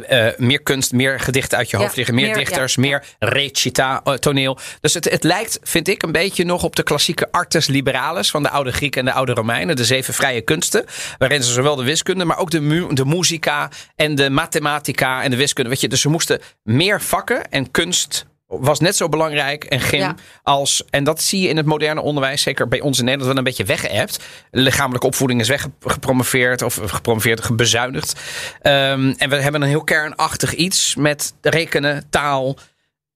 eh, 0.07 0.27
meer 0.37 0.61
kunst, 0.61 0.91
meer 0.91 1.19
gedichten 1.19 1.57
uit 1.57 1.69
je 1.69 1.77
hoofd 1.77 1.89
Ja, 1.89 1.95
liggen, 1.97 2.15
meer, 2.15 2.25
meer, 2.25 2.35
dichters, 2.35 2.73
ja. 2.75 2.81
meer 2.81 3.03
recita, 3.19 4.01
eh, 4.03 4.13
toneel. 4.13 4.57
Dus 4.81 4.93
het, 4.93 5.09
het 5.09 5.23
lijkt, 5.23 5.59
vind 5.63 5.87
ik, 5.87 6.03
een 6.03 6.11
beetje 6.11 6.43
nog 6.45 6.63
op 6.63 6.75
de 6.75 6.83
klassieke 6.83 7.31
artes 7.31 7.67
liberalis 7.67 8.29
van 8.31 8.43
de 8.43 8.49
oude 8.49 8.71
Grieken 8.71 8.99
en 8.99 9.05
de 9.05 9.11
oude 9.13 9.33
Romeinen, 9.33 9.75
de 9.75 9.85
zeven 9.85 10.13
vrije 10.13 10.41
kunsten, 10.41 10.85
waarin 11.17 11.43
ze 11.43 11.51
zowel 11.51 11.75
de 11.75 11.83
wiskunde, 11.83 12.25
maar 12.25 12.37
ook 12.37 12.51
de, 12.51 12.59
mu 12.59 12.93
de 12.93 13.05
muzika 13.05 13.69
en 13.95 14.15
de 14.15 14.29
mathematica 14.29 15.23
en 15.23 15.29
de 15.31 15.37
wiskunde. 15.37 15.69
Weet 15.69 15.81
je, 15.81 15.87
dus 15.87 16.01
ze 16.01 16.09
moesten 16.09 16.41
meer 16.63 17.01
vakken 17.01 17.49
en 17.49 17.71
kunst 17.71 18.25
was 18.47 18.79
net 18.79 18.95
zo 18.95 19.09
belangrijk 19.09 19.63
en 19.63 19.79
gym 19.79 19.99
Ja. 19.99 20.15
als. 20.43 20.83
En 20.89 21.03
dat 21.03 21.21
zie 21.21 21.41
je 21.41 21.47
in 21.47 21.57
het 21.57 21.65
moderne 21.65 22.01
onderwijs, 22.01 22.41
zeker 22.41 22.67
bij 22.67 22.79
ons 22.81 22.97
in 22.99 23.03
Nederland, 23.05 23.29
wel 23.29 23.37
een 23.37 23.43
beetje 23.49 23.63
weggeëpt. 23.65 24.19
Lichamelijke 24.51 25.07
opvoeding 25.07 25.39
is 25.39 25.47
weggepromoveerd 25.47 26.61
of 26.61 26.79
gepromoveerd, 26.85 27.43
gebezuinigd. 27.43 28.19
Ehm, 28.61 29.13
en 29.17 29.29
we 29.29 29.35
hebben 29.35 29.61
een 29.61 29.67
heel 29.67 29.83
kernachtig 29.83 30.53
iets 30.53 30.95
met 30.95 31.33
rekenen, 31.41 32.07
taal. 32.09 32.57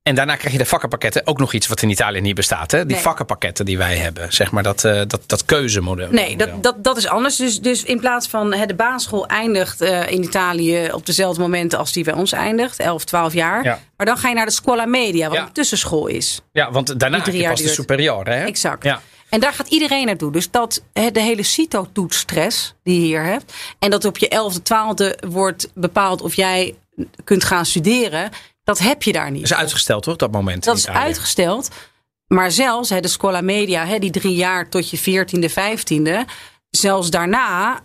En 0.03 0.15
daarna 0.15 0.35
krijg 0.35 0.51
je 0.53 0.57
de 0.59 0.65
vakkenpakketten. 0.65 1.27
Ook 1.27 1.39
nog 1.39 1.53
iets 1.53 1.67
wat 1.67 1.81
in 1.81 1.89
Italië 1.89 2.21
niet 2.21 2.35
bestaat. 2.35 2.71
Hè? 2.71 2.85
Die 2.85 2.93
Nee. 2.95 3.03
vakkenpakketten 3.03 3.65
die 3.65 3.77
wij 3.77 3.97
hebben. 3.97 4.33
Zeg 4.33 4.51
maar 4.51 4.63
dat, 4.63 4.83
eh, 4.83 5.01
dat, 5.07 5.21
dat 5.25 5.45
keuzemodel. 5.45 6.07
Nee, 6.11 6.35
dat, 6.37 6.63
dat, 6.63 6.83
dat 6.83 6.97
is 6.97 7.07
anders. 7.07 7.35
Dus, 7.35 7.59
dus 7.61 7.83
in 7.83 7.99
plaats 7.99 8.27
van 8.27 8.53
hè, 8.53 8.65
de 8.65 8.75
basisschool 8.75 9.27
eindigt 9.27 9.81
eh, 9.81 10.11
in 10.11 10.23
Italië 10.23 10.89
op 10.91 11.05
dezelfde 11.05 11.41
momenten 11.41 11.79
als 11.79 11.91
die 11.93 12.03
bij 12.03 12.13
ons 12.13 12.31
eindigt, 12.31 12.79
11, 12.79 13.03
12 13.03 13.33
jaar. 13.33 13.63
Ja. 13.63 13.79
Maar 13.97 14.05
dan 14.05 14.17
ga 14.17 14.29
je 14.29 14.35
naar 14.35 14.45
de 14.45 14.51
scuola 14.51 14.85
media, 14.85 15.27
wat 15.27 15.37
Ja. 15.37 15.43
een 15.45 15.51
tussenschool 15.51 16.07
is. 16.07 16.41
Ja, 16.51 16.71
want 16.71 16.99
daarna 16.99 17.17
heb 17.21 17.33
je 17.33 17.43
pas 17.47 17.57
de 17.57 17.63
duurt. 17.63 17.75
superiore. 17.75 18.31
Hè? 18.31 18.43
Exact. 18.45 18.83
Ja. 18.83 19.01
En 19.29 19.39
daar 19.39 19.53
gaat 19.53 19.67
iedereen 19.67 20.05
naartoe. 20.05 20.31
Dus 20.31 20.51
dat 20.51 20.83
de 20.93 21.21
hele 21.21 21.43
CITO-toetsstress 21.43 22.73
die 22.83 22.99
je 22.99 23.05
hier 23.05 23.23
hebt. 23.23 23.53
En 23.79 23.89
dat 23.89 24.05
op 24.05 24.17
je 24.17 24.27
11e, 24.27 24.61
12e 24.63 25.27
wordt 25.29 25.69
bepaald 25.73 26.21
of 26.21 26.33
jij 26.35 26.75
kunt 27.23 27.43
gaan 27.43 27.65
studeren. 27.65 28.29
Dat 28.63 28.79
heb 28.79 29.03
je 29.03 29.11
daar 29.11 29.31
niet. 29.31 29.41
Dat 29.41 29.51
is 29.51 29.57
uitgesteld 29.57 30.03
toch, 30.03 30.15
dat 30.15 30.31
moment? 30.31 30.63
Dat 30.63 30.77
is 30.77 30.87
uitgesteld. 30.87 31.69
Maar 32.27 32.51
zelfs 32.51 32.89
hè, 32.89 32.99
de 32.99 33.07
Scuola 33.07 33.41
Media, 33.41 33.85
hè, 33.85 33.99
die 33.99 34.11
drie 34.11 34.35
jaar 34.35 34.69
tot 34.69 34.89
je 34.89 34.99
14e, 34.99 35.49
15e. 35.49 36.31
Zelfs 36.69 37.09
daarna 37.09 37.79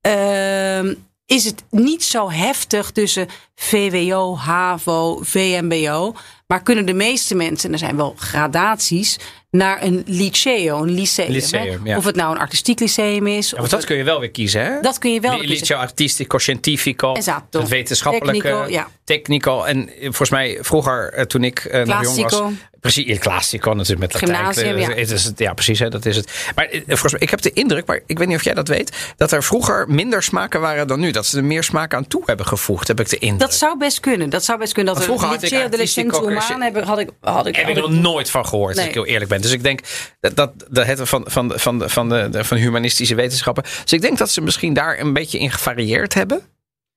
ehm, 0.00 0.94
is 1.26 1.44
het 1.44 1.64
niet 1.70 2.04
zo 2.04 2.30
heftig 2.30 2.90
tussen 2.90 3.28
VWO, 3.54 4.36
HAVO, 4.36 5.18
VMBO. 5.22 6.14
Maar 6.50 6.62
kunnen 6.62 6.86
de 6.86 6.92
meeste 6.94 7.34
mensen, 7.34 7.66
en 7.68 7.72
er 7.72 7.78
zijn 7.78 7.96
wel 7.96 8.14
gradaties, 8.18 9.18
naar 9.50 9.82
een 9.82 10.02
liceo, 10.06 10.82
een 10.82 10.90
lyceum. 10.90 11.30
Lyceum, 11.30 11.80
hè. 11.84 11.90
ja. 11.90 11.96
Of 11.96 12.04
het 12.04 12.16
nou 12.16 12.34
een 12.34 12.40
artistiek 12.40 12.80
lyceum 12.80 13.26
is. 13.26 13.50
Ja, 13.50 13.56
want 13.56 13.70
dat 13.70 13.78
het- 13.78 13.88
kun 13.88 13.96
je 13.98 14.04
wel 14.04 14.20
weer 14.20 14.30
kiezen, 14.30 14.64
hè? 14.64 14.80
dat 14.80 14.98
kun 14.98 15.12
je 15.12 15.20
wel 15.20 15.38
kiezen. 15.38 15.48
Liceo 15.48 15.76
artistico, 15.76 16.38
scientifico. 16.38 17.14
Het 17.50 17.68
wetenschappelijke. 17.68 18.40
Technico, 18.42 18.70
ja. 18.70 18.88
Technico. 19.04 19.62
En 19.62 19.88
eh, 19.88 20.00
volgens 20.02 20.30
mij 20.30 20.58
vroeger, 20.60 21.12
eh, 21.12 21.24
toen 21.24 21.44
ik 21.44 21.58
eh, 21.64 21.84
nog 21.84 22.02
jong 22.02 22.22
was. 22.30 22.42
Precies, 22.80 23.04
in 23.06 23.18
classico 23.18 23.72
natuurlijk 23.72 24.00
met 24.00 24.12
Latijn. 24.12 24.36
Gymnasium, 24.36 24.74
Eh, 24.76 24.80
ja. 24.80 24.94
Het 25.00 25.10
is 25.10 25.24
het, 25.24 25.38
ja, 25.38 25.52
precies, 25.54 25.78
hè, 25.78 25.88
dat 25.88 26.06
is 26.06 26.16
het. 26.16 26.50
Maar 26.54 26.68
volgens 26.86 27.12
mij, 27.12 27.20
ik 27.20 27.30
heb 27.30 27.40
de 27.42 27.52
indruk, 27.52 27.86
maar 27.86 28.00
ik 28.06 28.18
weet 28.18 28.28
niet 28.28 28.36
of 28.36 28.44
jij 28.44 28.54
dat 28.54 28.68
weet, 28.68 28.96
dat 29.16 29.32
er 29.32 29.42
vroeger 29.42 29.84
minder 29.88 30.22
smaken 30.22 30.60
waren 30.60 30.86
dan 30.86 31.00
nu. 31.00 31.10
Dat 31.10 31.26
ze 31.26 31.36
er 31.36 31.44
meer 31.44 31.62
smaak 31.62 31.94
aan 31.94 32.06
toe 32.06 32.22
hebben 32.26 32.46
gevoegd, 32.46 32.88
heb 32.88 33.00
ik 33.00 33.08
de 33.08 33.18
indruk. 33.18 33.40
Dat 33.40 33.54
zou 33.54 33.78
best 33.78 34.00
kunnen. 34.00 34.30
Dat 34.30 34.44
zou 34.44 34.58
best 34.58 34.72
kunnen. 34.72 34.94
Dat 34.94 35.02
er 35.02 35.08
vroeger 35.08 35.30
liceo 35.40 35.58
de 35.58 35.64
artistico- 35.64 36.08
umana 36.48 36.64
heb 36.64 36.76
ik- 36.76 36.84
had 36.84 36.98
ik 36.98 37.10
had 37.20 37.46
ik 37.46 37.56
heb 37.56 37.68
ik 37.68 37.76
er 37.76 37.82
nog 37.82 37.90
nooit 37.90 38.30
van 38.30 38.46
gehoord, 38.46 38.76
als 38.76 38.86
ik 38.86 38.94
heel 38.94 39.06
eerlijk 39.06 39.30
ben. 39.30 39.40
Dus 39.40 39.52
ik 39.52 39.62
denk 39.62 39.80
dat, 40.20 40.36
dat, 40.36 40.52
dat 40.70 40.86
het 40.86 41.00
van, 41.08 41.24
van, 41.28 41.48
de- 41.48 41.58
van, 41.58 41.78
de- 41.78 41.88
van, 41.88 42.08
de, 42.08 42.28
de- 42.30 42.44
van 42.44 42.56
humanistische 42.56 43.14
wetenschappen. 43.14 43.62
Dus 43.82 43.92
ik 43.92 44.00
denk 44.00 44.18
dat 44.18 44.30
ze 44.30 44.40
misschien 44.40 44.74
daar 44.74 44.98
een 44.98 45.12
beetje 45.12 45.38
in 45.38 45.50
gevarieerd 45.50 46.14
hebben. 46.14 46.42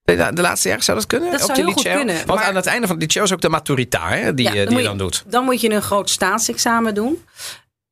De, 0.04 0.30
de 0.34 0.42
laatste 0.42 0.68
jaren 0.68 0.84
zou 0.84 0.98
dat 0.98 1.08
kunnen? 1.08 1.32
Dat 1.32 1.40
Op 1.42 1.46
zou 1.46 1.60
heel 1.60 1.68
goed 1.72 1.84
liceo? 1.84 1.96
kunnen, 1.98 2.16
Want 2.16 2.40
maar- 2.40 2.44
aan 2.48 2.56
het 2.56 2.66
einde 2.66 2.88
van 2.88 2.96
het 2.96 3.06
liceo 3.06 3.24
is 3.24 3.34
ook 3.34 3.42
de 3.42 3.50
maturita 3.50 4.08
hè, 4.10 4.34
die, 4.34 4.46
Ja, 4.46 4.54
je- 4.54 4.66
die 4.66 4.78
je 4.78 4.84
dan 4.84 4.98
doet. 4.98 5.24
Dan 5.28 5.44
moet 5.44 5.62
je 5.62 5.72
een 5.72 5.82
groot 5.82 6.10
staatsexamen 6.10 6.94
doen. 6.96 7.24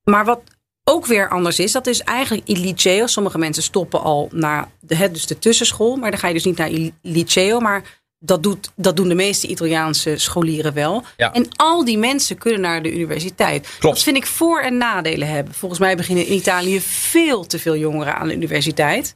Maar 0.04 0.26
wat 0.26 0.42
ook 0.84 1.06
weer 1.06 1.30
anders 1.30 1.60
is, 1.60 1.72
dat 1.72 1.88
is 1.88 2.02
eigenlijk 2.02 2.48
il 2.48 2.58
liceo. 2.60 3.08
Sommige 3.08 3.38
mensen 3.38 3.64
stoppen 3.64 4.02
al 4.02 4.30
naar 4.32 4.68
de, 4.80 5.12
dus 5.12 5.26
de 5.26 5.40
tussenschool. 5.40 5.96
Maar 5.96 6.12
dan 6.12 6.20
ga 6.20 6.28
je 6.28 6.34
dus 6.34 6.44
niet 6.46 6.58
naar 6.58 6.70
il 6.70 6.92
liceo. 7.02 7.60
Maar 7.60 8.01
dat, 8.24 8.44
doet, 8.44 8.72
dat 8.76 8.96
doen 8.96 9.08
de 9.08 9.16
meeste 9.16 9.48
Italiaanse 9.48 10.18
scholieren 10.18 10.74
wel. 10.74 11.04
Ja. 11.18 11.34
En 11.34 11.48
al 11.56 11.86
die 11.86 11.98
mensen 11.98 12.38
kunnen 12.38 12.62
naar 12.62 12.82
de 12.82 12.94
universiteit. 12.94 13.68
Klopt. 13.80 13.96
Dat 13.96 14.04
vind 14.04 14.18
ik 14.18 14.26
voor- 14.26 14.62
en 14.62 14.78
nadelen 14.78 15.28
hebben. 15.28 15.54
Volgens 15.54 15.80
mij 15.80 15.96
beginnen 15.96 16.26
in 16.26 16.34
Italië 16.34 16.82
veel 16.82 17.46
te 17.46 17.60
veel 17.60 17.76
jongeren 17.76 18.16
aan 18.16 18.28
de 18.28 18.34
universiteit. 18.34 19.14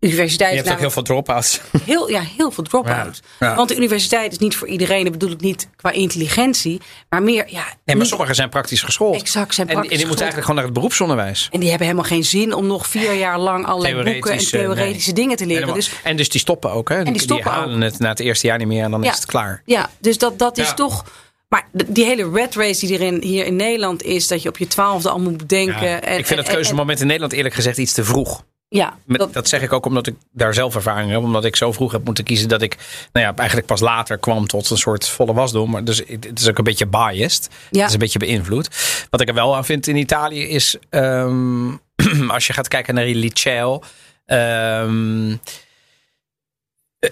Universiteit 0.00 0.50
Je 0.50 0.56
hebt 0.56 0.70
ook 0.70 0.78
heel 0.78 0.90
veel 0.90 1.02
drop-outs. 1.02 1.60
heel, 1.84 2.10
ja, 2.10 2.20
heel 2.36 2.50
veel 2.50 2.64
drop-out. 2.64 3.20
Ja, 3.40 3.46
ja. 3.48 3.54
Want 3.54 3.68
de 3.68 3.76
universiteit 3.76 4.32
is 4.32 4.38
niet 4.38 4.56
voor 4.56 4.68
iedereen. 4.68 5.02
Dat 5.02 5.12
bedoel 5.12 5.30
ik 5.30 5.40
niet 5.40 5.68
qua 5.76 5.90
intelligentie. 5.90 6.80
Maar 7.08 7.22
meer, 7.22 7.44
ja... 7.46 7.64
Nee, 7.84 7.96
maar 7.96 8.06
sommigen 8.06 8.34
zijn 8.34 8.48
praktisch 8.48 8.82
geschoold. 8.82 9.20
Exact, 9.20 9.54
zijn 9.54 9.66
en, 9.68 9.74
en 9.74 9.78
praktisch 9.80 9.98
die 9.98 10.06
moeten 10.06 10.26
geschoold. 10.26 10.36
eigenlijk 10.36 10.40
gewoon 10.40 10.56
naar 10.56 10.64
het 10.64 10.74
beroepsonderwijs. 10.74 11.48
En 11.52 11.60
die 11.60 11.68
hebben 11.68 11.86
helemaal 11.86 12.08
geen 12.10 12.24
zin 12.24 12.52
om 12.52 12.66
nog 12.66 12.86
vier 12.86 13.12
jaar 13.14 13.38
lang 13.38 13.66
allerlei 13.66 13.94
boeken 13.94 14.12
en 14.12 14.20
Theoretische, 14.22 14.58
theoretische 14.58 15.12
dingen 15.12 15.36
te 15.36 15.46
leren. 15.46 15.62
Helemaal. 15.62 15.80
Dus 15.80 15.90
en 16.02 16.16
dus 16.16 16.28
die 16.28 16.40
stoppen 16.40 16.70
ook. 16.70 16.88
Hè? 16.88 17.04
die 17.04 17.20
stoppen 17.20 17.50
halen 17.50 17.80
het 17.80 17.98
na 17.98 18.08
het 18.08 18.20
eerste 18.20 18.46
jaar 18.46 18.58
niet 18.58 18.66
meer 18.66 18.84
en 18.84 18.90
dan 18.90 19.02
Ja. 19.02 19.10
is 19.10 19.16
het 19.16 19.26
klaar. 19.26 19.62
ja, 19.64 19.90
dus 19.98 20.18
dat, 20.18 20.38
dat 20.38 20.58
is 20.58 20.72
toch. 20.74 21.04
Maar 21.48 21.68
die 21.86 22.04
hele 22.04 22.30
red 22.30 22.54
race 22.54 22.86
die 22.86 22.94
er 22.98 23.04
in, 23.04 23.22
hier 23.22 23.46
in 23.46 23.56
Nederland 23.56 24.02
is, 24.02 24.26
dat 24.26 24.42
je 24.42 24.48
op 24.48 24.58
je 24.58 24.66
twaalfde 24.66 25.10
al 25.10 25.20
moet 25.20 25.36
bedenken. 25.36 26.02
En, 26.02 26.18
ik 26.18 26.26
vind 26.26 26.38
en- 26.40 26.44
het 26.44 26.54
keuzemoment 26.54 27.00
in 27.00 27.06
Nederland 27.06 27.32
eerlijk 27.32 27.54
gezegd 27.54 27.78
iets 27.78 27.92
te 27.92 28.04
vroeg. 28.04 28.42
Ja, 28.70 28.98
Met, 29.04 29.32
dat, 29.32 29.48
zeg 29.48 29.62
ik 29.62 29.72
ook 29.72 29.86
omdat 29.86 30.06
ik 30.06 30.14
daar 30.32 30.54
zelf 30.54 30.74
ervaring 30.74 31.10
heb. 31.10 31.20
Omdat 31.20 31.44
ik 31.44 31.56
zo 31.56 31.72
vroeg 31.72 31.92
heb 31.92 32.04
moeten 32.04 32.24
kiezen 32.24 32.48
dat 32.48 32.62
ik 32.62 32.76
nou 33.12 33.26
ja, 33.26 33.34
eigenlijk 33.36 33.66
pas 33.66 33.80
later 33.80 34.18
kwam 34.18 34.46
tot 34.46 34.70
een 34.70 34.76
soort 34.76 35.08
volle 35.08 35.32
wasdom. 35.32 35.70
Maar 35.70 35.84
dus 35.84 36.02
het 36.06 36.40
is 36.40 36.48
ook 36.48 36.58
een 36.58 36.64
beetje 36.64 36.86
biased. 36.86 37.48
Ja. 37.70 37.78
Het 37.78 37.86
is 37.86 37.92
een 37.92 37.98
beetje 37.98 38.18
beïnvloed. 38.18 38.68
Wat 39.10 39.20
ik 39.20 39.28
er 39.28 39.34
wel 39.34 39.56
aan 39.56 39.64
vind 39.64 39.86
in 39.86 39.96
Italië 39.96 40.42
is... 40.42 40.76
ehm, 40.90 41.70
als 42.34 42.46
je 42.46 42.52
gaat 42.52 42.68
kijken 42.68 42.94
naar 42.94 43.04
liceo... 43.04 43.82
ehm, 44.24 45.36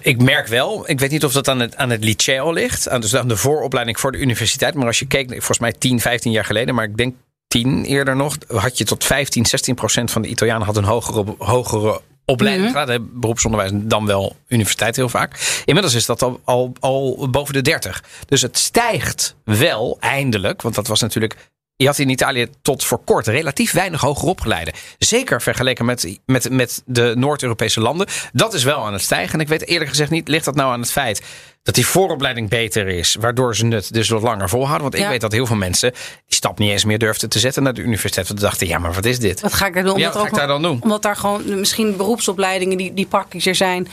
ik 0.01 0.21
merk 0.21 0.47
wel, 0.47 0.89
ik 0.89 0.99
weet 0.99 1.11
niet 1.11 1.25
of 1.25 1.31
dat 1.33 1.47
aan 1.47 1.59
het, 1.59 1.75
aan 1.75 1.89
het 1.89 2.03
liceo 2.03 2.51
ligt. 2.51 2.89
Aan, 2.89 3.01
dus 3.01 3.15
aan 3.15 3.27
de 3.27 3.37
vooropleiding 3.37 3.99
voor 3.99 4.11
de 4.11 4.17
universiteit. 4.17 4.73
Maar 4.73 4.87
als 4.87 4.99
je 4.99 5.07
keek, 5.07 5.29
volgens 5.29 5.59
mij 5.59 5.71
10, 5.71 5.99
15 5.99 6.31
jaar 6.31 6.45
geleden. 6.45 6.75
Maar 6.75 6.85
ik 6.85 6.97
denk 6.97 7.15
10 7.47 7.85
eerder 7.85 8.15
nog. 8.15 8.37
Had 8.47 8.77
je 8.77 8.83
tot 8.83 9.03
15, 9.03 9.45
16 9.45 9.75
procent 9.75 10.11
van 10.11 10.21
de 10.21 10.27
Italianen 10.27 10.65
had 10.65 10.77
een 10.77 10.83
hogere, 10.83 11.35
hogere 11.37 12.01
opleiding 12.25 12.73
Mhm. 12.73 12.87
hè, 12.89 12.99
Beroepsonderwijs 13.01 13.71
dan 13.73 14.05
wel 14.05 14.35
universiteit 14.47 14.95
heel 14.95 15.09
vaak. 15.09 15.61
Inmiddels 15.65 15.93
is 15.95 16.05
dat 16.05 16.21
al, 16.21 16.39
al, 16.43 16.73
al 16.79 17.27
boven 17.29 17.53
de 17.53 17.61
30. 17.61 18.03
Dus 18.25 18.41
het 18.41 18.57
stijgt 18.57 19.35
wel 19.43 19.97
eindelijk. 19.99 20.61
Want 20.61 20.75
dat 20.75 20.87
was 20.87 21.01
natuurlijk 21.01 21.35
je 21.77 21.85
had 21.85 21.97
in 21.97 22.09
Italië 22.09 22.47
tot 22.61 22.83
voor 22.83 22.99
kort 23.03 23.27
relatief 23.27 23.71
weinig 23.71 24.01
hoger 24.01 24.27
opgeleiden. 24.27 24.73
Zeker 24.97 25.41
vergeleken 25.41 25.85
met, 25.85 26.19
met, 26.25 26.49
met 26.49 26.81
de 26.85 27.13
Noord-Europese 27.17 27.81
landen. 27.81 28.07
Dat 28.33 28.53
is 28.53 28.63
wel 28.63 28.85
aan 28.85 28.93
het 28.93 29.01
stijgen. 29.01 29.33
En 29.33 29.39
ik 29.39 29.47
weet 29.47 29.67
eerlijk 29.67 29.89
gezegd 29.89 30.11
niet, 30.11 30.27
ligt 30.27 30.45
dat 30.45 30.55
nou 30.55 30.71
aan 30.73 30.79
het 30.79 30.91
feit 30.91 31.23
dat 31.63 31.75
die 31.75 31.85
vooropleiding 31.85 32.49
beter 32.49 32.87
is. 32.87 33.15
Waardoor 33.19 33.55
ze 33.55 33.67
het 33.67 33.93
dus 33.93 34.09
wat 34.09 34.21
langer 34.21 34.49
volhouden. 34.49 34.81
Want 34.81 34.95
ik 34.95 35.01
Ja. 35.01 35.09
weet 35.09 35.21
dat 35.21 35.31
heel 35.31 35.45
veel 35.45 35.55
mensen 35.55 35.91
die 35.91 36.35
stap 36.35 36.59
niet 36.59 36.71
eens 36.71 36.85
meer 36.85 36.97
durfden 36.99 37.29
te 37.29 37.39
zetten 37.39 37.63
naar 37.63 37.73
de 37.73 37.81
universiteit. 37.81 38.27
Want 38.27 38.39
ze 38.39 38.45
dachten, 38.45 38.67
ja 38.67 38.79
maar 38.79 38.93
wat 38.93 39.05
is 39.05 39.19
dit? 39.19 39.41
wat 39.41 39.53
ga 39.53 39.65
ik 39.65 39.73
daar 39.73 39.83
doen? 39.83 39.97
Ja, 39.97 40.11
wat 40.11 40.21
ga 40.21 40.27
ik 40.27 40.33
daar 40.33 40.47
dan 40.47 40.61
doen? 40.61 40.79
Omdat 40.81 41.01
daar 41.01 41.15
gewoon 41.15 41.59
misschien 41.59 41.97
beroepsopleidingen 41.97 42.77
die, 42.77 42.93
die 42.93 43.05
praktischer 43.05 43.55
zijn, 43.55 43.87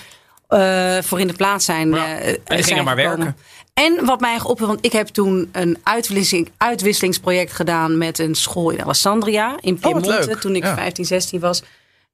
eh, 0.54 1.02
voor 1.02 1.20
in 1.20 1.26
de 1.26 1.32
plaats 1.32 1.64
zijn. 1.64 1.90
Ja, 1.90 2.18
eh, 2.18 2.28
en 2.28 2.56
die 2.56 2.62
gingen 2.62 2.84
maar 2.84 2.96
gekomen. 2.96 3.18
werken. 3.18 3.36
En 3.74 4.04
wat 4.04 4.20
mij 4.20 4.28
eigenlijk 4.28 4.48
opviel, 4.48 4.66
want 4.66 4.84
ik 4.84 4.92
heb 4.92 5.06
toen 5.06 5.48
een 5.52 5.78
uitwisseling, 5.82 6.50
uitwisselingsproject 6.56 7.52
gedaan 7.52 7.98
met 7.98 8.18
een 8.18 8.34
school 8.34 8.70
in 8.70 8.82
Alessandria, 8.82 9.56
in 9.60 9.74
Oh, 9.74 9.80
Piemonte, 9.80 10.36
toen 10.38 10.56
ik 10.56 10.62
Ja. 10.62 10.74
15, 10.74 11.04
16 11.04 11.40
was. 11.40 11.62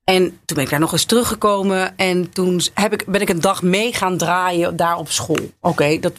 En 0.04 0.22
toen 0.22 0.56
ben 0.56 0.64
ik 0.64 0.70
daar 0.70 0.80
nog 0.80 0.92
eens 0.92 1.04
teruggekomen. 1.04 1.96
En 1.96 2.30
toen 2.30 2.60
heb 2.74 2.92
ik, 2.92 3.06
ben 3.06 3.20
ik 3.20 3.28
een 3.28 3.40
dag 3.40 3.62
mee 3.62 3.92
gaan 3.92 4.16
draaien 4.16 4.76
daar 4.76 4.96
op 4.96 5.10
school. 5.10 5.50
Oké, 5.60 5.98
dat. 5.98 6.12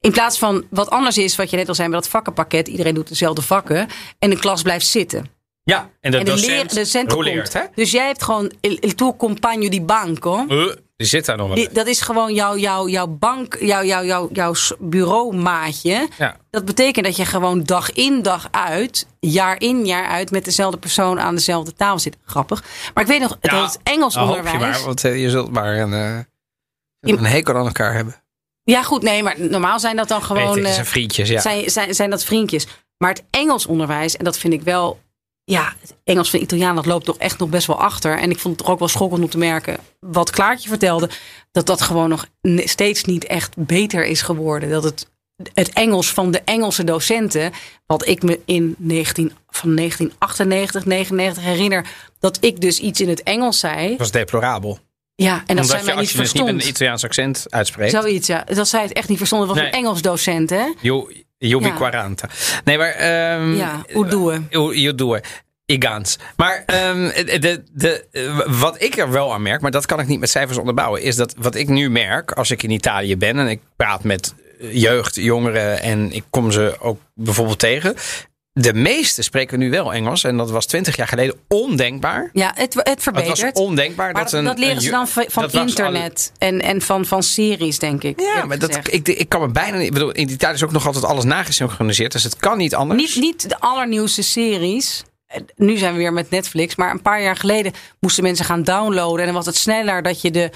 In 0.00 0.12
plaats 0.12 0.38
van 0.38 0.64
wat 0.70 0.90
anders 0.90 1.18
is, 1.18 1.36
wat 1.36 1.50
je 1.50 1.56
net 1.56 1.68
al 1.68 1.74
zei 1.74 1.88
met 1.88 2.00
dat 2.00 2.08
vakkenpakket. 2.08 2.68
Iedereen 2.68 2.94
doet 2.94 3.08
dezelfde 3.08 3.42
vakken. 3.42 3.88
En 4.18 4.30
de 4.30 4.38
klas 4.38 4.62
blijft 4.62 4.86
zitten. 4.86 5.26
Ja, 5.62 5.90
en 6.00 6.10
de 6.10 6.18
en 6.18 6.24
de, 6.24 6.30
docent, 6.30 6.50
leer, 6.50 6.68
de 6.68 6.74
docent 6.74 7.12
roleert. 7.12 7.52
Hè? 7.52 7.60
komt. 7.60 7.76
Dus 7.76 7.90
jij 7.90 8.06
hebt 8.06 8.22
gewoon 8.22 8.52
il, 8.60 8.76
il 8.80 8.94
tuo 8.94 9.16
compagno 9.16 9.68
di 9.68 9.80
banco. 9.82 10.44
Uh, 10.48 10.72
die 11.04 11.12
zit 11.12 11.26
daar 11.26 11.36
nog 11.36 11.46
wel. 11.46 11.56
Die- 11.56 11.68
dat 11.72 11.86
is 11.86 12.00
gewoon 12.00 12.34
jouw, 12.34 12.56
jouw, 12.56 12.88
jouw 12.88 13.06
bank, 13.06 13.56
jouw, 13.60 13.84
jouw, 13.84 14.04
jouw, 14.04 14.28
jouw 14.32 14.54
bureaumaatje. 14.78 16.08
Ja. 16.18 16.36
Dat 16.50 16.64
betekent 16.64 17.04
dat 17.04 17.16
je 17.16 17.24
gewoon 17.24 17.62
dag 17.62 17.92
in, 17.92 18.22
dag 18.22 18.48
uit, 18.50 19.06
jaar 19.20 19.60
in, 19.60 19.86
jaar 19.86 20.06
uit 20.08 20.30
met 20.30 20.44
dezelfde 20.44 20.78
persoon 20.78 21.20
aan 21.20 21.34
dezelfde 21.34 21.74
tafel 21.74 21.98
zit. 21.98 22.16
Grappig. 22.24 22.64
Maar 22.94 23.04
ik 23.04 23.10
weet 23.10 23.20
nog, 23.20 23.36
het, 23.40 23.78
Engels 23.82 24.14
hoop 24.14 24.28
je 24.28 24.36
onderwijs. 24.36 24.76
maar, 24.76 24.86
want 24.86 25.04
eh, 25.04 25.22
je 25.22 25.30
zult 25.30 25.50
maar 25.52 25.78
een, 25.78 25.92
eh, 25.92 26.18
een 27.00 27.24
hekel 27.24 27.56
aan 27.56 27.66
elkaar 27.66 27.94
hebben. 27.94 28.22
Ja, 28.62 28.82
goed, 28.82 29.02
nee, 29.02 29.22
maar 29.22 29.34
normaal 29.38 29.80
zijn 29.80 29.96
dat 29.96 30.08
dan 30.08 30.22
gewoon. 30.22 30.56
het 30.56 30.66
eh, 30.66 30.72
zijn 30.72 30.86
vriendjes, 30.86 31.28
ja. 31.28 31.40
zijn, 31.40 31.70
zijn, 31.70 31.94
zijn 31.94 32.10
dat 32.10 32.24
vriendjes. 32.24 32.66
Maar 32.98 33.10
het 33.10 33.24
Engels 33.30 33.66
onderwijs, 33.66 34.16
en 34.16 34.24
dat 34.24 34.38
vind 34.38 34.52
ik 34.52 34.62
wel. 34.62 35.00
Ja, 35.44 35.72
het 35.80 35.94
Engels 36.04 36.30
van 36.30 36.40
Italiaan, 36.40 36.74
dat 36.74 36.86
loopt 36.86 37.04
toch 37.04 37.18
echt 37.18 37.38
nog 37.38 37.48
best 37.48 37.66
wel 37.66 37.80
achter. 37.80 38.18
En 38.18 38.30
ik 38.30 38.38
vond 38.38 38.54
het 38.56 38.64
toch 38.64 38.72
ook 38.74 38.78
wel 38.78 38.88
schokkend 38.88 39.22
om 39.22 39.28
te 39.30 39.38
merken, 39.38 39.76
wat 40.00 40.30
Klaartje 40.30 40.68
vertelde, 40.68 41.08
dat 41.52 41.66
dat 41.66 41.82
gewoon 41.82 42.08
nog 42.08 42.26
steeds 42.64 43.04
niet 43.04 43.24
echt 43.24 43.54
beter 43.56 44.04
is 44.04 44.22
geworden. 44.22 44.70
Dat 44.70 44.84
het, 44.84 45.06
het 45.54 45.72
Engels 45.72 46.12
van 46.12 46.30
de 46.30 46.40
Engelse 46.44 46.84
docenten, 46.84 47.52
wat 47.86 48.06
ik 48.06 48.22
me 48.22 48.40
in 48.44 48.74
19, 48.78 49.32
van 49.48 49.76
1998, 49.76 50.84
99 50.84 51.42
herinner, 51.44 51.86
dat 52.18 52.38
ik 52.40 52.60
dus 52.60 52.78
iets 52.78 53.00
in 53.00 53.08
het 53.08 53.22
Engels 53.22 53.58
zei. 53.58 53.88
Dat 53.88 53.98
was 53.98 54.10
deplorabel. 54.10 54.78
Ja, 55.16 55.42
en 55.46 55.56
dat 55.56 55.66
zij 55.66 55.82
mij 55.82 55.94
niet 55.94 56.10
je 56.10 56.18
niet 56.20 56.34
met 56.34 56.46
een 56.46 56.68
Italiaans 56.68 57.04
accent 57.04 57.46
uitspreekt. 57.48 57.90
Zoiets, 57.90 58.26
ja. 58.26 58.44
Dat 58.44 58.68
zij 58.68 58.82
het 58.82 58.92
echt 58.92 59.08
niet 59.08 59.18
verstonden. 59.18 59.48
Het 59.48 59.56
was 59.56 59.64
Nee. 59.66 59.74
een 59.74 59.84
Engels 59.86 60.02
docent, 60.02 60.50
hè? 60.50 60.64
Io, 60.80 61.08
io 61.44 61.60
mi 61.60 61.66
Ja. 61.66 61.76
40. 61.76 62.60
Nee, 62.64 62.78
maar... 62.78 62.90
ehm 62.90 63.54
Ja, 63.54 63.84
hoe 63.92 64.06
doen 64.06 64.46
Io, 64.50 64.72
io 64.72 64.94
due. 64.94 65.20
Igaans. 65.66 66.18
Maar 66.36 66.62
ehm, 66.66 67.24
de, 67.40 67.62
de, 67.72 68.06
eh, 68.10 68.40
wat 68.60 68.82
ik 68.82 68.96
er 68.96 69.10
wel 69.10 69.32
aan 69.32 69.42
merk, 69.42 69.60
maar 69.60 69.70
dat 69.70 69.86
kan 69.86 70.00
ik 70.00 70.06
niet 70.06 70.20
met 70.20 70.30
cijfers 70.30 70.58
onderbouwen, 70.58 71.02
is 71.02 71.16
dat 71.16 71.34
wat 71.38 71.54
ik 71.54 71.68
nu 71.68 71.90
merk 71.90 72.32
als 72.32 72.50
ik 72.50 72.62
in 72.62 72.70
Italië 72.70 73.16
ben 73.16 73.38
en 73.38 73.48
ik 73.48 73.60
praat 73.76 74.04
met 74.04 74.34
jeugd, 74.58 75.14
jongeren 75.14 75.80
en 75.80 76.12
ik 76.12 76.24
kom 76.30 76.50
ze 76.50 76.76
ook 76.80 77.00
bijvoorbeeld 77.14 77.58
tegen. 77.58 77.94
De 78.60 78.74
meeste 78.74 79.22
spreken 79.22 79.58
nu 79.58 79.70
wel 79.70 79.92
Engels 79.92 80.24
en 80.24 80.36
dat 80.36 80.50
was 80.50 80.66
twintig 80.66 80.96
jaar 80.96 81.08
geleden 81.08 81.36
ondenkbaar. 81.48 82.30
Ja, 82.32 82.52
het, 82.54 82.74
het 82.74 82.88
Het 82.88 83.02
verbetert. 83.02 83.40
was 83.40 83.52
ondenkbaar 83.52 84.12
maar 84.12 84.22
dat, 84.22 84.30
dat, 84.30 84.40
een, 84.40 84.46
dat 84.46 84.58
leren 84.58 84.82
ze 84.82 84.90
dan 84.90 85.06
van 85.08 85.50
internet 85.50 86.32
en, 86.38 86.60
en 86.60 86.82
van, 86.82 87.06
van 87.06 87.22
series, 87.22 87.78
denk 87.78 88.02
ik. 88.02 88.20
Ja, 88.20 88.44
maar 88.44 88.58
dat, 88.58 88.80
ik, 88.90 89.08
ik 89.08 89.28
kan 89.28 89.40
me 89.40 89.48
bijna 89.48 89.78
niet. 89.78 89.92
Bedoel, 89.92 90.10
in 90.12 90.30
Italië 90.30 90.54
is 90.54 90.64
ook 90.64 90.72
nog 90.72 90.86
altijd 90.86 91.04
alles 91.04 91.24
nagesynchroniseerd, 91.24 92.12
dus 92.12 92.22
het 92.22 92.36
kan 92.36 92.58
niet 92.58 92.74
anders. 92.74 93.00
Niet, 93.00 93.24
niet 93.24 93.48
de 93.48 93.60
allernieuwste 93.60 94.22
series. 94.22 95.04
Nu 95.56 95.76
zijn 95.76 95.92
we 95.92 95.98
weer 95.98 96.12
met 96.12 96.30
Netflix. 96.30 96.76
Maar 96.76 96.90
een 96.90 97.02
paar 97.02 97.22
jaar 97.22 97.36
geleden 97.36 97.72
moesten 98.00 98.22
mensen 98.22 98.44
gaan 98.44 98.62
downloaden. 98.62 99.18
En 99.18 99.24
dan 99.24 99.34
was 99.34 99.46
het 99.46 99.56
sneller 99.56 100.02
dat 100.02 100.20
je 100.20 100.30
de 100.30 100.50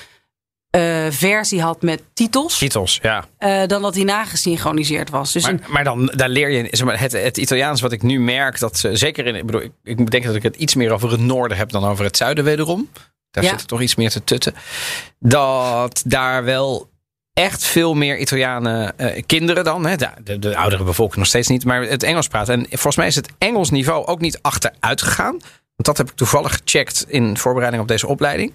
eh, 0.71 1.07
versie 1.11 1.62
had 1.62 1.83
met 1.83 2.03
titels. 2.14 2.59
Titels, 2.59 2.99
ja. 3.03 3.25
eh, 3.39 3.66
dan 3.66 3.83
dat 3.83 3.95
die 3.95 4.05
nagesynchroniseerd 4.05 5.11
was. 5.11 5.33
Dus 5.33 5.43
Maar, 5.43 5.53
een- 5.53 5.61
maar 5.69 5.85
dan 5.85 6.12
daar 6.16 6.29
leer 6.29 6.51
je 6.51 6.69
zeg 6.71 6.87
maar, 6.87 7.01
het, 7.01 7.12
het 7.12 7.37
Italiaans 7.37 7.81
wat 7.81 7.93
ik 7.93 8.03
nu 8.03 8.21
merk, 8.21 8.59
dat 8.59 8.77
ze 8.79 8.97
zeker 8.97 9.27
in. 9.27 9.35
Ik 9.35 9.47
bedoel, 9.47 9.61
ik, 9.61 9.73
ik 9.85 10.11
denk 10.11 10.25
dat 10.25 10.35
ik 10.35 10.43
het 10.43 10.57
iets 10.57 10.75
meer 10.75 10.93
over 10.93 11.11
het 11.11 11.21
noorden 11.21 11.57
heb 11.57 11.71
dan 11.71 11.85
over 11.85 12.05
het 12.05 12.16
zuiden 12.16 12.45
wederom. 12.45 12.89
Daar 13.31 13.45
Ja. 13.45 13.51
zit 13.51 13.59
het 13.59 13.69
toch 13.69 13.81
iets 13.81 13.95
meer 13.95 14.11
te 14.11 14.25
tutten. 14.25 14.55
Dat 15.19 16.03
daar 16.07 16.45
wel 16.45 16.89
echt 17.33 17.64
veel 17.64 17.95
meer 17.95 18.19
Italianen, 18.19 18.99
eh, 18.99 19.23
kinderen 19.27 19.64
dan, 19.64 19.87
hè, 19.87 19.97
de, 19.97 20.09
de, 20.25 20.39
de 20.39 20.57
oudere 20.57 20.85
bevolking 20.85 21.16
nog 21.19 21.27
steeds 21.27 21.49
niet, 21.49 21.64
maar 21.64 21.83
het 21.83 22.03
Engels 22.03 22.29
praten. 22.29 22.55
En 22.55 22.66
volgens 22.69 22.97
mij 22.97 23.07
is 23.07 23.14
het 23.14 23.29
Engels 23.39 23.71
niveau 23.71 24.07
ook 24.07 24.21
niet 24.21 24.39
achteruit 24.43 25.03
gegaan. 25.03 25.37
Want 25.77 25.97
dat 25.97 25.97
heb 25.97 26.11
ik 26.11 26.16
toevallig 26.16 26.53
gecheckt 26.64 27.05
in 27.09 27.37
voorbereiding 27.37 27.83
op 27.83 27.89
deze 27.89 28.07
opleiding. 28.07 28.53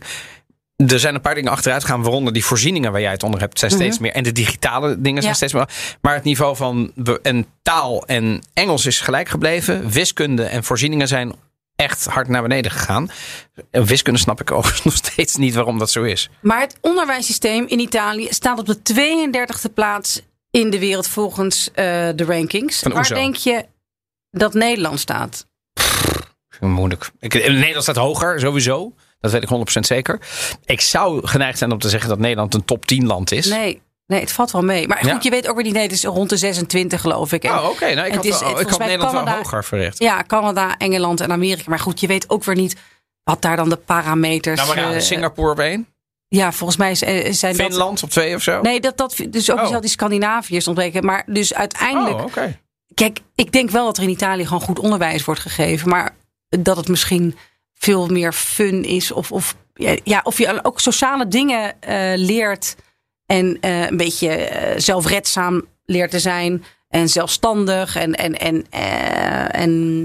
Er 0.76 1.00
zijn 1.00 1.16
een 1.16 1.22
paar 1.22 1.36
dingen 1.36 1.52
achteruit 1.52 1.82
gegaan, 1.84 2.02
waaronder 2.02 2.34
die 2.34 2.46
voorzieningen 2.46 2.92
waar 2.92 3.02
jij 3.02 3.12
het 3.12 3.24
onder 3.24 3.40
hebt, 3.40 3.60
zijn 3.60 3.72
steeds 3.72 4.00
meer. 4.00 4.12
En 4.12 4.24
de 4.24 4.32
digitale 4.32 5.02
dingen 5.02 5.22
zijn 5.22 5.34
Ja. 5.34 5.34
steeds 5.38 5.54
meer. 5.54 5.70
Maar 6.02 6.14
het 6.14 6.24
niveau 6.24 6.56
van 6.56 6.92
en 7.22 7.46
taal 7.62 8.06
en 8.06 8.42
Engels 8.54 8.86
is 8.86 9.00
gelijk 9.00 9.30
gebleven. 9.30 9.90
Wiskunde 9.90 10.44
en 10.44 10.64
voorzieningen 10.64 11.08
zijn 11.08 11.34
echt 11.76 12.06
hard 12.06 12.28
naar 12.28 12.42
beneden 12.42 12.72
gegaan. 12.72 13.10
En 13.72 13.86
wiskunde 13.86 14.20
snap 14.20 14.42
ik 14.42 14.52
overigens 14.58 14.84
nog 14.84 14.96
steeds 14.96 15.36
niet 15.36 15.54
waarom 15.54 15.78
dat 15.80 15.92
zo 15.92 16.04
is. 16.04 16.30
Maar 16.42 16.60
het 16.62 16.78
onderwijssysteem 16.82 17.66
in 17.68 17.80
Italië 17.80 18.28
staat 18.30 18.60
op 18.60 18.66
de 18.66 18.78
32e 19.70 19.74
plaats 19.74 20.22
in 20.52 20.70
de 20.70 20.80
wereld 20.80 21.08
volgens 21.08 21.70
eh, 21.74 21.86
de 22.16 22.24
rankings. 22.26 22.80
Van 22.80 22.92
Waar 22.92 23.08
denk 23.08 23.36
je 23.36 23.66
dat 24.32 24.54
Nederland 24.54 25.00
staat? 25.00 25.46
Moeilijk. 26.60 27.12
Ik, 27.20 27.34
Nederland 27.34 27.84
staat 27.84 27.96
hoger, 27.96 28.40
sowieso. 28.40 28.94
Dat 29.24 29.32
weet 29.32 29.44
ik 29.44 29.50
100% 29.78 29.80
zeker. 29.80 30.20
Ik 30.66 30.82
zou 30.82 31.28
geneigd 31.28 31.58
zijn 31.58 31.72
om 31.72 31.80
te 31.80 31.90
zeggen 31.90 32.10
dat 32.10 32.20
Nederland 32.20 32.54
een 32.54 32.66
top 32.66 32.86
10 32.86 33.06
land 33.06 33.32
is. 33.32 33.46
Nee, 33.48 33.82
nee, 34.08 34.20
het 34.20 34.32
valt 34.32 34.52
wel 34.52 34.62
mee. 34.64 34.88
Maar 34.88 34.98
goed, 34.98 35.08
Ja. 35.10 35.20
je 35.22 35.30
weet 35.30 35.48
ook 35.48 35.56
weer 35.56 35.64
niet. 35.64 35.74
Nee, 35.74 35.84
het 35.84 35.92
is 35.92 36.04
rond 36.04 36.30
de 36.30 36.38
26 36.38 37.02
geloof 37.02 37.32
ik. 37.32 37.44
Oh, 37.44 37.66
oké. 37.70 37.94
Nou, 37.94 37.98
ik 37.98 38.04
het 38.06 38.16
had, 38.16 38.26
is- 38.26 38.30
wel- 38.32 38.40
het- 38.40 38.48
ik 38.50 38.54
volgens 38.54 38.78
had 38.78 38.80
Nederland 38.80 39.12
wel 39.12 39.24
Canada- 39.24 39.38
hoger 39.44 39.64
verricht. 39.64 40.00
Ja, 40.00 40.24
Canada, 40.28 40.78
Engeland 40.78 41.22
en 41.22 41.32
Amerika. 41.32 41.70
Maar 41.70 41.80
goed, 41.80 42.00
je 42.00 42.08
weet 42.08 42.30
ook 42.30 42.44
weer 42.44 42.56
niet 42.56 42.76
wat 43.24 43.42
daar 43.42 43.56
dan 43.56 43.70
de 43.70 43.76
parameters... 43.78 44.60
Nou, 44.62 44.76
maar 44.76 44.90
ja, 44.90 44.94
eh, 44.96 45.02
Singapore 45.02 45.52
op 45.52 45.60
één. 45.60 45.88
ja, 46.28 46.52
volgens 46.52 46.78
mij 46.80 46.92
is- 46.92 47.02
eh, 47.02 47.32
zijn 47.34 47.58
dat... 47.58 47.66
Finland 47.66 48.04
op 48.04 48.10
twee 48.10 48.36
of 48.36 48.42
zo. 48.42 48.62
Nee, 48.62 48.80
dat, 48.80 48.98
dat, 48.98 49.16
dus 49.30 49.52
ook 49.52 49.60
Oh. 49.60 49.80
die 49.80 49.90
Scandinaviërs 49.90 50.68
ontbreken. 50.68 51.06
Maar 51.06 51.24
dus 51.26 51.54
uiteindelijk... 51.54 52.16
Oh, 52.16 52.24
oké. 52.26 52.60
Kijk, 52.94 53.20
ik 53.36 53.52
denk 53.52 53.70
wel 53.70 53.86
dat 53.86 53.98
er 53.98 54.04
in 54.04 54.10
Italië 54.10 54.46
gewoon 54.46 54.62
goed 54.62 54.80
onderwijs 54.80 55.26
wordt 55.26 55.42
gegeven. 55.42 55.90
Maar 55.90 56.16
dat 56.50 56.78
het 56.78 56.88
misschien 56.88 57.36
veel 57.84 58.08
meer 58.08 58.34
fun 58.34 58.84
is. 58.84 59.12
Of, 59.12 59.32
of, 59.32 59.56
ja, 60.04 60.22
of 60.24 60.38
je 60.38 60.64
ook 60.64 60.80
sociale 60.80 61.28
dingen 61.28 61.82
eh, 61.82 62.12
leert. 62.16 62.76
En 63.26 63.58
eh, 63.62 63.86
een 63.86 63.98
beetje 63.98 64.30
eh, 64.30 64.80
zelfredzaam 64.80 65.66
leert 65.86 66.12
te 66.12 66.20
zijn. 66.20 66.64
En 66.90 67.10
zelfstandig. 67.10 67.96
En, 67.96 68.14
en, 68.14 68.38
en, 68.38 68.66
en 69.52 70.04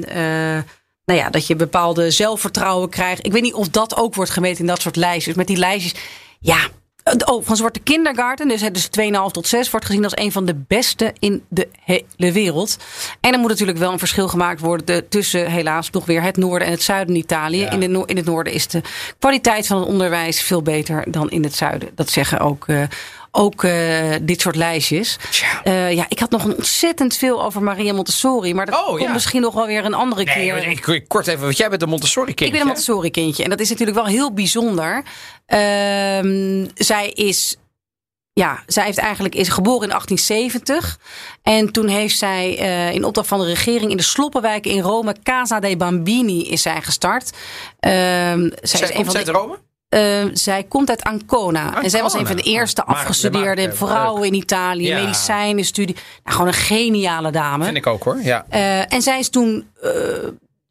nou 1.04 1.20
ja, 1.20 1.30
dat 1.30 1.46
je 1.46 1.56
bepaalde 1.56 2.10
zelfvertrouwen 2.10 2.88
krijgt. 2.88 3.26
Ik 3.26 3.32
weet 3.32 3.42
niet 3.42 3.54
of 3.54 3.68
dat 3.68 3.96
ook 3.96 4.14
wordt 4.14 4.30
gemeten 4.30 4.60
in 4.60 4.66
dat 4.66 4.80
soort 4.80 4.96
lijstjes. 4.96 5.34
Met 5.34 5.46
die 5.46 5.56
lijstjes, 5.56 5.94
ja... 6.40 6.68
Oh, 7.24 7.44
van 7.44 7.70
de 7.72 7.80
kindergarten, 7.80 8.48
dus, 8.48 8.60
dus 8.60 8.88
2,5 9.00 9.32
tot 9.32 9.46
6, 9.46 9.70
wordt 9.70 9.86
gezien 9.86 10.04
als 10.04 10.16
een 10.16 10.32
van 10.32 10.44
de 10.44 10.54
beste 10.54 11.12
in 11.18 11.44
de 11.48 11.68
hele 11.84 12.32
wereld. 12.32 12.76
En 13.20 13.32
er 13.32 13.38
moet 13.38 13.48
natuurlijk 13.48 13.78
wel 13.78 13.92
een 13.92 13.98
verschil 13.98 14.28
gemaakt 14.28 14.60
worden 14.60 14.86
de- 14.86 15.08
tussen 15.08 15.50
helaas 15.50 15.90
nog 15.90 16.04
weer 16.06 16.22
het 16.22 16.36
noorden 16.36 16.66
en 16.66 16.72
het 16.72 16.82
zuiden 16.82 17.16
Italië. 17.16 17.60
Ja. 17.60 17.70
In, 17.70 17.80
de, 17.80 18.02
in 18.06 18.16
het 18.16 18.26
noorden 18.26 18.52
is 18.52 18.66
de 18.66 18.82
kwaliteit 19.18 19.66
van 19.66 19.78
het 19.78 19.88
onderwijs 19.88 20.40
veel 20.40 20.62
beter 20.62 21.04
dan 21.10 21.30
in 21.30 21.42
het 21.42 21.54
zuiden. 21.54 21.88
Dat 21.94 22.10
zeggen 22.10 22.40
ook, 22.40 22.68
eh, 22.68 22.82
ook 23.30 23.64
eh, 23.64 24.14
dit 24.22 24.40
soort 24.40 24.56
lijstjes. 24.56 25.16
Eh, 25.64 25.92
ja, 25.92 26.04
ik 26.08 26.18
had 26.18 26.30
nog 26.30 26.44
een 26.44 26.56
ontzettend 26.56 27.16
veel 27.16 27.44
over 27.44 27.62
Maria 27.62 27.92
Montessori, 27.92 28.54
maar 28.54 28.66
dat 28.66 28.80
Oh, 28.80 28.86
komt 28.86 29.00
ja. 29.00 29.12
misschien 29.12 29.40
nog 29.40 29.54
wel 29.54 29.66
weer 29.66 29.84
een 29.84 29.94
andere 29.94 30.24
Nee, 30.24 30.34
keer. 30.34 30.56
ik, 30.68 30.86
ik- 30.86 31.08
kort 31.08 31.26
even, 31.26 31.42
want 31.44 31.56
jij 31.56 31.68
bent 31.68 31.82
een 31.82 31.88
Montessori 31.88 32.26
kindje. 32.26 32.44
Ik 32.46 32.52
ben 32.52 32.60
een 32.60 32.66
Montessori 32.66 33.10
kindje. 33.10 33.44
En 33.44 33.50
dat 33.50 33.60
is 33.60 33.68
natuurlijk 33.68 33.96
wel 33.98 34.06
heel 34.06 34.32
bijzonder. 34.32 35.02
Ehm, 35.46 36.66
zij 36.74 37.08
is. 37.08 37.56
Ja, 38.32 38.62
zij 38.66 38.84
heeft 38.84 38.98
eigenlijk, 38.98 39.34
is 39.34 39.48
geboren 39.48 39.82
in 39.88 39.94
1870. 39.94 40.98
En 41.42 41.72
toen 41.72 41.88
heeft 41.88 42.18
zij 42.18 42.58
eh, 42.58 42.92
in 42.92 43.04
opdracht 43.04 43.28
van 43.28 43.40
de 43.40 43.46
regering 43.46 43.90
in 43.90 43.96
de 43.96 44.02
Sloppenwijk 44.02 44.66
in 44.66 44.80
Rome, 44.80 45.14
Casa 45.22 45.60
dei 45.60 45.76
Bambini, 45.76 46.48
is 46.48 46.62
zij 46.62 46.82
gestart. 46.82 47.30
Ehm, 47.80 48.40
zij 48.62 48.78
Zij 48.78 48.80
is 48.88 48.94
een 48.94 49.04
van 49.04 49.14
de, 49.24 49.30
Rome? 49.30 49.58
Eh, 49.88 50.24
zij 50.32 50.62
komt 50.62 50.88
uit 50.90 51.02
Ancona. 51.02 51.82
En 51.82 51.90
zij 51.90 52.02
was 52.02 52.14
een 52.14 52.26
van 52.26 52.36
de 52.36 52.42
eerste 52.42 52.84
afgestudeerde 52.84 53.72
vrouwen 53.72 54.26
in 54.26 54.34
Italië. 54.34 54.88
Ja. 54.88 55.00
Medicijnenstudie. 55.00 55.94
Nou, 55.94 56.36
gewoon 56.36 56.46
een 56.46 56.52
geniale 56.52 57.30
dame. 57.30 57.64
Vind 57.64 57.76
ik 57.76 57.86
ook 57.86 58.02
hoor. 58.02 58.20
Ja. 58.22 58.46
Eh, 58.48 58.92
en 58.92 59.02
zij 59.02 59.18
is 59.18 59.28
toen 59.28 59.68
eh, 59.82 59.90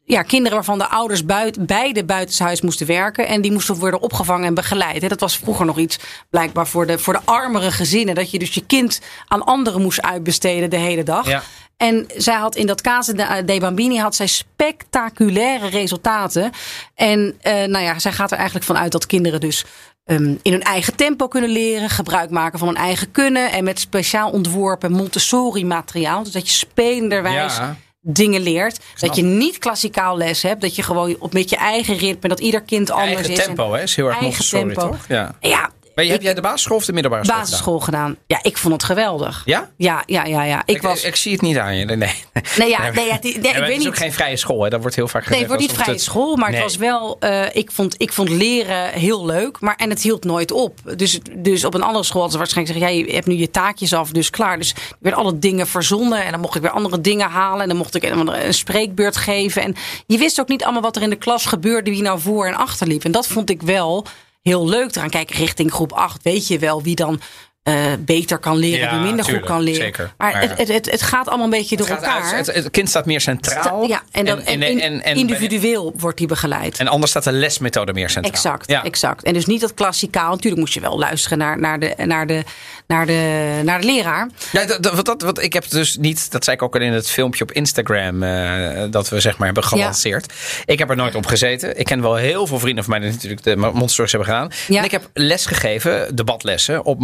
ja, 0.04 0.22
kinderen 0.22 0.54
waarvan 0.56 0.78
de 0.78 0.88
ouders 0.88 1.24
buiten, 1.24 1.66
beide 1.66 2.04
buitenshuis 2.04 2.60
moesten 2.60 2.86
werken. 2.86 3.26
En 3.26 3.40
die 3.40 3.52
moesten 3.52 3.74
worden 3.74 4.00
opgevangen 4.00 4.46
en 4.46 4.54
begeleid. 4.54 5.08
Dat 5.08 5.20
was 5.20 5.38
vroeger 5.38 5.66
nog 5.66 5.78
iets 5.78 5.98
blijkbaar 6.30 6.66
voor 6.66 6.86
de, 6.86 6.98
voor 6.98 7.12
de 7.12 7.20
armere 7.24 7.70
gezinnen. 7.70 8.14
Dat 8.14 8.30
je 8.30 8.38
dus 8.38 8.54
je 8.54 8.66
kind 8.66 9.00
aan 9.26 9.44
anderen 9.44 9.82
moest 9.82 10.02
uitbesteden 10.02 10.70
de 10.70 10.76
hele 10.76 11.02
dag. 11.02 11.28
Ja. 11.28 11.42
En 11.78 12.06
zij 12.16 12.34
had 12.34 12.56
in 12.56 12.66
dat 12.66 12.80
Casa 12.80 13.12
de- 13.12 13.42
de 13.44 13.60
Bambini 13.60 13.96
had 13.98 14.14
zij 14.14 14.26
spectaculaire 14.26 15.68
resultaten. 15.68 16.50
En 16.94 17.34
eh, 17.40 17.52
nou 17.64 17.84
ja, 17.84 17.98
zij 17.98 18.12
gaat 18.12 18.30
er 18.30 18.36
eigenlijk 18.36 18.66
vanuit 18.66 18.92
dat 18.92 19.06
kinderen 19.06 19.40
dus 19.40 19.64
ehm, 20.04 20.34
in 20.42 20.52
hun 20.52 20.62
eigen 20.62 20.96
tempo 20.96 21.28
kunnen 21.28 21.50
leren, 21.50 21.90
gebruik 21.90 22.30
maken 22.30 22.58
van 22.58 22.68
hun 22.68 22.76
eigen 22.76 23.10
kunnen 23.12 23.52
en 23.52 23.64
met 23.64 23.80
speciaal 23.80 24.30
ontworpen 24.30 24.92
Montessori 24.92 25.64
materiaal, 25.64 26.22
dus 26.22 26.32
dat 26.32 26.48
je 26.48 26.54
spelenderwijs 26.54 27.56
Ja. 27.56 27.76
dingen 28.00 28.40
leert, 28.40 28.78
dat 28.98 29.16
je 29.16 29.22
niet 29.22 29.58
klassikaal 29.58 30.16
les 30.16 30.42
hebt, 30.42 30.60
dat 30.60 30.76
je 30.76 30.82
gewoon 30.82 31.16
op 31.18 31.32
met 31.32 31.50
je 31.50 31.56
eigen 31.56 31.96
ritme, 31.96 32.28
dat 32.28 32.40
ieder 32.40 32.62
kind 32.62 32.90
anders 32.90 33.14
Eigen 33.14 33.32
is. 33.32 33.44
tempo, 33.44 33.72
hè? 33.72 33.82
Is 33.82 33.96
heel 33.96 34.06
erg 34.06 34.20
Montessori, 34.20 34.64
tempo. 34.74 34.80
toch? 34.88 35.04
Ja, 35.40 35.70
Maar 35.98 36.06
heb 36.06 36.16
ik- 36.16 36.22
jij 36.22 36.34
de 36.34 36.40
basisschool 36.40 36.76
of 36.76 36.84
de 36.84 36.92
middelbare 36.92 37.24
school 37.24 37.38
basisschool 37.38 37.80
gedaan. 37.80 38.16
Ja, 38.26 38.38
ik 38.42 38.58
vond 38.58 38.72
het 38.72 38.82
geweldig. 38.84 39.42
Ja? 39.44 39.70
Ja, 39.76 40.02
ja, 40.06 40.24
ja, 40.24 40.42
ja. 40.44 40.62
Ik, 40.66 40.74
Ik, 40.76 40.82
was. 40.82 41.02
ik 41.04 41.16
zie 41.16 41.32
het 41.32 41.40
niet 41.40 41.58
aan 41.58 41.76
je. 41.76 41.84
Nee, 41.84 41.96
nee. 41.96 42.14
nee, 42.58 42.68
ja, 42.68 42.90
nee, 42.90 43.06
ja, 43.06 43.18
die- 43.20 43.38
nee, 43.38 43.52
Ja, 43.52 43.58
ik 43.58 43.60
weet 43.64 43.72
het 43.72 43.80
is 43.80 43.86
ook 43.86 43.96
geen 43.96 44.12
vrije 44.12 44.36
school, 44.36 44.62
hè? 44.62 44.68
Dat 44.70 44.80
wordt 44.80 44.96
heel 44.96 45.08
vaak 45.08 45.22
gezegd. 45.22 45.30
Nee, 45.30 45.38
het 45.40 45.48
wordt 45.48 45.62
niet 45.72 45.82
vrije 45.82 45.96
het- 45.96 46.06
school, 46.06 46.36
maar 46.36 46.50
het 46.50 46.62
was 46.62 46.76
wel. 46.76 47.16
eh, 47.20 47.42
ik, 47.52 47.70
vond, 47.72 47.94
ik 47.98 48.12
vond 48.12 48.28
leren 48.28 48.88
heel 48.88 49.26
leuk, 49.26 49.60
maar 49.60 49.76
en 49.76 49.90
het 49.90 50.02
hield 50.02 50.24
nooit 50.24 50.52
op. 50.52 50.78
Dus, 50.96 51.18
dus 51.36 51.64
op 51.64 51.74
een 51.74 51.82
andere 51.82 52.04
school 52.04 52.20
hadden 52.20 52.38
ze 52.40 52.44
waarschijnlijk 52.44 52.78
ja, 52.78 52.88
je 53.06 53.12
hebt 53.14 53.26
nu 53.26 53.34
je 53.34 53.50
taakjes 53.50 53.92
af, 53.92 54.10
dus 54.10 54.30
klaar. 54.30 54.58
Dus 54.58 54.70
er 54.70 54.96
werden 55.00 55.20
alle 55.20 55.38
dingen 55.38 55.66
verzonnen 55.66 56.24
en 56.24 56.30
dan 56.30 56.40
mocht 56.40 56.54
ik 56.54 56.62
weer 56.62 56.70
andere 56.70 57.00
dingen 57.00 57.28
halen 57.30 57.62
en 57.62 57.68
dan 57.68 57.76
mocht 57.76 57.94
ik 57.94 58.02
een, 58.02 58.44
een 58.46 58.54
spreekbeurt 58.54 59.16
geven. 59.16 59.62
En 59.62 59.74
je 60.06 60.18
wist 60.18 60.40
ook 60.40 60.48
niet 60.48 60.62
allemaal 60.64 60.82
wat 60.82 60.96
er 60.96 61.02
in 61.02 61.10
de 61.10 61.16
klas 61.16 61.46
gebeurde, 61.46 61.90
wie 61.90 62.02
nou 62.02 62.20
voor 62.20 62.46
en 62.46 62.54
achter 62.54 62.86
liep. 62.86 63.04
En 63.04 63.12
dat 63.12 63.26
vond 63.26 63.50
ik 63.50 63.62
wel 63.62 64.06
heel 64.48 64.68
leuk 64.68 64.96
eraan. 64.96 65.10
Kijk, 65.10 65.30
richting 65.30 65.72
groep 65.72 65.92
8 65.92 66.22
weet 66.22 66.46
je 66.46 66.58
wel 66.58 66.82
wie 66.82 66.94
dan. 66.94 67.20
Eh, 67.68 67.92
beter 67.98 68.38
kan 68.38 68.56
leren, 68.56 68.78
Ja, 68.78 68.90
wie 68.90 69.00
minder 69.00 69.24
tuurlijk, 69.24 69.46
goed 69.46 69.54
kan 69.54 69.64
leren. 69.64 69.80
zeker. 69.82 70.12
Maar, 70.18 70.32
Maar- 70.32 70.40
het, 70.56 70.68
het, 70.68 70.90
het, 70.90 71.02
gaat 71.02 71.28
allemaal 71.28 71.44
een 71.44 71.50
beetje 71.50 71.76
door 71.76 71.86
elkaar. 71.86 72.22
uit- 72.32 72.46
het, 72.46 72.54
het 72.54 72.70
kind 72.70 72.88
staat 72.88 73.06
meer 73.06 73.20
centraal. 73.20 73.86
Ja, 73.86 74.02
en, 74.10 74.24
dan, 74.24 74.40
en, 74.42 75.02
individueel 75.02 75.94
wordt 75.98 76.18
die 76.18 76.26
begeleid. 76.26 76.78
En 76.78 76.88
anders 76.88 77.10
staat 77.10 77.24
de 77.24 77.32
lesmethode 77.32 77.92
meer 77.92 78.10
centraal. 78.10 78.34
Exact, 78.34 78.70
Ja. 78.70 78.84
exact. 78.84 79.22
En 79.22 79.32
dus 79.32 79.46
niet 79.46 79.60
dat 79.60 79.74
klassikaal. 79.74 80.30
Natuurlijk 80.30 80.60
moest 80.60 80.74
je 80.74 80.80
wel 80.80 80.98
luisteren 80.98 81.38
naar, 81.38 81.58
naar, 81.60 81.78
de, 81.78 81.94
naar, 82.04 82.26
de, 82.26 82.42
naar, 82.86 83.06
de, 83.06 83.60
naar 83.64 83.80
de 83.80 83.86
leraar. 83.86 84.28
Ja, 84.52 84.64
dat, 84.64 84.82
dat, 84.82 85.04
dat, 85.04 85.22
wat 85.22 85.42
ik 85.42 85.52
heb 85.52 85.70
dus 85.70 85.96
niet, 85.96 86.30
dat 86.30 86.44
zei 86.44 86.56
ik 86.56 86.62
ook 86.62 86.74
al 86.74 86.80
in 86.80 86.92
het 86.92 87.10
filmpje 87.10 87.42
op 87.42 87.52
Instagram, 87.52 88.22
eh, 88.22 88.82
dat 88.90 89.08
we 89.08 89.20
zeg 89.20 89.36
maar 89.36 89.46
hebben 89.46 89.64
gelanceerd. 89.64 90.32
Ik 90.64 90.78
heb 90.78 90.90
er 90.90 90.96
nooit 90.96 91.14
op 91.14 91.26
gezeten. 91.26 91.78
Ik 91.78 91.84
ken 91.84 92.02
wel 92.02 92.14
heel 92.14 92.46
veel 92.46 92.58
vrienden 92.58 92.84
van 92.84 92.92
mij 92.92 93.02
die 93.02 93.12
natuurlijk 93.12 93.42
de 93.42 93.56
Montessori's 93.56 94.12
hebben 94.12 94.28
gedaan. 94.32 94.50
Ja. 94.68 94.78
En 94.78 94.84
ik 94.84 94.90
heb 94.90 95.08
les 95.12 95.46
gegeven, 95.46 96.16
debatlessen 96.16 96.84
op 96.84 96.98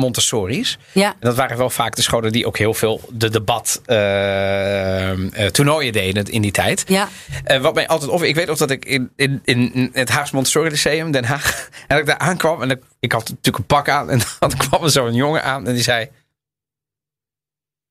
Ja. 0.93 1.09
En 1.09 1.17
dat 1.21 1.37
waren 1.37 1.57
wel 1.57 1.71
vaak 1.71 1.95
de 1.97 2.03
scholen 2.03 2.33
die 2.33 2.47
ook 2.47 2.59
heel 2.59 2.75
veel 2.75 3.01
de 3.13 3.31
debat 3.31 3.81
eh, 3.87 5.11
eh, 5.11 5.51
toernooien 5.51 5.93
deden 5.93 6.25
in 6.25 6.43
die 6.43 6.51
tijd. 6.51 6.85
Ja. 6.87 7.09
Eh, 7.45 7.61
wat 7.61 7.75
mij 7.75 7.89
altijd 7.89 8.11
of 8.11 8.23
ik 8.23 8.35
weet 8.35 8.49
of 8.49 8.59
dat 8.59 8.71
ik 8.71 8.85
in, 8.85 9.11
in, 9.17 9.41
in 9.45 9.91
het 9.93 10.09
Haags 10.09 10.31
Montessori 10.31 10.71
Lyceum 10.71 11.11
Den 11.11 11.25
Haag 11.25 11.69
en 11.81 11.89
dat 11.89 11.99
ik 11.99 12.07
daar 12.07 12.19
aankwam 12.19 12.63
en 12.63 12.71
ik, 12.71 12.83
ik 13.01 13.13
had 13.13 13.29
natuurlijk 13.29 13.59
een 13.59 13.65
pak 13.65 13.89
aan 13.89 14.11
en 14.11 14.21
dan 14.39 14.57
kwam 14.57 14.83
er 14.83 14.91
zo'n 14.91 15.15
jongen 15.15 15.43
aan 15.43 15.67
en 15.67 15.75
die 15.75 15.83
zei 15.83 16.11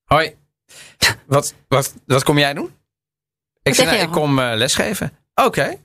Hoi. 0.04 0.36
Wat, 1.26 1.54
wat, 1.68 1.94
wat 2.06 2.24
kom 2.24 2.38
jij 2.38 2.54
doen? 2.54 2.76
Ik, 3.64 3.74
zeg 3.74 3.88
zeg, 3.88 3.96
nou, 3.96 4.08
ik 4.08 4.12
kom 4.12 4.42
lesgeven. 4.42 5.18
Oké. 5.36 5.78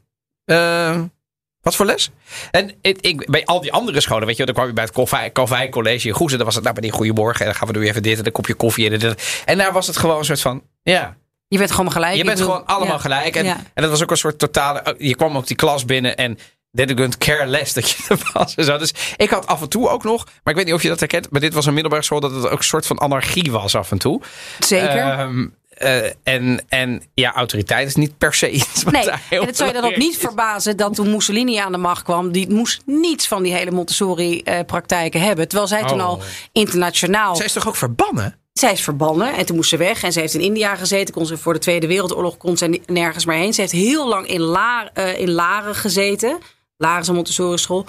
Wat 1.60 1.76
voor 1.76 1.86
les? 1.86 2.10
En 2.50 2.74
ik, 2.80 2.98
ik, 3.00 3.30
bij 3.30 3.44
al 3.44 3.60
die 3.60 3.72
andere 3.72 4.00
scholen, 4.00 4.26
weet 4.26 4.36
je, 4.36 4.44
dan 4.44 4.54
kwam 4.54 4.66
je 4.66 4.72
bij 4.72 4.88
het 4.94 5.32
Calvijn, 5.32 5.70
College 5.70 6.08
in 6.08 6.14
Goezen. 6.14 6.36
Dan 6.36 6.46
was 6.46 6.54
het 6.54 6.64
nou 6.64 6.74
bij 6.76 6.88
die 6.88 6.96
Goedemorgen. 6.98 7.40
En 7.40 7.46
dan 7.46 7.54
gaan 7.54 7.66
we 7.66 7.72
doen 7.72 7.82
even 7.82 8.02
dit 8.02 8.18
en 8.18 8.26
een 8.26 8.32
kopje 8.32 8.54
koffie 8.54 8.90
en 8.90 8.98
dit. 8.98 9.42
En 9.44 9.58
daar 9.58 9.72
was 9.72 9.86
het 9.86 9.96
gewoon 9.96 10.18
een 10.18 10.24
soort 10.24 10.40
van, 10.40 10.62
ja, 10.82 11.16
Je 11.48 11.58
bent 11.58 11.70
gewoon 11.70 11.92
gelijk. 11.92 12.16
je 12.16 12.24
bent 12.24 12.38
bedoel, 12.38 12.52
gewoon 12.52 12.66
allemaal 12.66 12.94
ja. 12.94 13.00
gelijk. 13.00 13.36
En, 13.36 13.44
Ja. 13.44 13.56
en 13.74 13.82
dat 13.82 13.90
was 13.90 14.02
ook 14.02 14.10
een 14.10 14.16
soort 14.16 14.38
totale. 14.38 14.80
oh, 14.84 14.94
Je 14.98 15.14
kwam 15.16 15.36
ook 15.36 15.46
die 15.46 15.56
klas 15.56 15.84
binnen 15.84 16.16
en 16.16 16.38
they 16.74 16.86
didn't 16.86 17.18
care 17.18 17.46
less 17.46 17.72
dat 17.72 17.90
je 17.90 18.04
er 18.14 18.30
was. 18.32 18.54
En 18.54 18.64
zo. 18.64 18.78
Dus 18.78 18.92
ik 19.16 19.30
had 19.30 19.46
af 19.46 19.60
en 19.60 19.68
toe 19.68 19.88
ook 19.88 20.04
nog, 20.04 20.24
maar 20.24 20.34
ik 20.44 20.54
weet 20.54 20.64
niet 20.64 20.74
of 20.74 20.82
je 20.82 20.88
dat 20.88 20.98
herkent. 21.00 21.30
Maar 21.30 21.40
dit 21.40 21.54
was 21.54 21.66
een 21.66 21.72
middelbare 21.74 22.02
school 22.02 22.20
dat 22.20 22.30
het 22.30 22.48
ook 22.48 22.58
een 22.58 22.64
soort 22.64 22.86
van 22.86 22.98
anarchie 22.98 23.50
was 23.52 23.74
af 23.74 23.90
en 23.90 23.98
toe. 23.98 24.22
Zeker. 24.58 24.88
Ehm, 24.96 25.46
eh, 25.78 26.10
en, 26.22 26.64
en 26.68 27.02
ja, 27.14 27.32
autoriteit 27.34 27.88
is 27.88 27.94
niet 27.94 28.18
per 28.18 28.34
se 28.34 28.50
iets 28.58 28.82
wat 28.82 28.92
Nee, 28.92 29.10
en 29.10 29.46
het 29.46 29.56
zou 29.56 29.68
je 29.68 29.80
dan 29.80 29.84
ook 29.90 29.96
niet 29.96 30.16
verbazen 30.16 30.76
dat 30.76 30.94
toen 30.94 31.10
Mussolini 31.10 31.56
aan 31.56 31.72
de 31.72 31.78
macht 31.78 32.02
kwam, 32.02 32.32
die 32.32 32.50
moest 32.50 32.82
niets 32.86 33.28
van 33.28 33.42
die 33.42 33.52
hele 33.52 33.70
Montessori-praktijken 33.70 35.20
hebben. 35.20 35.48
Terwijl 35.48 35.68
zij 35.68 35.84
toen 35.84 36.00
Oh. 36.00 36.06
al 36.06 36.20
internationaal. 36.52 37.36
Zij 37.36 37.44
is 37.46 37.52
toch 37.52 37.68
ook 37.68 37.76
verbannen? 37.76 38.38
Zij 38.52 38.72
is 38.72 38.82
verbannen 38.82 39.34
en 39.34 39.46
toen 39.46 39.56
moest 39.56 39.68
ze 39.68 39.76
weg. 39.76 40.02
En 40.02 40.12
ze 40.12 40.20
heeft 40.20 40.34
in 40.34 40.40
India 40.40 40.74
gezeten. 40.76 41.14
Kon 41.14 41.26
ze 41.26 41.36
voor 41.36 41.52
de 41.52 41.58
Tweede 41.58 41.86
Wereldoorlog 41.86 42.36
kon 42.36 42.56
ze 42.56 42.80
nergens 42.86 43.24
meer 43.24 43.36
heen. 43.38 43.54
Ze 43.54 43.60
heeft 43.60 43.72
heel 43.72 44.08
lang 44.08 44.26
in, 44.26 44.40
La, 44.40 44.90
eh, 44.94 45.18
in 45.18 45.30
Laren 45.30 45.74
gezeten. 45.74 46.38
Laren 46.76 47.00
is 47.00 47.08
een 47.08 47.14
Montessori 47.14 47.58
school. 47.58 47.86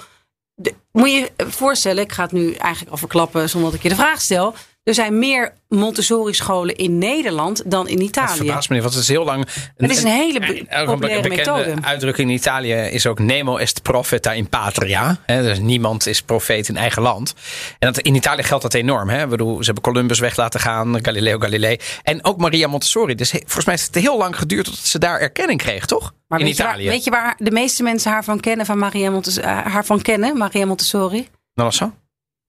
De- 0.54 0.74
moet 0.92 1.10
je 1.10 1.16
je 1.16 1.30
voorstellen, 1.50 2.02
ik 2.04 2.12
ga 2.12 2.22
het 2.22 2.32
nu 2.32 2.52
eigenlijk 2.52 2.90
al 2.92 2.96
verklappen 2.98 3.48
zonder 3.48 3.70
dat 3.70 3.78
ik 3.78 3.82
je 3.84 3.88
de 3.96 4.02
vraag 4.02 4.20
stel. 4.20 4.54
Er 4.90 4.96
zijn 4.96 5.18
meer 5.18 5.52
Montessori 5.68 6.34
scholen 6.34 6.76
in 6.76 6.98
Nederland 6.98 7.62
dan 7.70 7.88
in 7.88 7.96
Dat 7.96 8.04
Italië. 8.06 8.36
verbaast 8.36 8.68
me 8.68 8.74
niet, 8.74 8.84
want 8.84 8.94
het 8.94 9.04
is 9.04 9.08
heel 9.10 9.24
lang. 9.24 9.46
Het 9.76 9.90
is 9.90 10.02
een 10.02 10.10
hele 10.10 10.40
be- 10.40 10.64
een 10.68 10.86
populaire 10.86 11.28
bekende 11.28 11.52
methode. 11.52 11.74
uitdrukking 11.86 12.28
in 12.30 12.34
Italië 12.34 12.72
is 12.74 13.06
ook 13.06 13.18
nemo 13.18 13.56
est 13.56 13.82
profeta 13.82 14.32
in 14.32 14.48
patria. 14.48 15.16
Dus 15.26 15.58
niemand 15.58 16.06
is 16.06 16.22
profeet 16.22 16.68
in 16.68 16.76
eigen 16.76 17.02
land. 17.02 17.34
En 17.78 17.92
dat, 17.92 17.98
in 18.02 18.14
Italië 18.14 18.42
geldt 18.42 18.62
dat 18.62 18.74
enorm. 18.74 19.08
Hè? 19.08 19.26
Bedoel, 19.26 19.56
ze 19.58 19.64
hebben 19.64 19.82
Columbus 19.82 20.18
weg 20.18 20.36
laten 20.36 20.60
gaan, 20.60 20.98
Galileo 21.04 21.38
Galilei. 21.38 21.76
En 22.02 22.24
ook 22.24 22.38
Maria 22.38 22.68
Montessori. 22.68 23.14
Dus 23.14 23.30
he- 23.30 23.38
volgens 23.38 23.64
mij 23.64 23.74
heeft 23.74 23.94
het 23.94 24.02
heel 24.04 24.18
lang 24.18 24.36
geduurd 24.38 24.64
tot 24.64 24.76
ze 24.78 24.98
daar 24.98 25.20
erkenning 25.20 25.58
kreeg, 25.60 25.86
toch? 25.86 26.12
Maar 26.28 26.38
in 26.38 26.44
weet 26.44 26.56
je, 26.56 26.62
waar, 26.62 26.72
Italië. 26.72 26.88
weet 26.88 27.04
je 27.04 27.10
waar 27.10 27.34
de 27.38 27.50
meeste 27.50 27.82
mensen 27.82 28.10
haar 28.10 28.24
van 28.24 28.40
kennen, 28.40 28.66
van 28.66 28.78
Maria 28.78 29.10
Montes, 29.10 29.36
eh, 29.38 29.58
haar 29.66 29.84
van 29.84 30.02
kennen, 30.02 30.36
Maria 30.36 30.66
Montessori? 30.66 31.28
Dat 31.54 31.64
was 31.64 31.76
zo. 31.76 31.92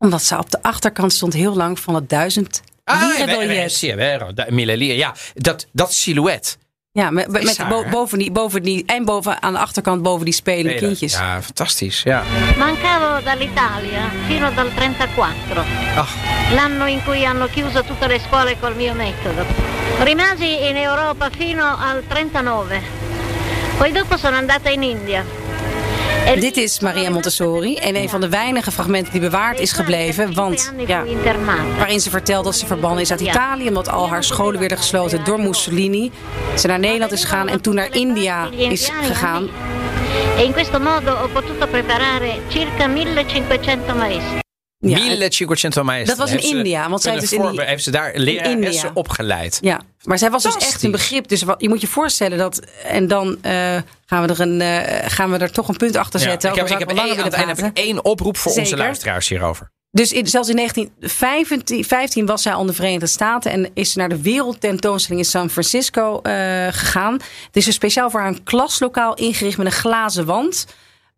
Omdat 0.01 0.23
ze 0.23 0.37
op 0.37 0.49
de 0.51 0.57
achterkant 0.61 1.13
stond 1.13 1.33
heel 1.33 1.55
lang 1.55 1.79
van 1.79 1.95
het 1.95 2.09
duizend 2.09 2.61
Ah, 2.83 3.01
lierenbiljet. 3.01 3.71
sì, 3.71 3.87
è 3.89 3.95
vero. 3.95 4.33
Da- 4.33 4.45
Mille 4.49 4.77
lire. 4.77 4.95
Ja, 4.97 5.13
dat, 5.33 5.67
dat 5.71 5.93
silhouet. 5.93 6.57
Ja, 6.93 7.09
met, 7.09 7.57
haar, 7.57 7.89
boven 7.89 8.17
die, 8.17 8.31
boven 8.31 8.63
die, 8.63 8.83
en 8.85 9.05
boven 9.05 9.41
aan 9.41 9.53
de 9.53 9.59
achterkant 9.59 10.01
boven 10.01 10.25
die 10.25 10.33
spelende 10.33 10.75
kindjes. 10.75 11.13
Ja, 11.13 11.41
fantastisch. 11.41 12.03
Ja. 12.03 12.23
Mancavo 12.57 13.23
dall'Italia 13.23 14.09
fino 14.27 14.51
dal 14.53 14.69
34, 14.75 15.65
Ach, 15.95 16.09
l'anno 16.53 16.85
in 16.87 17.03
cui 17.03 17.25
hanno 17.25 17.47
chiuso 17.47 17.83
tutte 17.83 18.07
le 18.07 18.19
scuole 18.27 18.57
col 18.59 18.75
mio 18.75 18.93
metodo. 18.93 19.45
Rimasi 20.03 20.67
in 20.67 20.75
Europa 20.75 21.29
fino 21.29 21.77
al 21.77 22.03
39. 22.07 22.81
Poi 23.77 23.91
dopo 23.91 24.17
sono 24.17 24.35
andata 24.35 24.69
in 24.69 24.83
India. 24.83 25.23
Dit 26.39 26.57
is 26.57 26.79
Maria 26.79 27.09
Montessori 27.09 27.75
en 27.75 27.95
een 27.95 28.09
van 28.09 28.21
de 28.21 28.29
weinige 28.29 28.71
fragmenten 28.71 29.11
die 29.11 29.21
bewaard 29.21 29.59
is 29.59 29.71
gebleven. 29.71 30.33
Want 30.33 30.73
ja, 30.87 31.03
waarin 31.77 31.99
ze 31.99 32.09
vertelt 32.09 32.43
dat 32.45 32.55
ze 32.55 32.65
verbannen 32.65 33.01
is 33.01 33.11
uit 33.11 33.21
Italië. 33.21 33.67
Omdat 33.67 33.89
al 33.89 34.09
haar 34.09 34.23
scholen 34.23 34.59
werden 34.59 34.77
gesloten 34.77 35.23
door 35.23 35.39
Mussolini. 35.39 36.11
Ze 36.57 36.67
naar 36.67 36.79
Nederland 36.79 37.11
is 37.11 37.21
gegaan 37.21 37.47
en 37.47 37.61
toen 37.61 37.75
naar 37.75 37.95
India 37.95 38.49
is 38.51 38.91
gegaan. 39.01 39.49
E 40.37 40.43
in 40.43 40.53
questo 40.53 40.79
modo 40.79 41.15
ho 41.15 41.27
potuto 41.27 41.67
preparare 41.67 42.39
circa 42.49 42.87
1500 42.87 43.95
maestri. 43.95 44.41
Ja, 44.81 44.97
1500 44.97 45.83
maestri. 45.85 46.05
Dat 46.05 46.17
was 46.17 46.31
in 46.31 46.57
India, 46.57 46.89
want 46.89 47.01
zij 47.01 47.19
dus 47.19 47.33
in 47.33 47.51
die- 47.51 47.61
heeft 47.61 47.83
ze 47.83 47.91
daar 47.91 48.11
leraressen 48.15 48.91
opgeleid. 48.93 49.57
Ja, 49.61 49.81
maar 50.03 50.17
zij 50.17 50.29
was 50.29 50.43
dus 50.43 50.55
echt 50.57 50.83
een 50.83 50.91
begrip. 50.91 51.27
Dus 51.27 51.41
wat, 51.43 51.61
je 51.61 51.69
moet 51.69 51.81
je 51.81 51.87
voorstellen 51.87 52.37
dat. 52.37 52.59
En 52.83 53.07
dan 53.07 53.37
eh, 53.41 53.77
gaan, 54.05 54.21
we 54.21 54.33
er 54.33 54.39
een, 54.39 54.61
eh, 54.61 55.09
gaan 55.11 55.31
we 55.31 55.37
er 55.37 55.51
toch 55.51 55.67
een 55.67 55.77
punt 55.77 55.95
achter 55.95 56.19
Ja, 56.19 56.25
zetten. 56.29 56.49
ik 56.49 56.55
heb, 56.55 56.67
ik 56.69 56.79
heb 56.79 56.89
één, 56.89 57.17
aan 57.17 57.23
het 57.23 57.33
einde 57.33 57.53
heb 57.55 57.65
ik 57.65 57.77
één 57.77 58.05
oproep 58.05 58.37
voor 58.37 58.53
onze 58.55 58.77
luisteraars 58.77 59.29
hierover. 59.29 59.71
Dus 59.91 60.11
in, 60.11 60.27
zelfs 60.27 60.49
in 60.49 60.55
1915 60.55 62.25
was 62.25 62.41
zij 62.41 62.53
al 62.53 62.61
in 62.61 62.67
de 62.67 62.73
Verenigde 62.73 63.07
Staten 63.07 63.51
en 63.51 63.69
is 63.73 63.91
ze 63.91 63.97
naar 63.97 64.09
de 64.09 64.21
wereldtentoonstelling 64.21 65.23
in 65.25 65.29
San 65.29 65.49
Francisco 65.49 66.19
eh, 66.21 66.33
gegaan. 66.71 67.13
Het 67.13 67.55
is 67.55 67.67
er 67.67 67.73
speciaal 67.73 68.09
voor 68.09 68.19
haar 68.19 68.29
een 68.29 68.43
klaslokaal 68.43 69.13
ingericht 69.13 69.57
met 69.57 69.65
een 69.65 69.71
glazen 69.71 70.25
wand. 70.25 70.65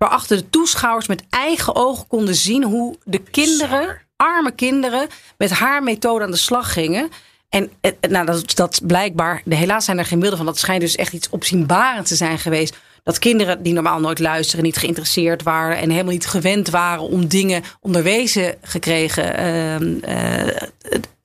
Waarachter 0.04 0.38
de 0.38 0.50
toeschouwers 0.50 1.08
met 1.08 1.24
eigen 1.30 1.76
ogen 1.76 2.08
konden 2.08 2.36
zien 2.36 2.64
hoe 2.64 2.96
de 3.04 3.20
kinderen, 3.20 4.02
arme 4.16 4.52
kinderen, 4.52 5.08
met 5.38 5.50
haar 5.50 5.84
methode 5.84 6.24
aan 6.24 6.32
de 6.32 6.38
slag 6.38 6.74
gingen. 6.74 7.10
En 7.50 7.72
eh, 7.82 7.92
nou, 8.10 8.26
dat, 8.26 8.56
dat 8.56 8.82
blijkbaar, 8.88 9.42
helaas 9.50 9.86
zijn 9.86 9.98
er 9.98 10.06
geen 10.06 10.20
beelden 10.20 10.38
van. 10.38 10.46
Dat 10.46 10.58
schijnt 10.60 10.82
dus 10.82 10.96
echt 10.96 11.14
iets 11.14 11.30
opzienbarends 11.30 12.10
te 12.10 12.16
zijn 12.16 12.40
geweest. 12.40 12.78
Dat 13.04 13.20
kinderen 13.20 13.64
die 13.64 13.74
normaal 13.74 14.00
nooit 14.00 14.20
luisteren, 14.20 14.64
niet 14.64 14.78
geïnteresseerd 14.78 15.44
waren 15.44 15.78
en 15.78 15.90
helemaal 15.90 16.12
niet 16.12 16.28
gewend 16.28 16.70
waren 16.70 17.04
om 17.04 17.28
dingen 17.28 17.64
onderwezen 17.80 18.56
gekregen, 18.62 19.36
ehm, 19.38 19.98
eh, 20.02 20.62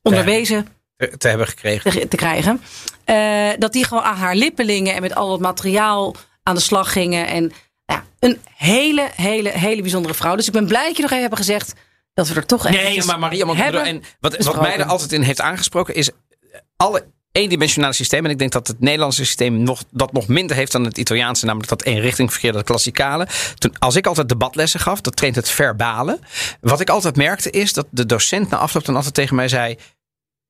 onderwezen 0.03 0.69
Te, 0.97 1.17
te 1.19 1.29
hebben 1.29 1.47
gekregen. 1.47 1.91
te, 1.91 2.09
te 2.09 2.17
krijgen. 2.17 2.61
eh, 3.05 3.49
dat 3.59 3.73
die 3.73 3.85
gewoon 3.85 4.03
aan 4.03 4.17
haar 4.17 4.35
lippelingen 4.37 4.95
en 4.95 5.03
met 5.03 5.15
al 5.15 5.33
het 5.33 5.41
materiaal 5.41 6.15
aan 6.43 6.55
de 6.55 6.61
slag 6.61 6.93
gingen. 6.93 7.27
En 7.27 7.53
een 8.21 8.39
hele, 8.55 9.09
hele, 9.15 9.51
hele 9.51 9.83
bijzondere 9.83 10.15
vrouw. 10.15 10.37
Dus 10.37 10.47
ik 10.47 10.53
ben 10.53 10.67
blij 10.67 10.87
dat 10.87 10.97
je 10.97 11.03
nog 11.03 11.11
even 11.11 11.21
hebben 11.21 11.39
gezegd 11.39 11.73
dat 12.15 12.29
we 12.29 12.35
er 12.35 12.47
toch 12.47 12.65
Nee, 12.65 12.79
eventjes 12.79 13.05
maar 13.07 13.19
Maria 13.19 13.85
En 13.85 14.03
wat, 14.21 14.45
wat 14.45 14.61
mij 14.61 14.79
er 14.79 14.85
altijd 14.85 15.13
in 15.13 15.23
heeft 15.23 15.41
aangesproken 15.41 15.95
is 15.95 16.11
alle 16.77 17.05
eendimensionale 17.33 17.93
systemen. 17.93 18.25
En 18.25 18.31
ik 18.31 18.39
denk 18.39 18.53
dat 18.53 18.67
het 18.67 18.81
Nederlandse 18.81 19.25
systeem 19.25 19.63
nog, 19.63 19.85
dat 19.91 20.13
nog 20.13 20.29
minder 20.29 20.57
heeft 20.57 20.73
dan 20.73 20.85
het 20.85 20.99
Italiaanse. 20.99 21.45
Namelijk 21.45 21.69
dat 21.71 21.83
eenrichtingverkeer, 21.83 22.53
dat 22.53 22.65
klassikale. 22.65 23.27
Toen, 23.55 23.79
als 23.79 23.97
ik 23.97 24.07
altijd 24.07 24.29
debatlessen 24.29 24.81
gaf, 24.81 25.01
dat 25.01 25.17
traint 25.17 25.37
het 25.37 25.51
verbale. 25.51 26.19
Wat 26.61 26.81
ik 26.81 26.91
altijd 26.91 27.17
merkte 27.17 27.51
is 27.51 27.73
dat 27.73 27.87
de 27.91 28.07
docent 28.07 28.51
na 28.51 28.57
afloop 28.57 28.85
dan 28.85 28.97
altijd 28.97 29.15
tegen 29.15 29.37
mij 29.37 29.49
zei... 29.49 29.77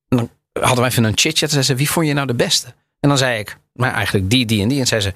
Dan 0.08 0.30
hadden 0.52 0.78
wij 0.78 0.88
even 0.88 1.04
een 1.04 1.18
chit-chat. 1.18 1.48
En 1.48 1.50
zei 1.50 1.64
ze, 1.64 1.74
wie 1.74 1.90
vond 1.90 2.06
je 2.06 2.12
nou 2.12 2.26
de 2.26 2.34
beste? 2.34 2.66
En 3.00 3.08
dan 3.08 3.18
zei 3.18 3.38
ik, 3.38 3.58
maar 3.72 3.92
eigenlijk 3.92 4.30
die, 4.30 4.46
die 4.46 4.62
en 4.62 4.68
die. 4.68 4.80
En 4.80 4.86
zei 4.86 5.00
ze, 5.00 5.12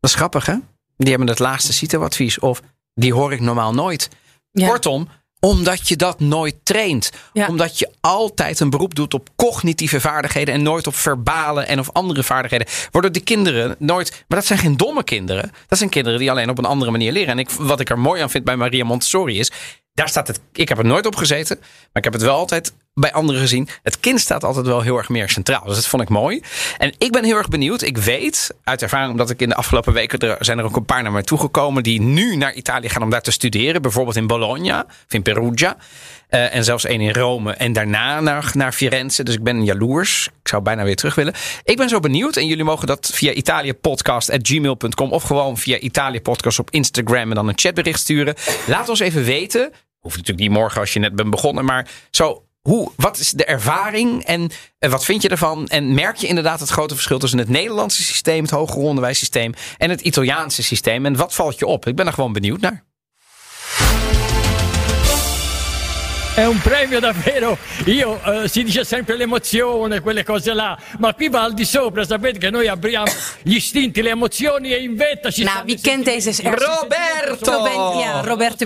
dat 0.00 0.10
is 0.10 0.14
grappig 0.14 0.46
hè? 0.46 0.56
Die 1.02 1.10
hebben 1.10 1.28
het 1.28 1.38
laagste 1.38 1.72
CITO-advies. 1.72 2.38
Of 2.38 2.62
die 2.94 3.14
hoor 3.14 3.32
ik 3.32 3.40
normaal 3.40 3.72
nooit. 3.72 4.08
Ja. 4.50 4.68
Kortom, 4.68 5.08
omdat 5.40 5.88
je 5.88 5.96
dat 5.96 6.20
nooit 6.20 6.54
traint. 6.62 7.10
Ja. 7.32 7.46
Omdat 7.46 7.78
je 7.78 7.90
altijd 8.00 8.60
een 8.60 8.70
beroep 8.70 8.94
doet 8.94 9.14
op 9.14 9.28
cognitieve 9.36 10.00
vaardigheden 10.00 10.54
en 10.54 10.62
nooit 10.62 10.86
op 10.86 10.94
verbale 10.94 11.62
en 11.62 11.78
of 11.78 11.92
andere 11.92 12.22
vaardigheden. 12.22 12.66
Waardoor 12.90 13.12
de 13.12 13.20
kinderen 13.20 13.76
nooit. 13.78 14.24
Maar 14.28 14.38
dat 14.38 14.46
zijn 14.46 14.58
geen 14.58 14.76
domme 14.76 15.04
kinderen. 15.04 15.52
Dat 15.66 15.78
zijn 15.78 15.90
kinderen 15.90 16.18
die 16.18 16.30
alleen 16.30 16.50
op 16.50 16.58
een 16.58 16.64
andere 16.64 16.90
manier 16.90 17.12
leren. 17.12 17.30
En 17.30 17.38
ik, 17.38 17.50
wat 17.50 17.80
ik 17.80 17.90
er 17.90 17.98
mooi 17.98 18.22
aan 18.22 18.30
vind 18.30 18.44
bij 18.44 18.56
Maria 18.56 18.84
Montessori 18.84 19.38
is. 19.38 19.50
Daar 19.94 20.08
staat 20.08 20.26
het. 20.26 20.40
Ik 20.52 20.68
heb 20.68 20.78
er 20.78 20.84
nooit 20.84 21.06
op 21.06 21.16
gezeten. 21.16 21.58
Maar 21.58 21.88
ik 21.92 22.04
heb 22.04 22.12
het 22.12 22.22
wel 22.22 22.36
altijd 22.36 22.72
bij 22.94 23.12
anderen 23.12 23.40
gezien. 23.40 23.68
Het 23.82 24.00
kind 24.00 24.20
staat 24.20 24.44
altijd 24.44 24.66
wel 24.66 24.80
heel 24.80 24.96
erg 24.96 25.08
meer 25.08 25.28
centraal. 25.28 25.64
Dus 25.64 25.74
dat 25.74 25.86
vond 25.86 26.02
ik 26.02 26.08
mooi. 26.08 26.42
En 26.78 26.92
ik 26.98 27.12
ben 27.12 27.24
heel 27.24 27.36
erg 27.36 27.48
benieuwd. 27.48 27.82
Ik 27.82 27.98
weet 27.98 28.54
uit 28.64 28.82
ervaring, 28.82 29.10
omdat 29.10 29.30
ik 29.30 29.40
in 29.40 29.48
de 29.48 29.54
afgelopen 29.54 29.92
weken. 29.92 30.18
Er 30.18 30.44
zijn 30.44 30.58
er 30.58 30.64
ook 30.64 30.76
een 30.76 30.84
paar 30.84 31.02
naar 31.02 31.12
mij 31.12 31.22
toegekomen. 31.22 31.82
die 31.82 32.00
nu 32.00 32.36
naar 32.36 32.54
Italië 32.54 32.88
gaan 32.88 33.02
om 33.02 33.10
daar 33.10 33.22
te 33.22 33.30
studeren. 33.30 33.82
Bijvoorbeeld 33.82 34.16
in 34.16 34.26
Bologna 34.26 34.84
of 34.88 35.12
in 35.12 35.22
Perugia. 35.22 35.76
Eh, 36.28 36.54
en 36.54 36.64
zelfs 36.64 36.84
één 36.84 37.00
in 37.00 37.12
Rome. 37.12 37.52
En 37.52 37.72
daarna 37.72 38.20
naar, 38.20 38.50
naar 38.54 38.72
Firenze. 38.72 39.22
Dus 39.22 39.34
ik 39.34 39.42
ben 39.42 39.64
jaloers. 39.64 40.26
Ik 40.42 40.48
zou 40.48 40.62
bijna 40.62 40.84
weer 40.84 40.96
terug 40.96 41.14
willen. 41.14 41.34
Ik 41.64 41.76
ben 41.76 41.88
zo 41.88 42.00
benieuwd. 42.00 42.36
En 42.36 42.46
jullie 42.46 42.64
mogen 42.64 42.86
dat 42.86 43.10
via 43.14 43.32
italiapodcast.gmail.com. 43.32 45.12
Of 45.12 45.22
gewoon 45.22 45.56
via 45.58 45.78
Italië 45.78 46.20
Podcast 46.20 46.58
op 46.58 46.70
Instagram. 46.70 47.28
En 47.28 47.34
dan 47.34 47.48
een 47.48 47.58
chatbericht 47.58 48.00
sturen. 48.00 48.34
Laat 48.66 48.88
ons 48.88 49.00
even 49.00 49.24
weten. 49.24 49.72
Hoeft 49.98 50.16
natuurlijk 50.16 50.48
niet 50.48 50.58
morgen 50.58 50.80
als 50.80 50.92
je 50.92 50.98
net 50.98 51.14
bent 51.14 51.30
begonnen. 51.30 51.64
Maar 51.64 51.88
zo. 52.10 52.44
Hoe, 52.62 52.92
wat 52.96 53.18
is 53.18 53.30
de 53.30 53.44
ervaring 53.44 54.24
en 54.24 54.50
eh, 54.78 54.90
wat 54.90 55.04
vind 55.04 55.22
je 55.22 55.28
ervan? 55.28 55.68
En 55.68 55.94
merk 55.94 56.16
je 56.16 56.26
inderdaad 56.26 56.60
het 56.60 56.68
grote 56.68 56.94
verschil 56.94 57.18
tussen 57.18 57.38
het 57.38 57.48
Nederlandse 57.48 58.02
systeem, 58.02 58.42
het 58.42 58.50
hoger 58.50 58.76
onderwijssysteem 58.76 59.52
en 59.78 59.90
het 59.90 60.00
Italiaanse 60.00 60.62
systeem? 60.62 61.06
En 61.06 61.16
wat 61.16 61.34
valt 61.34 61.58
je 61.58 61.66
op? 61.66 61.86
Ik 61.86 61.96
ben 61.96 62.06
er 62.06 62.12
gewoon 62.12 62.32
benieuwd 62.32 62.60
naar. 62.60 62.84
È 66.34 66.46
un 66.46 66.58
premio 66.62 66.98
davvero, 66.98 67.58
io 67.84 68.18
eh, 68.24 68.48
si 68.48 68.62
dice 68.62 68.84
sempre 68.84 69.16
l'emozione, 69.18 70.00
quelle 70.00 70.24
cose 70.24 70.54
là, 70.54 70.78
ma 70.98 71.12
qui 71.12 71.28
va 71.28 71.42
al 71.42 71.52
di 71.52 71.66
sopra, 71.66 72.04
sapete 72.06 72.38
che 72.38 72.48
noi 72.48 72.68
abbiamo 72.68 73.04
gli 73.42 73.56
istinti, 73.56 74.00
le 74.00 74.08
emozioni 74.10 74.72
e 74.72 74.78
in 74.82 74.96
vetta 74.96 75.30
ci 75.30 75.44
kent 75.82 76.04
deze? 76.04 76.32
sentimenti. 76.32 76.64
Roberto! 76.64 77.62
Ben- 77.62 77.98
ja, 78.00 78.20
Roberto 78.22 78.64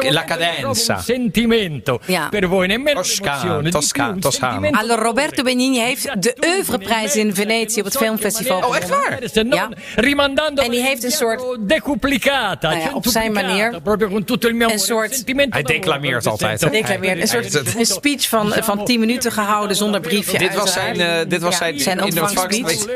questa 0.00 0.12
la 0.12 0.22
è 0.22 0.26
cadenza. 0.26 0.94
Un 0.96 1.00
sentimento 1.02 2.00
Ja. 2.06 2.26
per 2.30 2.48
voi, 2.48 2.66
nemmeno 2.66 3.00
Toscano, 3.00 3.62
Toscano, 3.70 4.18
Toscano. 4.18 4.68
Allora, 4.72 5.00
Roberto. 5.00 5.42
Benigni 5.44 5.78
heeft 5.78 6.20
de 6.20 6.34
Oeuvreprijs 6.40 7.14
in 7.14 7.32
Venetië 7.34 7.78
op 7.78 7.84
het 7.86 7.96
filmfestival 7.96 8.62
Oh, 8.64 8.76
echt 8.76 8.88
gewonnen. 8.88 9.10
waar? 9.20 9.28
Se 9.28 9.42
non 9.42 9.58
Ja. 9.58 9.68
rimandando 9.94 10.62
En 10.62 10.70
die 10.70 10.82
heeft 10.82 11.04
een 11.04 11.10
soort- 11.10 11.42
decuplicata, 11.60 12.72
ja, 12.72 12.90
op 12.92 13.06
zijn 13.06 13.24
centuplicata, 13.24 13.54
manier. 13.64 13.80
proprio 13.82 14.08
con 14.08 14.24
tutto 14.24 14.48
il 14.48 14.54
mio 14.54 14.68
Een 14.68 14.78
soort- 14.78 15.14
sentimento 15.14 15.52
Hij 15.58 15.62
declameert 16.08 16.26
altijd, 16.26 16.60
sento. 16.60 16.74
hè? 16.74 16.82
Declameert. 16.82 17.20
Een 17.20 17.28
soort 17.28 17.76
een 17.76 17.86
speech 17.86 18.28
van, 18.28 18.52
van 18.60 18.84
10 18.84 19.00
minuten 19.00 19.32
gehouden 19.32 19.76
zonder 19.76 20.00
briefje. 20.00 20.38
Dit 20.38 20.54
was 20.54 20.72
zijn, 20.72 21.00
eh, 21.00 21.28
dit 21.28 21.42
was 21.42 21.52
Ja, 21.52 21.58
zijn, 21.58 21.80
zijn 21.80 22.02
ontvangstspeech. 22.02 22.86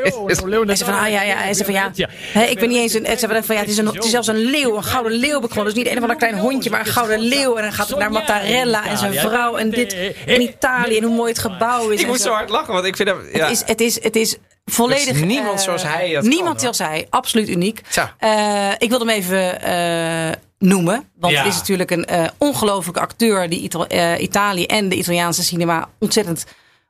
Hij 0.65 0.75
zei 0.75 0.91
van, 0.91 0.99
ah 0.99 1.09
ja, 1.09 1.21
ja. 1.21 1.35
Hij 1.35 1.53
zei 1.53 1.65
van, 1.65 1.91
ja. 1.95 2.09
Hè, 2.09 2.43
ik 2.43 2.59
ben 2.59 2.69
niet 2.69 2.77
eens 2.77 2.93
een. 2.93 3.05
Hij 3.05 3.17
zei 3.17 3.43
van, 3.43 3.55
ja, 3.55 3.61
het 3.61 3.69
is, 3.69 3.77
een, 3.77 3.85
het 3.85 4.03
is 4.03 4.11
zelfs 4.11 4.27
een 4.27 4.37
leeuw, 4.37 4.75
een 4.75 4.83
gouden 4.83 5.11
leeuw 5.11 5.39
begonnen. 5.39 5.73
Dus 5.73 5.83
niet 5.83 5.91
een 5.91 5.97
of 5.97 6.01
ander 6.01 6.17
klein 6.17 6.37
hondje, 6.37 6.69
maar 6.69 6.79
een 6.79 6.85
gouden 6.85 7.19
leeuw. 7.19 7.55
En 7.55 7.63
dan 7.63 7.73
gaat 7.73 7.89
het 7.89 7.97
naar 7.97 8.11
Mattarella 8.11 8.87
en 8.87 8.97
zijn 8.97 9.13
vrouw 9.13 9.55
en 9.55 9.69
dit 9.69 9.93
in 10.25 10.41
Italië. 10.41 10.97
En 10.97 11.03
hoe 11.03 11.15
mooi 11.15 11.29
het 11.29 11.39
gebouw 11.39 11.89
is. 11.89 11.99
Ik 11.99 12.05
en 12.05 12.11
moet 12.11 12.21
zo 12.21 12.31
hard 12.31 12.49
lachen, 12.49 12.73
want 12.73 12.85
ik 12.85 12.95
vind 12.95 13.09
hem... 13.09 13.19
Ja. 13.33 13.47
Het 13.47 13.51
is, 13.51 13.63
het 13.65 13.81
is, 13.81 14.03
het 14.03 14.15
is 14.15 14.37
volledig... 14.65 15.21
Niemand 15.23 15.57
eh, 15.57 15.63
zoals 15.63 15.83
hij 15.83 16.19
Niemand 16.21 16.61
zoals 16.61 16.77
hij. 16.77 17.07
Absoluut 17.09 17.49
uniek. 17.49 17.81
Eh, 18.17 18.71
ik 18.77 18.89
wil 18.89 18.99
hem 18.99 19.09
even 19.09 19.61
eh, 19.61 20.31
noemen. 20.57 21.09
Want 21.19 21.33
Ja. 21.33 21.43
het 21.43 21.53
is 21.53 21.59
natuurlijk 21.59 21.91
een 21.91 22.07
ongelofelijke 22.37 22.99
acteur... 23.01 23.49
die 23.49 23.59
Ita- 23.61 24.17
Italië 24.17 24.65
en 24.65 24.89
de 24.89 24.95
Italiaanse 24.95 25.43
cinema 25.43 25.89
ontzettend 25.99 26.45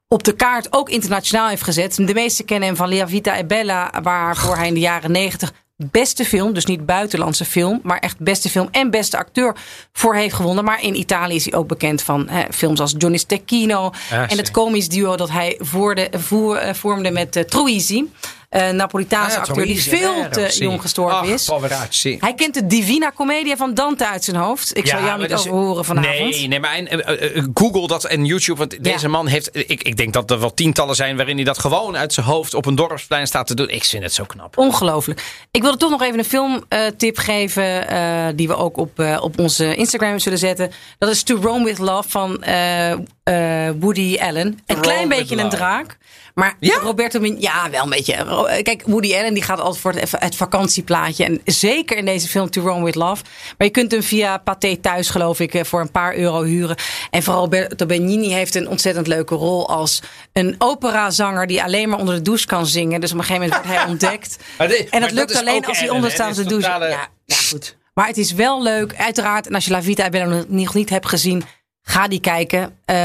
op 0.07 0.24
de 0.24 0.34
kaart 0.36 0.67
ook 0.69 0.89
internationaal 0.89 1.47
heeft 1.47 1.63
gezet. 1.63 1.95
De 1.95 2.13
meesten 2.13 2.45
kennen 2.45 2.67
hem 2.67 2.78
van 2.78 2.88
Lea 2.89 3.07
Vita 3.07 3.38
e 3.38 3.45
Bella... 3.45 3.91
waarvoor 4.03 4.55
hij 4.57 4.67
in 4.67 4.74
de 4.74 4.80
jaren 4.80 5.11
negentig 5.11 5.51
beste 5.76 6.26
film, 6.26 6.53
dus 6.53 6.65
niet 6.65 6.86
buitenlandse 6.86 7.45
film... 7.45 7.80
maar 7.84 7.99
echt 7.99 8.19
beste 8.19 8.49
film 8.49 8.67
en 8.71 8.89
beste 8.89 9.17
acteur 9.17 9.55
voor 9.91 10.15
heeft 10.15 10.36
gewonnen. 10.36 10.63
Maar 10.63 10.84
in 10.84 10.95
Italië 10.95 11.36
is 11.36 11.45
hij 11.45 11.53
ook 11.53 11.67
bekend 11.67 12.01
van 12.01 12.30
hè, 12.30 12.43
films 12.53 12.80
als 12.80 12.95
Johnny 12.97 13.17
Stecchino... 13.17 13.91
en 14.09 14.30
zie. 14.30 14.38
het 14.38 14.51
komisch 14.51 14.89
duo 14.89 15.15
dat 15.15 15.30
hij 15.30 15.55
voer, 15.59 15.97
eh, 15.97 16.74
vormde 16.74 17.11
met 17.11 17.36
uh, 17.36 17.43
Troisi. 17.43 18.11
Een 18.54 18.76
Napolitaanse 18.76 19.36
Ah, 19.39 19.47
acteur 19.47 19.66
die 19.66 19.82
veel 19.82 20.30
te 20.30 20.47
sì. 20.49 20.64
jong 20.64 20.82
gestorven 20.82 21.18
Ach, 21.18 21.89
is. 21.89 22.04
Hij 22.20 22.34
kent 22.36 22.54
de 22.54 22.68
Divina 22.68 23.12
Commedia 23.16 23.56
van 23.56 23.74
Dante 23.74 24.08
uit 24.08 24.24
zijn 24.24 24.36
hoofd. 24.36 24.78
Ik 24.78 24.88
zal 24.88 25.04
jou 25.04 25.22
niet 25.22 25.34
over 25.34 25.51
horen 25.51 25.86
vanavond. 25.86 26.20
Nee, 26.20 26.47
nee 26.47 26.60
maar 26.60 26.74
en, 26.74 26.88
eh, 26.88 27.38
eh, 27.38 27.43
Google 27.54 27.88
dat 27.88 28.04
en 28.06 28.26
YouTube. 28.26 28.58
Want 28.60 28.84
deze 28.84 29.08
man 29.08 29.28
heeft. 29.28 29.49
Ik, 29.54 29.84
ik 29.84 29.97
denk 29.97 30.14
dat 30.14 30.32
er 30.32 30.39
wel 30.39 30.54
tientallen 30.54 30.95
zijn 30.95 31.16
waarin 31.16 31.36
hij 31.36 31.45
dat 31.45 31.60
gewoon 31.60 31.97
uit 31.97 32.14
zijn 32.14 32.26
hoofd 32.26 32.54
op 32.54 32.66
een 32.66 32.76
dorpsplein 32.76 33.28
staat 33.28 33.47
te 33.47 33.56
doen. 33.56 33.70
Ik 33.70 33.84
vind 33.84 34.04
het 34.04 34.14
zo 34.14 34.24
knap. 34.24 34.58
Ongelooflijk. 34.58 35.22
Ik 35.51 35.62
wilde 35.62 35.78
toch 35.78 35.89
nog 35.89 36.01
even 36.01 36.20
een 36.20 36.26
filmtip 36.26 37.18
geven. 37.18 37.88
eh, 37.88 38.26
die 38.36 38.47
we 38.47 38.56
ook 38.56 38.78
op, 38.78 38.99
eh, 38.99 39.18
op 39.22 39.39
onze 39.39 39.76
Instagram 39.76 40.20
zullen 40.20 40.38
zetten. 40.38 40.72
Dat 40.97 41.10
is 41.10 41.24
To 41.24 41.36
Rome 41.41 41.66
with 41.66 41.78
Love 41.80 42.10
van 42.10 42.43
eh, 42.43 42.91
eh, 42.91 43.74
Woody 43.80 44.18
Allen. 44.20 44.60
Een 44.66 44.80
klein 44.80 45.10
beetje 45.10 45.38
een 45.38 45.49
draak. 45.49 45.97
Maar 46.34 46.56
Ja? 46.60 46.78
Roberto 46.82 47.20
Min, 47.20 47.36
ja, 47.40 47.70
wel 47.70 47.84
een 47.84 47.90
beetje. 47.90 48.60
Kijk, 48.64 48.84
Woody 48.86 49.14
Allen 49.16 49.34
die 49.34 49.44
gaat 49.44 49.60
altijd 49.60 49.82
voor 49.82 49.94
het, 49.94 50.12
het 50.18 50.36
vakantieplaatje. 50.36 51.24
En 51.26 51.42
zeker 51.46 51.98
in 51.98 52.06
deze 52.06 52.28
film 52.28 52.50
To 52.50 52.62
Rome 52.62 52.84
with 52.86 52.96
Love. 52.96 53.24
Maar 53.58 53.68
je 53.68 53.70
kunt 53.74 53.92
hem 53.92 54.04
via 54.04 54.38
Pathé 54.38 54.76
thuis, 54.78 55.10
geloof 55.10 55.40
ik, 55.40 55.54
eh, 55.54 55.64
voor 55.64 55.82
een 55.82 55.92
paar 55.92 56.16
euro 56.16 56.44
huren. 56.44 56.76
En 57.10 57.24
vooral 57.24 57.42
Roberto 57.42 57.86
Benigni 57.86 58.34
heeft 58.34 58.56
een 58.56 58.68
ontzettend 58.68 59.08
leuke 59.08 59.36
rol 59.36 59.70
als 59.70 60.02
een 60.34 60.56
operazanger 60.58 61.48
die 61.48 61.64
alleen 61.64 61.90
maar 61.90 62.00
onder 62.00 62.16
de 62.16 62.22
douche 62.22 62.46
kan 62.46 62.66
zingen. 62.66 63.02
Dus 63.02 63.12
op 63.12 63.18
een 63.18 63.24
gegeven 63.24 63.48
moment 63.48 63.66
wordt 63.66 63.78
hij 63.80 63.90
ontdekt. 63.92 64.38
Dit- 64.58 64.90
En 64.90 65.02
dat 65.02 65.12
lukt 65.12 65.36
alleen 65.36 65.66
als 65.66 65.78
hij 65.78 65.86
Ellen, 65.88 65.96
onder 65.96 66.10
hè? 66.10 66.16
staat 66.16 66.36
Dit 66.36 66.44
de 66.44 66.50
douche. 66.50 66.68
totale- 66.68 66.88
Ja, 66.90 67.08
ja, 67.26 67.36
goed. 67.50 67.78
Maar 67.94 68.08
het 68.08 68.18
is 68.18 68.32
wel 68.34 68.64
leuk, 68.64 68.96
uiteraard. 68.98 69.48
En 69.48 69.54
als 69.56 69.66
je 69.66 69.72
La 69.72 69.82
Vita 69.84 70.10
Bella 70.10 70.44
nog 70.48 70.74
niet 70.74 70.90
hebt 70.90 71.08
gezien, 71.10 71.44
ga 71.84 72.08
die 72.08 72.20
kijken. 72.20 72.78
Eh, 72.86 72.96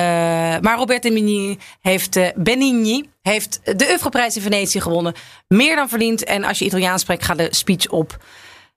maar 0.61 0.77
Roberto 0.77 1.09
Benigni 1.09 1.59
heeft, 1.81 2.17
eh, 2.17 2.29
Benigni 2.35 3.11
heeft 3.23 3.61
de 3.65 3.91
Europrijs 3.91 4.37
in 4.37 4.43
Venetië 4.43 4.81
gewonnen. 4.81 5.15
Meer 5.49 5.77
dan 5.77 5.89
verdiend. 5.89 6.25
En 6.25 6.45
als 6.45 6.59
je 6.59 6.65
Italiaans 6.65 7.03
spreekt, 7.03 7.25
ga 7.25 7.35
de 7.35 7.49
speech 7.51 7.89
op 7.89 8.17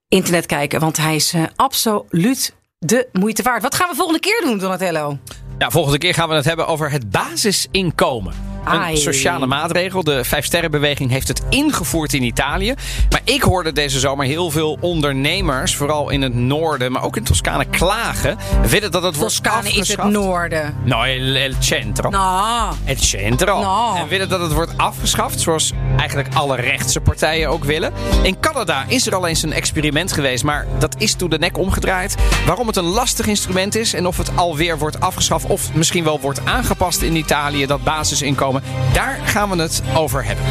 internet 0.07 0.45
kijken. 0.45 0.79
Want 0.79 0.97
hij 0.97 1.15
is 1.15 1.33
eh, 1.33 1.43
absoluut 1.55 2.55
de 2.77 3.07
moeite 3.11 3.43
waard. 3.43 3.61
Wat 3.61 3.75
gaan 3.75 3.89
we 3.89 3.95
volgende 3.95 4.19
keer 4.19 4.41
doen, 4.43 4.57
Donatello? 4.57 5.17
Ja, 5.57 5.69
volgende 5.69 5.97
keer 5.97 6.13
gaan 6.13 6.29
we 6.29 6.35
het 6.35 6.45
hebben 6.45 6.67
over 6.67 6.91
het 6.91 7.09
basisinkomen. 7.09 8.50
Een 8.65 8.97
sociale 8.97 9.45
maatregel. 9.45 10.03
De 10.03 10.23
Vijfsterrenbeweging 10.23 11.11
heeft 11.11 11.27
het 11.27 11.41
ingevoerd 11.49 12.13
in 12.13 12.23
Italië. 12.23 12.73
Maar 13.09 13.21
ik 13.23 13.41
hoorde 13.41 13.71
deze 13.71 13.99
zomer 13.99 14.25
heel 14.25 14.51
veel 14.51 14.77
ondernemers, 14.81 15.75
vooral 15.75 16.09
in 16.09 16.21
het 16.21 16.33
noorden, 16.33 16.91
maar 16.91 17.03
ook 17.03 17.17
in 17.17 17.23
Toscane, 17.23 17.65
klagen. 17.65 18.37
Willen 18.67 18.91
dat 18.91 19.03
het 19.03 19.15
wordt 19.15 19.33
Toscane 19.43 19.67
is 19.69 19.73
het 19.73 19.79
afgeschaft. 19.79 20.11
noorden. 20.11 20.75
No, 20.83 21.03
il 21.03 21.53
centro. 21.59 22.09
Nou, 22.09 22.73
Het 22.83 23.03
centro. 23.03 23.61
En 23.97 24.07
willen 24.07 24.29
dat 24.29 24.39
het 24.41 24.53
wordt 24.53 24.77
afgeschaft, 24.77 25.39
zoals 25.39 25.71
eigenlijk 25.97 26.29
alle 26.33 26.55
rechtse 26.55 26.99
partijen 27.01 27.49
ook 27.49 27.63
willen. 27.63 27.93
In 28.23 28.39
Canada 28.39 28.85
is 28.87 29.07
er 29.07 29.15
al 29.15 29.27
eens 29.27 29.43
een 29.43 29.53
experiment 29.53 30.11
geweest, 30.11 30.43
maar 30.43 30.67
dat 30.79 30.95
is 30.97 31.13
toen 31.13 31.29
de 31.29 31.37
nek 31.37 31.57
omgedraaid. 31.57 32.15
Waarom 32.45 32.67
het 32.67 32.75
een 32.75 32.83
lastig 32.83 33.25
instrument 33.25 33.75
is 33.75 33.93
en 33.93 34.05
of 34.07 34.17
het 34.17 34.37
alweer 34.37 34.77
wordt 34.77 34.99
afgeschaft 34.99 35.45
of 35.45 35.73
misschien 35.73 36.03
wel 36.03 36.19
wordt 36.19 36.45
aangepast 36.45 37.01
in 37.01 37.15
Italië, 37.15 37.65
dat 37.65 37.83
basisinkomen, 37.83 38.50
daar 38.93 39.19
gaan 39.23 39.49
we 39.49 39.61
het 39.61 39.81
over 39.95 40.25
hebben. 40.25 40.45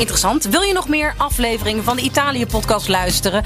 Interessant. 0.00 0.44
Wil 0.44 0.62
je 0.62 0.72
nog 0.72 0.88
meer 0.88 1.14
afleveringen 1.16 1.84
van 1.84 1.96
de 1.96 2.02
Italië-podcast 2.02 2.88
luisteren? 2.88 3.44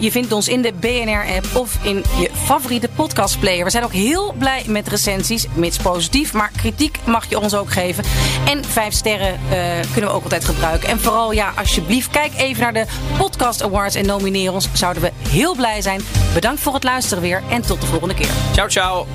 Je 0.00 0.10
vindt 0.10 0.32
ons 0.32 0.48
in 0.48 0.62
de 0.62 0.72
BNR-app 0.72 1.56
of 1.56 1.78
in 1.82 2.04
je 2.18 2.30
favoriete 2.32 2.88
podcastplayer. 2.94 3.64
We 3.64 3.70
zijn 3.70 3.84
ook 3.84 3.92
heel 3.92 4.34
blij 4.38 4.64
met 4.66 4.88
recensies, 4.88 5.46
mits 5.52 5.78
positief. 5.78 6.32
Maar 6.32 6.50
kritiek 6.56 6.98
mag 7.04 7.28
je 7.28 7.40
ons 7.40 7.54
ook 7.54 7.72
geven. 7.72 8.04
En 8.46 8.64
vijf 8.64 8.94
sterren 8.94 9.32
eh, 9.50 9.58
kunnen 9.92 10.10
we 10.10 10.16
ook 10.16 10.22
altijd 10.22 10.44
gebruiken. 10.44 10.88
En 10.88 11.00
vooral, 11.00 11.32
ja, 11.32 11.52
alsjeblieft, 11.56 12.10
kijk 12.10 12.32
even 12.36 12.62
naar 12.62 12.72
de 12.72 12.86
Podcast 13.18 13.62
Awards 13.62 13.94
en 13.94 14.06
nomineer 14.06 14.52
ons. 14.52 14.68
Zouden 14.72 15.02
we 15.02 15.12
heel 15.28 15.54
blij 15.54 15.82
zijn. 15.82 16.00
Bedankt 16.34 16.60
voor 16.60 16.74
het 16.74 16.84
luisteren 16.84 17.22
weer 17.22 17.42
en 17.50 17.62
tot 17.62 17.80
de 17.80 17.86
volgende 17.86 18.14
keer. 18.14 18.30
Ciao, 18.52 18.68
ciao. 18.68 19.06